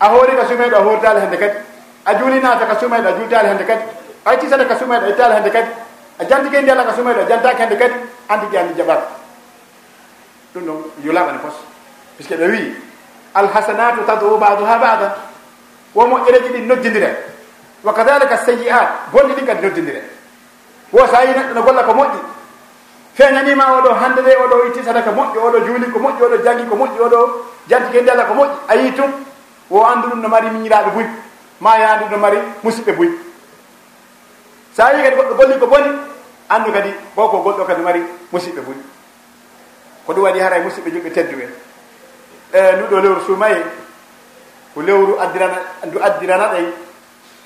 a 0.00 0.08
hoori 0.08 0.36
ka 0.36 0.44
suumayɗo 0.46 0.76
a 0.76 0.82
hooritaali 0.82 1.20
hande 1.20 1.36
kadi 1.36 1.56
a 2.04 2.14
juulinaata 2.14 2.66
ka 2.66 2.74
suumayɗo 2.78 3.08
a 3.08 3.12
juulitali 3.12 3.48
hande 3.48 3.64
kadi 3.64 3.82
a 4.24 4.34
ittisata 4.34 4.64
ka 4.66 4.76
suumayɗo 4.76 5.04
a 5.04 5.08
ittali 5.08 5.34
hande 5.34 5.50
kadi 5.50 5.68
a 6.18 6.24
jantike 6.24 6.60
ndi 6.60 6.70
allah 6.70 6.84
ka 6.86 6.92
suumayɗo 6.92 7.20
a 7.20 7.24
jantaki 7.28 7.62
hande 7.62 7.76
kadi 7.76 7.94
anndi 8.28 8.46
ki 8.50 8.56
anndi 8.58 8.74
jaɓaaka 8.74 9.06
ɗum 10.54 10.64
ɗon 10.64 10.78
yulaɓane 11.04 11.38
pos 11.38 11.54
puisque 12.16 12.36
ɓe 12.36 12.46
wi 12.50 12.76
alhasanatu 13.34 14.04
tadou 14.06 14.36
badu 14.38 14.64
ha 14.64 14.76
badan 14.78 15.12
womo 15.94 16.18
ɗereji 16.24 16.48
ɗi 16.52 16.60
noddidire 16.66 17.16
wa 17.82 17.92
kadalika 17.94 18.36
sayi'at 18.44 18.88
bonɗi 19.12 19.32
ɗin 19.34 19.46
kadi 19.46 19.66
noddidire 19.66 20.02
wo 20.92 21.06
sa 21.06 21.24
yi 21.24 21.32
neɗɗo 21.32 21.54
no 21.54 21.62
golla 21.62 21.82
ko 21.82 21.92
moƴƴi 21.94 22.33
feeñanima 23.16 23.64
oɗo 23.78 23.90
hande 23.94 24.22
de 24.22 24.36
oɗo 24.36 24.66
itti 24.68 24.82
sadaka 24.84 25.10
moƴƴi 25.10 25.38
oɗo 25.38 25.58
juuli 25.66 25.90
ko 25.90 25.98
moƴƴi 25.98 26.22
oɗo 26.22 26.36
jangi 26.44 26.66
ko 26.68 26.76
moƴƴi 26.76 26.98
oɗo 27.00 27.46
jantikende 27.68 28.10
allah 28.10 28.26
ko 28.26 28.34
moƴƴi. 28.34 28.50
A 28.68 28.74
yii 28.76 28.92
tun 28.92 29.10
o 29.70 29.84
andu 29.84 30.08
ɗum 30.08 30.20
no 30.20 30.28
mari 30.28 30.50
miñiraɓe 30.50 30.90
buy 30.94 31.06
ma 31.60 31.78
yandu 31.78 32.04
no 32.10 32.16
mari 32.18 32.38
musidɓe 32.62 32.92
buy. 32.92 33.10
Sa 34.76 34.92
yi 34.92 35.02
kadi 35.02 35.16
goɗɗo 35.16 35.34
golli 35.36 35.58
ko 35.58 35.66
boni 35.66 35.90
andu 36.48 36.72
kadi 36.72 36.90
boko 37.16 37.38
golɗo 37.42 37.64
kadi 37.64 37.82
mari 37.82 38.02
musidɓe 38.32 38.60
buy. 38.60 38.76
Ko 40.06 40.12
ɗum 40.12 40.22
waɗi 40.24 40.40
haray 40.40 40.60
musidɓe 40.62 40.90
julɓe 40.90 41.10
teddu 41.12 41.40
en. 41.40 41.50
E 42.52 42.72
nduɗo 42.76 43.00
lewru 43.00 43.20
sumaye 43.26 43.62
ko 44.74 44.82
lewru 44.82 45.18
addirana 45.20 45.58
ndu 45.86 45.98
addirana 46.02 46.48
ɗay 46.48 46.66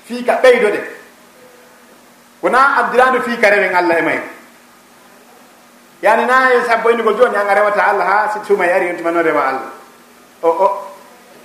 fiika 0.05 0.33
ɓeydo 0.41 0.69
ɗe 0.69 0.81
wona 2.41 2.77
addirandu 2.77 3.21
fiika 3.21 3.49
rewen 3.49 3.75
allah 3.75 3.99
e 3.99 4.01
mayen 4.01 4.23
yani 6.01 6.25
na 6.25 6.49
sabboyndigol 6.67 7.15
joni 7.17 7.35
hanga 7.35 7.53
rewata 7.55 7.83
allah 7.87 8.05
ha 8.05 8.29
si 8.33 8.39
suumay 8.47 8.71
ari 8.71 8.87
yontima 8.87 9.11
noon 9.11 9.23
rewa 9.23 9.41
allah. 9.47 9.69
O 10.43 10.47
o 10.49 10.67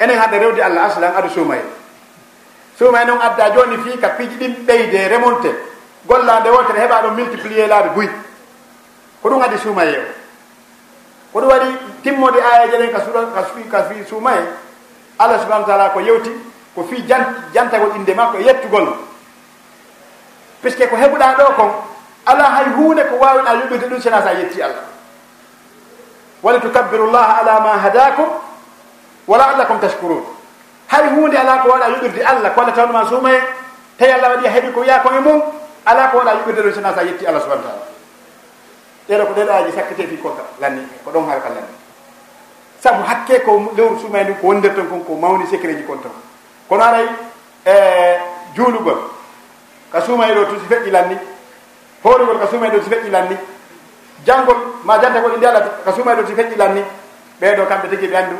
enen 0.01 0.19
hadde 0.19 0.39
rewde 0.39 0.63
allah 0.63 0.85
aslan 0.85 1.15
adu 1.17 1.29
suumay 1.31 1.61
suumay 2.79 3.05
noon 3.07 3.21
adda 3.21 3.51
joni 3.51 3.79
fii 3.79 3.99
ka 3.99 4.09
piiji 4.09 4.37
ɗin 4.37 4.55
ɓeyde 4.67 5.09
remonté 5.09 5.51
gollande 6.07 6.49
wotere 6.51 6.81
heɓa 6.81 7.03
ɗo 7.03 7.11
multiplié 7.11 7.67
laabi 7.67 7.89
buy. 7.95 8.09
Ko 9.23 9.29
ɗum 9.31 9.43
adi 9.43 9.59
suumaye 9.59 9.99
o. 9.99 10.05
Ko 11.33 11.41
ɗum 11.41 11.49
waɗi 11.49 11.69
timmode 12.03 12.37
ayaji 12.41 12.77
ɗen 12.77 12.93
ka 12.93 13.01
ka 13.35 13.43
fi 13.55 13.63
ka 13.71 13.83
fi 13.85 14.05
suumaye 14.09 14.43
allah 15.19 15.41
subahana 15.41 15.65
taala 15.67 15.91
ko 15.91 16.01
yewti 16.01 16.31
ko 16.75 16.85
fi 16.91 17.03
jant 17.07 17.27
jantagol 17.55 17.97
inde 17.97 18.15
makko 18.15 18.39
e 18.39 18.43
yettugol. 18.45 18.87
Puisque 20.63 20.87
ko 20.89 20.97
heɓuɗa 20.97 21.35
ɗo 21.39 21.45
kon 21.57 21.71
ala 22.27 22.45
hay 22.45 22.67
hunde 22.77 23.05
ko 23.09 23.17
wawin 23.17 23.47
a 23.47 23.55
yuɓirde 23.55 23.89
ɗum 23.89 24.01
sena 24.01 24.23
sa 24.23 24.33
yetti 24.33 24.63
allah. 24.63 24.85
Wali 26.43 26.61
tukabbiru 26.61 27.11
llaha 27.11 27.41
ala 27.41 27.61
ma 27.61 27.79
hadakum 27.79 28.29
wa 29.27 29.39
laallakum 29.39 29.81
tashkurun 29.81 30.25
hay 30.89 31.09
hunde 31.09 31.37
ala 31.37 31.59
ko 31.63 31.69
waɗa 31.69 31.89
yuɓirde 31.89 32.21
allah 32.25 32.51
ko 32.55 32.61
allah 32.61 32.75
tawnuma 32.75 33.09
suumaye? 33.09 33.41
Tawi 33.99 34.11
allah 34.13 34.29
waɗi 34.37 34.49
heeɓi 34.49 34.73
ko 34.73 34.81
wiya 34.81 35.01
kon 35.01 35.15
e 35.17 35.21
mum 35.21 35.43
ala 35.87 36.09
ko 36.09 36.19
waɗa 36.19 36.33
yuɓirde 36.35 36.63
ɗum 36.63 36.75
sena 36.75 36.95
sa 36.95 37.03
yetti 37.03 37.27
allah 37.27 37.41
subahana 37.41 37.63
taala 37.63 37.85
ɗeɗo 39.09 39.27
ko 39.27 39.33
ɗeɗo 39.41 39.53
aji 39.53 39.73
sakkete 39.73 40.07
fi 40.07 40.17
koka 40.17 40.43
lanni 40.61 40.83
ko 41.05 41.11
ɗon 41.11 41.29
harka 41.29 41.49
lanni 41.49 41.75
saabu 42.81 43.03
hakke 43.03 43.41
ko 43.45 43.73
lewru 43.77 43.99
suumay 44.01 44.25
ndum 44.25 44.37
ko 44.41 44.47
wondirton 44.47 44.89
kon 44.89 45.01
ko 45.05 45.15
mawni 45.17 45.47
secret 45.49 45.77
ji 45.77 45.85
kon 45.85 45.99
ton 46.03 46.13
kono 46.69 46.83
aray 46.85 47.07
e 47.65 47.71
eh, 47.73 48.21
juulugol 48.55 48.99
ka 49.93 50.01
suumay 50.01 50.35
ɗo 50.35 50.45
tusi 50.45 50.67
feƴƴi 50.69 50.91
lanni 50.91 51.17
hoorugol 52.05 52.39
ka 52.39 52.47
suumayɗo 52.47 52.83
si 52.85 52.91
feƴƴilan 52.91 53.29
ni 53.29 53.37
janngol 54.27 54.57
ma 54.85 54.99
jantagol 55.01 55.35
inde 55.35 55.47
ala 55.47 55.61
ka 55.85 55.93
suumayɗo 55.93 56.27
si 56.27 56.35
feƴƴilan 56.35 56.75
ni 56.75 56.83
ɓeeɗo 57.41 57.67
kamɓe 57.67 57.89
tigi 57.89 58.07
ɓe 58.09 58.17
anndu 58.17 58.37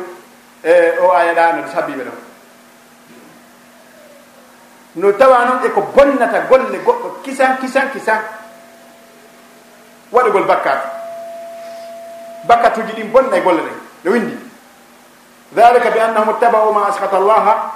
e 0.63 0.71
o 1.01 1.11
ayaɗano 1.11 1.61
ɗo 1.63 1.69
sabbiɓe 1.73 2.03
ɗon. 2.03 2.17
No 4.95 5.11
tawa 5.11 5.45
noon 5.45 5.65
eko 5.65 5.81
bonnata 5.95 6.39
golle 6.47 6.77
goɗɗo 6.85 7.21
kisan 7.23 7.57
kisan 7.59 7.89
kisan 7.91 8.21
waɗugol 10.11 10.45
bakkat 10.47 10.79
bakkatuji 12.47 12.93
ɗin 12.93 13.11
bonna 13.11 13.37
e 13.37 13.41
golle 13.41 13.61
ɗen 13.61 13.77
no 14.03 14.11
windi 14.11 14.37
dalika 15.51 15.89
bi 15.91 15.99
annahum 15.99 16.35
ittabau 16.35 16.71
ma 16.71 16.87
askata 16.87 17.17
allaha 17.17 17.71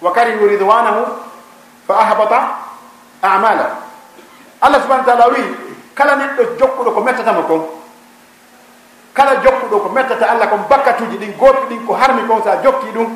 wa 0.00 0.12
karihu 0.12 0.46
ridwanahu 0.48 1.04
fa 1.86 1.94
ahbata 2.00 2.38
amalahum 3.22 3.81
allah 4.62 4.78
subahana 4.82 5.04
taala 5.04 5.28
wi 5.28 5.42
kala 5.94 6.16
neɗɗo 6.16 6.42
jokkuɗo 6.58 6.90
ko 6.94 7.00
mettatama 7.00 7.42
kon. 7.42 7.62
Kala 9.12 9.36
jokkuɗo 9.42 9.76
ko 9.82 9.88
mettata 9.90 10.26
allah 10.30 10.48
kon 10.48 10.64
bakkatuji 10.70 11.18
ɗin 11.18 11.34
goɗɗi 11.38 11.66
ɗin 11.68 11.86
ko 11.86 11.92
harmi 11.94 12.22
kon 12.26 12.42
sa 12.44 12.62
jokki 12.62 12.92
ɗum 12.94 13.10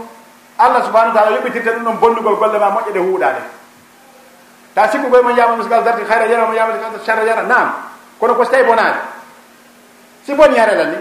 allah 0.58 0.82
subahana 0.84 1.14
taala 1.14 1.36
yoɓɓitirta 1.38 1.70
ɗum 1.72 1.84
ɗon 1.84 1.96
bonnugol 2.00 2.34
e 2.34 2.36
golle 2.36 2.58
ma 2.58 2.70
moƴƴe 2.70 2.92
ɗe 2.92 2.98
huuɗade 3.00 3.40
ta 4.74 4.88
sikku 4.90 5.08
koye 5.10 5.22
mo 5.22 5.30
yama 5.30 5.56
musikal 5.56 5.82
darti 5.84 6.02
hayra 6.04 6.26
yara 6.26 6.46
mo 6.46 6.52
yama 6.54 6.74
sara 7.04 7.24
yara 7.24 7.42
nam 7.42 7.72
kono 8.20 8.34
ko 8.34 8.44
so 8.44 8.50
tawi 8.50 8.64
bonade 8.64 8.98
si 10.26 10.34
boni 10.34 10.58
harelan 10.58 10.90
ni. 10.90 10.98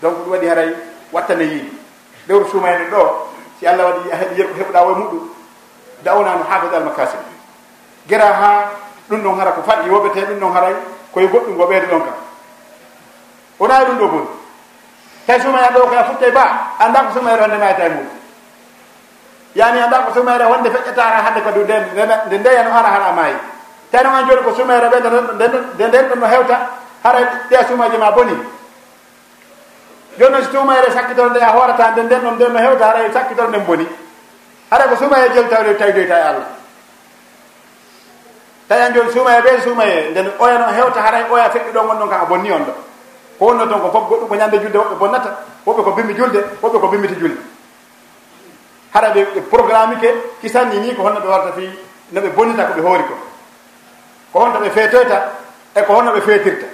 Donc 0.00 0.14
ɗum 0.24 0.30
waɗi 0.32 0.46
haray 0.48 0.70
wattane 1.12 1.42
yiiɗi 1.44 1.72
lewru 2.28 2.48
suuma 2.50 2.70
en 2.70 2.90
ɗo 2.90 3.28
si 3.58 3.66
allah 3.66 3.84
waɗi 3.92 4.08
heɓɗa 4.58 4.80
o 4.86 4.90
e 4.92 4.94
muɗum 4.94 5.28
dawnano 6.04 6.44
hafid 6.48 6.74
almakasib 6.74 7.37
gera 8.08 8.24
ha 8.32 8.70
ɗum 9.08 9.22
ɗon 9.22 9.38
hara 9.38 9.52
ko 9.52 9.62
faɗi 9.62 9.90
woɓete 9.90 10.26
ɗum 10.26 10.38
ɗon 10.40 10.52
haray 10.54 10.74
koye 11.12 11.26
goɗɗum 11.26 11.56
go 11.56 11.66
ɓeyde 11.66 11.86
ɗon 11.86 12.00
kam 12.00 12.14
wona 13.58 13.82
e 13.82 13.84
ɗum 13.84 13.98
ɗo 13.98 14.06
bon 14.08 14.26
tawi 15.26 15.40
sumaya 15.40 15.70
ɗo 15.70 15.86
koya 15.88 16.04
futte 16.04 16.30
ba 16.32 16.44
anda 16.78 17.00
ko 17.04 17.18
sumayre 17.18 17.40
hande 17.42 17.56
mayata 17.58 17.86
e 17.86 17.88
muɗum 17.88 18.18
yani 19.54 19.80
anda 19.80 19.98
ko 20.06 20.12
sumayre 20.14 20.44
wonde 20.46 20.70
feƴƴatara 20.70 21.22
hande 21.24 21.40
ko 21.42 21.50
dow 21.50 21.64
nde 21.64 22.38
ndeyano 22.38 22.70
ara 22.70 22.88
hara 22.88 23.12
maayi. 23.12 23.36
Tawi 23.90 24.04
noon 24.04 24.14
an 24.14 24.28
joni 24.28 24.42
ko 24.42 24.54
sumayre 24.54 24.88
ɓe 24.88 24.98
nde 25.00 25.88
nden 25.88 26.08
ɗon 26.08 26.18
no 26.20 26.26
hewta 26.26 26.56
hara 27.02 27.18
ɗeya 27.50 27.64
sumaji 27.66 27.96
ma 27.96 28.10
boni. 28.10 28.34
Joni 30.18 30.32
noon 30.32 30.44
so 30.44 30.50
sumayre 30.50 30.90
sakkitoro 30.92 31.30
nde 31.30 31.40
a 31.40 31.50
hoorata 31.52 31.90
nde 31.90 32.02
nden 32.02 32.20
ɗon 32.20 32.34
nden 32.34 32.52
no 32.52 32.58
hewta 32.58 32.84
hara 32.86 33.12
sakkitoro 33.12 33.48
nden 33.48 33.64
boni. 33.64 33.86
Hara 34.70 34.84
ko 34.88 34.96
sumaye 34.96 35.28
jeli 35.34 35.48
tawde 35.48 35.74
tawdoyta 35.76 36.14
e 36.18 36.22
allah. 36.22 36.57
tawi 38.68 38.80
an 38.82 38.92
joni 38.94 39.12
suumaye 39.12 39.40
ɓe 39.40 39.60
suumaye 39.64 40.10
nden 40.10 40.30
oya 40.38 40.58
noon 40.58 40.74
hewta 40.74 41.00
haray 41.00 41.24
oya 41.30 41.50
feƴƴi 41.50 41.72
ɗon 41.72 41.86
gon 41.86 41.98
ɗon 41.98 42.08
ka 42.08 42.20
a 42.20 42.24
bonni 42.26 42.52
on 42.52 42.64
ɗo. 42.64 42.72
Ko 43.38 43.44
wonno 43.46 43.66
toon 43.66 43.80
ko 43.80 43.90
fof 43.90 44.08
goɗɗum 44.08 44.28
ko 44.28 44.34
ñande 44.34 44.58
julde 44.60 44.76
woɓɓe 44.78 44.94
bonnata 44.98 45.30
woɓɓe 45.66 45.82
ko 45.84 45.90
bimmi 45.92 46.14
julde 46.14 46.38
woɓɓe 46.62 46.80
ko 46.80 46.88
bimmiti 46.88 47.14
julde. 47.20 47.38
Haɗa 48.94 49.08
ɓe 49.14 49.40
programme 49.50 49.96
ke 50.00 50.08
kisanni 50.40 50.78
ni 50.80 50.94
ko 50.94 51.02
honno 51.02 51.20
ɓe 51.20 51.28
warta 51.28 51.52
fi 51.52 51.70
no 52.10 52.20
ɓe 52.20 52.28
bonnita 52.34 52.64
ko 52.64 52.72
ɓe 52.74 52.80
hoori 52.82 53.02
ko. 53.04 53.14
Ko 54.32 54.38
honto 54.40 54.58
ɓe 54.58 54.70
feetoyta 54.70 55.32
e 55.74 55.82
ko 55.82 55.92
honno 55.94 56.12
ɓe 56.12 56.20
feetirta. 56.20 56.66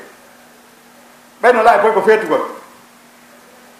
Ɓayno 1.42 1.62
laawi 1.62 1.80
boy 1.82 1.90
e 1.90 1.94
ko 1.94 2.00
feetugol. 2.02 2.40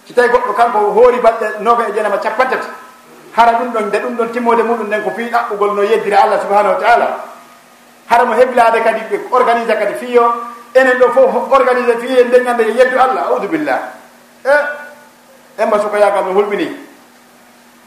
Si 0.07 0.13
tawi 0.13 0.29
goɗɗo 0.29 0.53
kanko 0.53 0.79
hoori 0.93 1.19
balɗe 1.21 1.47
noga 1.61 1.89
e 1.89 1.93
jenama 1.95 2.19
capantati 2.19 2.69
hara 3.33 3.53
ɗum 3.59 3.73
ɗon 3.73 3.87
nde 3.87 3.99
ɗum 3.99 4.17
ɗon 4.17 4.29
timmode 4.33 4.63
muɗum 4.63 4.87
nden 4.87 5.03
ko 5.03 5.11
fii 5.17 5.31
ɗaɓɓugol 5.31 5.75
no 5.75 5.83
yeddira 5.83 6.21
allah 6.23 6.41
subahanahu 6.43 6.75
wa 6.75 6.81
taala. 6.81 7.34
haramo 8.09 8.35
heblade 8.35 8.83
kadi 8.83 9.01
ɓe 9.11 9.17
organise 9.31 9.75
kadi 9.75 9.95
fiyo. 9.95 10.53
Enen 10.75 10.99
ɗo 10.99 11.11
fof 11.13 11.53
organise 11.53 11.99
fiye 11.99 12.25
ndeñande 12.25 12.63
e 12.63 12.73
yeddu 12.73 12.99
allah 12.99 13.27
audubillah 13.31 13.79
e 14.45 15.63
emba 15.63 15.79
soko 15.81 15.97
yagal 15.97 16.25
no 16.25 16.33
hulɓini. 16.33 16.67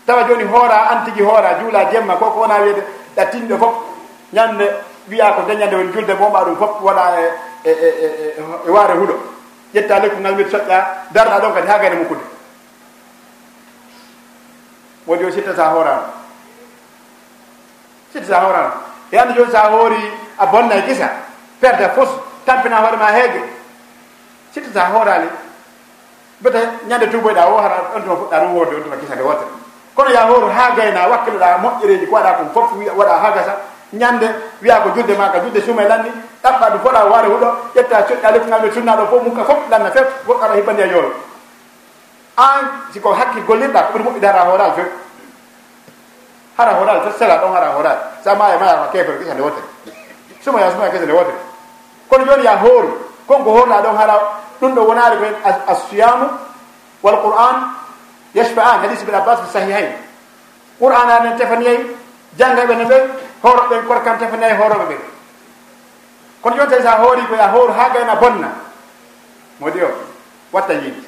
Tawa 0.05 0.23
joni 0.23 0.43
hoora 0.43 0.89
an 0.89 1.03
tigui 1.05 1.21
hoora 1.23 1.59
juula 1.59 1.91
jemma 1.91 2.15
koko 2.15 2.39
wona 2.39 2.61
wiyede 2.61 2.83
ɗattinɗo 3.15 3.57
fof 3.57 3.75
ñande 4.33 4.71
wiya 5.09 5.33
ko 5.33 5.41
dañande 5.41 5.75
woni 5.75 5.91
julde 5.91 6.13
bomba 6.15 6.43
ɗum 6.45 6.55
fof 6.57 6.81
waɗa 6.81 7.03
e 7.19 7.25
e, 7.65 7.71
e, 7.71 8.05
e 8.05 8.35
e 8.65 8.69
waare 8.69 8.93
huuɗo. 8.93 9.15
Ƴetta 9.73 9.99
lekku 9.99 10.19
ngal 10.21 10.33
mbiɗa 10.33 10.49
soƴƴa 10.49 10.85
darɗa 11.11 11.39
ɗon 11.39 11.53
kadi 11.53 11.67
ha 11.67 11.77
gayne 11.79 11.95
mukkude. 11.95 12.21
Wodi 15.07 15.25
o 15.25 15.31
sitta 15.31 15.53
sa 15.55 15.71
sittata 15.71 16.13
sitta 18.13 18.25
sa 18.27 18.39
hoorano 18.39 18.86
e 19.11 19.17
anda 19.17 19.33
joni 19.33 19.51
sa 19.51 19.69
hoori 19.69 20.11
a 20.37 20.45
bonna 20.45 20.75
e 20.75 20.81
gisa 20.85 21.09
perde 21.59 21.89
fos 21.95 22.09
tampina 22.45 22.77
hoore 22.81 22.97
ma 22.97 23.11
heege. 23.11 23.41
Sitta 24.51 24.69
sa 24.73 24.89
hoorali 24.89 25.27
mbiyata 26.41 26.59
ñande 26.87 27.07
tuboyɗa 27.09 27.45
o 27.47 27.57
hara 27.57 27.75
on 27.95 28.01
tuma 28.01 28.15
fuɗɗa 28.15 28.39
ɗum 28.39 28.53
woorde 28.55 28.75
on 28.75 28.83
tuma 28.83 28.95
gisa 28.97 29.15
nde 29.15 29.21
wotere 29.23 29.49
kono 29.95 30.09
ya 30.11 30.21
hooru 30.27 30.47
ha 30.49 30.71
gayna 30.75 31.07
wakkilloɗa 31.09 31.57
moƴƴereji 31.57 32.05
ko 32.07 32.15
waɗa 32.15 32.31
kon 32.37 32.49
fof 32.53 32.69
waɗa 32.97 33.13
ha 33.21 33.31
gasa 33.31 33.53
ñande 33.93 34.27
wiya 34.61 34.81
ko 34.81 34.89
julde 34.95 35.17
ma 35.17 35.29
ka 35.31 35.39
julde 35.39 35.61
suuma 35.61 35.83
e 35.83 35.87
lanni 35.87 36.09
ɗaɓɓa 36.43 36.69
ɗum 36.69 36.79
foɗa 36.83 37.05
waare 37.09 37.27
huɗo 37.27 37.47
ƴetta 37.75 38.01
coƴƴa 38.07 38.31
lekkungal 38.31 38.61
ɓe 38.61 38.71
sunnaɗo 38.73 39.05
fof 39.07 39.23
mukka 39.23 39.43
fof 39.45 39.57
lanna 39.69 39.91
fef 39.91 40.07
woɗɗaɗa 40.27 40.55
hibbandi 40.55 40.81
a 40.81 40.85
yoolo 40.87 41.11
an 42.37 42.65
siko 42.93 43.13
hakke 43.13 43.39
gollirɗa 43.47 43.81
ko 43.81 43.97
ɓuuri 43.97 44.03
moƴƴidara 44.03 44.39
hooral 44.45 44.73
few 44.75 44.85
hara 46.57 46.73
horal 46.79 47.01
to 47.03 47.17
sela 47.17 47.37
ɗon 47.37 47.51
hara 47.53 47.71
horal 47.75 47.97
sa 48.23 48.35
maya 48.35 48.57
mayama 48.59 48.87
kefere 48.91 49.17
kesande 49.19 49.41
wotere. 49.41 49.65
Suma 50.43 50.59
ya 50.61 50.71
sumaya 50.71 50.89
yasmaya 50.89 50.91
kesande 50.91 51.13
wotere. 51.13 51.37
Kono 52.09 52.25
joni 52.25 52.43
ya 52.45 52.57
hooru 52.57 52.89
konko 53.27 53.49
horla 53.51 53.81
ɗon 53.81 53.95
hara 53.97 54.15
ɗum 54.61 54.75
ɗo 54.75 54.81
wonari 54.87 55.17
koyen 55.17 55.35
assiyamu 55.67 56.27
wal 57.03 57.21
qur'an 57.21 57.55
yashfa 58.33 58.61
an 58.61 58.79
hadis 58.81 59.01
ibine 59.01 59.17
abbas 59.17 59.39
fi 59.45 59.59
sahihayn. 59.59 59.91
Qur'an 60.79 61.09
anen 61.09 61.37
tefaniyayi 61.37 61.95
janggaɓe 62.37 62.75
ne 62.75 62.85
ɓe 62.85 62.97
horoɓe 63.43 63.75
koto 63.87 64.01
kam 64.01 64.17
horoɓe 64.59 64.85
ɓe 64.89 64.97
kono 66.41 66.55
joni 66.55 66.69
tawi 66.69 66.83
sa 66.83 66.97
hoori 67.01 67.21
ko 67.27 67.35
ya 67.35 67.47
hooru 67.51 67.73
ha 67.73 67.89
gayna 67.89 68.15
bonna 68.15 68.49
modi 69.59 69.81
o 69.83 69.89
watta 70.53 70.73
yiɗi 70.73 71.01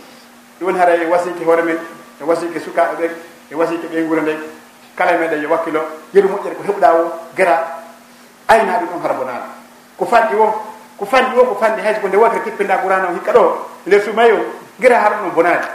ɗum 0.59 0.65
woni 0.67 0.79
haray 0.79 1.01
e 1.03 1.05
wasiki 1.05 1.43
hoore 1.45 1.61
men 1.63 1.77
e 2.21 2.23
wasiki 2.23 2.59
sukaɓe 2.59 2.95
ɓen 2.99 3.11
e 3.51 3.55
wasiki 3.55 3.87
ɓe 3.87 4.03
guura 4.07 4.21
ndey 4.21 4.37
kala 4.99 5.15
meɗen 5.17 5.41
yo 5.41 5.49
wakkilo 5.49 5.79
yeru 6.13 6.27
moƴƴere 6.27 6.55
ko 6.59 6.63
heɓuɗa 6.67 6.89
o 6.99 7.01
gara 7.35 7.55
aynaɗe 8.47 8.85
ɗum 8.91 9.01
hara 9.01 9.13
bonaɗa 9.13 9.47
ko 9.97 10.05
fanɗi 10.05 10.35
o 10.35 10.45
ko 10.99 11.05
fanɗi 11.05 11.39
o 11.39 11.43
ko 11.45 11.55
fanɗi 11.55 11.81
hayso 11.81 12.01
ko 12.01 12.07
nde 12.07 12.17
wotere 12.17 12.43
kippinɗa 12.43 12.77
qurana 12.83 13.07
o 13.07 13.13
hikka 13.15 13.31
ɗo 13.31 13.43
nder 13.87 14.01
sumayi 14.03 14.31
o 14.31 14.39
gara 14.79 14.99
hara 14.99 15.15
ɗum 15.23 15.31
bonaade 15.31 15.67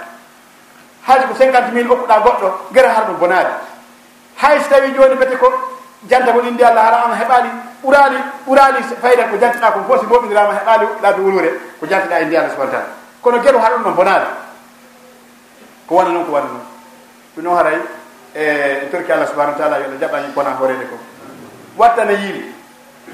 hayso 1.09 1.27
ko 1.29 1.35
cinquante 1.41 1.72
mille 1.72 1.89
okkuɗa 1.89 2.20
goɗɗo 2.20 2.49
gara 2.72 2.89
hara 2.93 3.07
ɗum 3.07 3.16
bonaade 3.18 3.53
hayso 4.43 4.68
tawi 4.68 4.93
joni 4.93 5.14
mbete 5.14 5.37
ko 5.41 5.49
janta 6.09 6.33
woni 6.37 6.51
ndi 6.51 6.62
allah 6.64 6.85
hara 6.85 6.97
ama 7.05 7.14
heɓali 7.16 7.49
ɓurali 7.83 8.18
ɓurali 8.47 8.83
fayida 9.01 9.25
ko 9.25 9.37
jantiɗa 9.41 9.72
ko 9.72 9.79
fof 9.89 10.01
so 10.01 10.07
moɓidirama 10.07 10.53
heɓali 10.53 10.87
ɗaɓe 11.03 11.20
wolwure 11.25 11.51
ko 11.81 11.87
jantiɗa 11.87 12.20
e 12.20 12.25
allah 12.25 12.45
e 12.45 12.51
subahana 12.51 12.72
taala. 12.72 12.89
Kono 13.22 13.39
gueɗo 13.39 13.59
hara 13.59 13.75
ɗum 13.77 13.85
ɗon 13.85 13.95
bonaade 13.97 14.27
ko 15.89 15.95
wona 15.95 16.11
noon 16.11 16.25
ko 16.27 16.33
wona 16.33 16.45
noon. 16.47 16.64
Ɗum 17.37 17.45
noon 17.45 17.57
haray 17.57 17.79
e 18.35 18.89
torki 18.91 19.12
allah 19.12 19.26
subahanau 19.26 19.55
wa 19.55 19.59
taala 19.59 19.78
yo 19.78 19.85
allah 19.85 19.99
jaɓañi 20.01 20.35
bona 20.35 20.51
hoorede 20.59 20.85
ko. 20.91 20.99
Wattana 21.76 22.12
yiili 22.12 22.53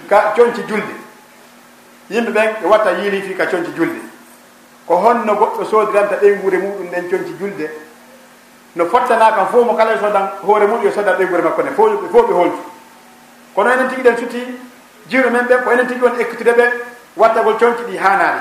ka 0.08 0.32
coñci 0.36 0.62
julde. 0.66 0.94
Yimɓe 2.10 2.30
ɓen 2.32 2.54
ɓe 2.62 2.66
watta 2.68 2.90
yiili 2.92 3.22
fi 3.22 3.34
ka 3.34 3.46
coñci 3.46 3.72
julde. 3.76 4.00
Ko 4.86 4.96
honno 4.96 5.34
goɗɗo 5.34 5.64
soodiranta 5.64 6.16
ɗeyngure 6.16 6.58
muɗum 6.58 6.86
nden 6.86 7.08
coñci 7.10 7.36
julde 7.38 7.70
no 8.76 8.86
fottana 8.86 9.32
kam 9.32 9.48
fof 9.48 9.66
mo 9.66 9.74
kala 9.74 9.94
e 9.94 9.98
sodan 9.98 10.30
hoore 10.42 10.66
muɗum 10.66 10.84
yo 10.84 10.90
sodan 10.92 11.16
ɗeyngure 11.16 11.42
makko 11.42 11.62
nde 11.62 11.70
fof 11.74 12.10
fof 12.10 12.26
ɓe 12.28 12.32
holtu. 12.34 12.62
Kono 13.54 13.70
enen 13.70 13.88
tigui 13.88 14.02
ɗen 14.02 14.16
suti 14.16 14.58
jiwre 15.08 15.30
men 15.30 15.46
ɓen 15.46 15.64
ko 15.64 15.70
enen 15.70 15.86
tigui 15.86 16.08
won 16.08 16.20
ekkitude 16.20 16.52
ɓe 16.56 16.64
wattagol 17.16 17.58
coñci 17.58 17.82
ɗi 17.88 17.96
hanani 17.98 18.40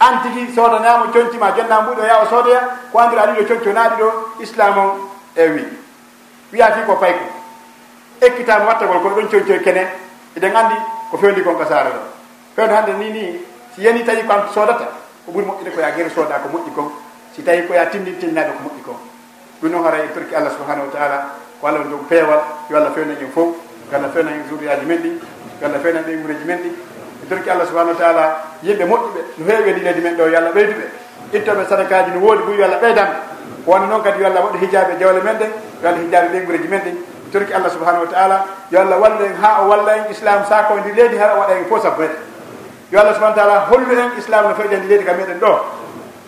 an 0.00 0.22
tigui 0.22 0.52
soodanama 0.54 1.06
coñci 1.12 1.38
ma 1.38 1.52
jonna 1.54 1.80
mbuɗo 1.82 2.02
yawa 2.02 2.26
soodoya 2.28 2.60
ko 2.90 2.98
andira 2.98 3.26
ɗiɗo 3.26 3.46
coñci 3.46 3.68
o 3.68 3.72
naaɗi 3.72 3.96
ɗo 4.02 4.08
islam 4.40 4.78
o 4.78 5.11
ewi. 5.36 5.64
Wiyati 6.52 6.80
ko 6.86 6.96
payko 6.96 7.24
ekkitama 8.20 8.64
wattagol 8.66 9.00
kono 9.02 9.14
ɗon 9.16 9.28
coycoy 9.28 9.60
kene. 9.62 9.86
Eɗen 10.36 10.56
andi 10.56 10.74
ko 11.10 11.16
fewndi 11.18 11.42
kon 11.42 11.56
ka 11.58 11.66
saara 11.66 11.90
ɗo. 11.90 12.00
Fewde 12.56 12.72
hannde 12.72 12.92
ni 12.98 13.10
ni 13.10 13.40
si 13.74 13.82
yani 13.82 14.04
tawi 14.04 14.22
ko 14.26 14.32
an 14.32 14.42
sodata 14.54 14.88
ko 15.26 15.32
ɓuuri 15.32 15.46
moƴƴude 15.46 15.70
koya 15.74 15.90
guere 15.90 16.10
sooda 16.10 16.38
ko 16.38 16.48
moƴƴi 16.48 16.72
kon. 16.74 16.92
Si 17.34 17.42
tawi 17.42 17.66
koya 17.66 17.86
tindin 17.86 18.18
tinnaɗo 18.18 18.52
ko 18.52 18.62
moƴƴi 18.68 18.82
kon. 18.84 18.96
Ɗum 19.62 19.70
noon 19.70 19.84
hara 19.84 19.98
en 20.02 20.12
torki 20.14 20.34
allah 20.34 20.50
subahanahu 20.50 20.86
wa 20.86 20.92
taala 20.92 21.18
ko 21.60 21.66
allah 21.66 21.82
jogo 21.84 22.04
peewal. 22.08 22.40
Yo 22.70 22.76
allah 22.76 22.92
fewna 22.92 23.12
en 23.12 23.30
fof. 23.32 23.56
Yo 23.90 23.96
allah 23.98 24.10
fewnan 24.10 24.32
en 24.34 24.48
jouriyaji 24.48 24.86
men 24.86 24.98
ɗi. 24.98 25.10
Yo 25.60 25.66
allah 25.66 25.80
fewnan 25.80 26.02
ɗen 26.04 26.20
wuureji 26.22 26.44
men 26.44 26.58
ɗi. 26.58 26.70
E 27.22 27.26
torki 27.28 27.50
allah 27.50 27.66
subahanahu 27.66 27.94
wa 27.96 28.00
taala 28.00 28.24
yimɓe 28.62 28.84
moƴƴuɓe 28.84 29.20
no 29.38 29.44
heewi 29.46 29.70
e 29.70 29.72
ɗileji 29.72 30.00
men 30.00 30.16
ɗo 30.16 30.28
yo 30.28 30.36
allah 30.38 30.52
ɓeyduɓe. 30.52 30.84
Ittoɓe 31.32 31.64
sadakaji 31.68 32.10
no 32.12 32.20
woodi 32.20 32.42
bo 32.42 32.52
yo 32.52 32.64
allah 32.64 32.78
ɓeydanɓe 32.80 33.31
wonde 33.66 33.86
noon 33.86 34.02
kadi 34.02 34.20
yo 34.20 34.26
allah 34.26 34.42
waɗa 34.44 34.58
hijaɓe 34.58 34.98
jawle 35.00 35.20
men 35.22 35.36
ɗe 35.38 35.46
yo 35.82 35.88
allah 35.88 36.00
hijabe 36.02 36.28
leygureji 36.32 36.68
men 36.68 36.80
ɗe 36.80 36.92
torki 37.32 37.52
allah 37.54 37.70
subahanahu 37.70 38.04
wa 38.04 38.10
taala 38.12 38.44
yo 38.70 38.80
allah 38.80 38.98
walla 39.00 39.24
en 39.26 39.34
ha 39.42 39.62
o 39.62 39.68
walla 39.68 39.92
en 39.96 40.10
islam 40.10 40.44
sako 40.48 40.74
ndi 40.80 40.92
leydi 40.92 41.16
hara 41.16 41.34
o 41.36 41.40
waɗa 41.40 41.56
en 41.58 41.64
fof 41.66 41.82
sappo 41.82 42.02
meɗen 42.02 42.30
yo 42.92 43.00
allah 43.00 43.14
subahana 43.16 43.34
taala 43.34 43.56
hollu 43.72 43.88
en 43.96 44.12
islam 44.20 44.48
no 44.48 44.54
fewjandi 44.54 44.86
leydi 44.88 45.04
ka 45.04 45.12
meɗen 45.16 45.40
ɗo. 45.40 45.52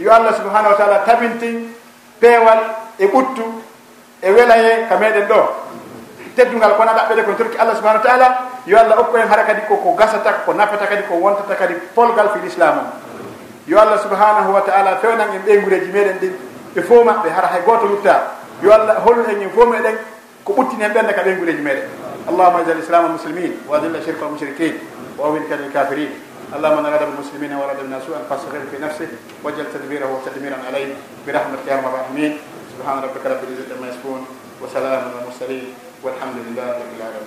Yo 0.01 0.09
allah 0.11 0.33
subahanahu 0.33 0.73
wa 0.73 0.79
taala 0.81 1.05
tabintin 1.05 1.69
peewal 2.21 2.61
e 2.99 3.07
ɓuttu 3.07 3.45
e 4.25 4.33
welaye 4.33 4.89
ka 4.89 4.97
meɗen 4.97 5.29
ɗo. 5.29 5.41
Teddugal 6.35 6.73
kono 6.81 6.93
ɗaɓɓede 6.97 7.23
kono 7.25 7.37
torki 7.37 7.59
allah 7.61 7.77
subahanahu 7.77 8.01
wa 8.03 8.09
taala 8.09 8.29
yo 8.67 8.79
allah 8.81 8.97
okku 8.99 9.17
en 9.17 9.29
hara 9.29 9.45
kadi 9.45 9.61
koko 9.69 9.93
gasata 9.93 10.33
ko 10.49 10.53
nafata 10.57 10.87
kadi 10.89 11.03
ko 11.05 11.15
wontata 11.21 11.55
kadi 11.55 11.75
polgal 11.95 12.33
fi 12.33 12.41
l'islam 12.41 12.79
o 12.81 12.85
yo 13.69 13.77
allah 13.79 14.01
subahanahu 14.01 14.53
wa 14.57 14.61
taala 14.65 14.97
fewnan 15.05 15.37
en 15.37 15.43
ɓeygureji 15.45 15.93
meɗen 15.93 16.17
ɗin. 16.19 16.33
ɓe 16.75 16.83
fo 16.83 17.05
maɓɓe 17.05 17.29
hara 17.31 17.49
hay 17.49 17.62
goto 17.62 17.87
lutta 17.87 18.33
yo 18.62 18.72
allah 18.72 18.97
hollu 19.05 19.25
en 19.31 19.39
ñin 19.39 19.51
fof 19.51 19.68
meɗen 19.68 19.97
ko 20.45 20.53
ɓuttini 20.53 20.83
hen 20.83 20.93
ɓenne 20.93 21.12
ka 21.14 21.22
ɓen 21.22 21.39
guleji 21.39 21.62
meɗen. 21.62 21.89
Allahuma 22.29 22.59
ajal 22.61 22.79
islam 22.79 23.05
almuslimin 23.05 23.53
wa 23.68 23.77
adilla 23.79 24.01
shirka 24.05 24.25
almushrikin 24.27 24.75
wa 25.18 25.27
awin 25.29 25.45
kadi 25.49 25.64
alkafirin 25.64 26.11
اللهم 26.55 26.79
انا 26.79 26.89
غضب 26.97 27.09
المسلمين 27.14 27.53
ورد 27.57 27.79
الناس 27.81 28.03
ان 28.09 28.25
فاستغفر 28.31 28.61
في 28.70 28.79
نفسه 28.83 29.09
واجعل 29.45 29.66
تدبيره 29.75 30.20
تدميرا 30.27 30.57
عليه 30.68 30.95
برحمتك 31.27 31.66
يا 31.68 31.75
ارحم 31.75 31.87
الراحمين 31.89 32.39
سبحان 32.79 32.99
ربك 32.99 33.27
رب 33.27 33.41
العزه 33.49 33.75
عما 33.79 33.89
يصفون 33.89 34.27
وسلام 34.62 35.01
على 35.03 35.12
المرسلين 35.22 35.75
والحمد 36.03 36.37
لله 36.47 36.66
رب 36.70 36.93
العالمين 36.99 37.22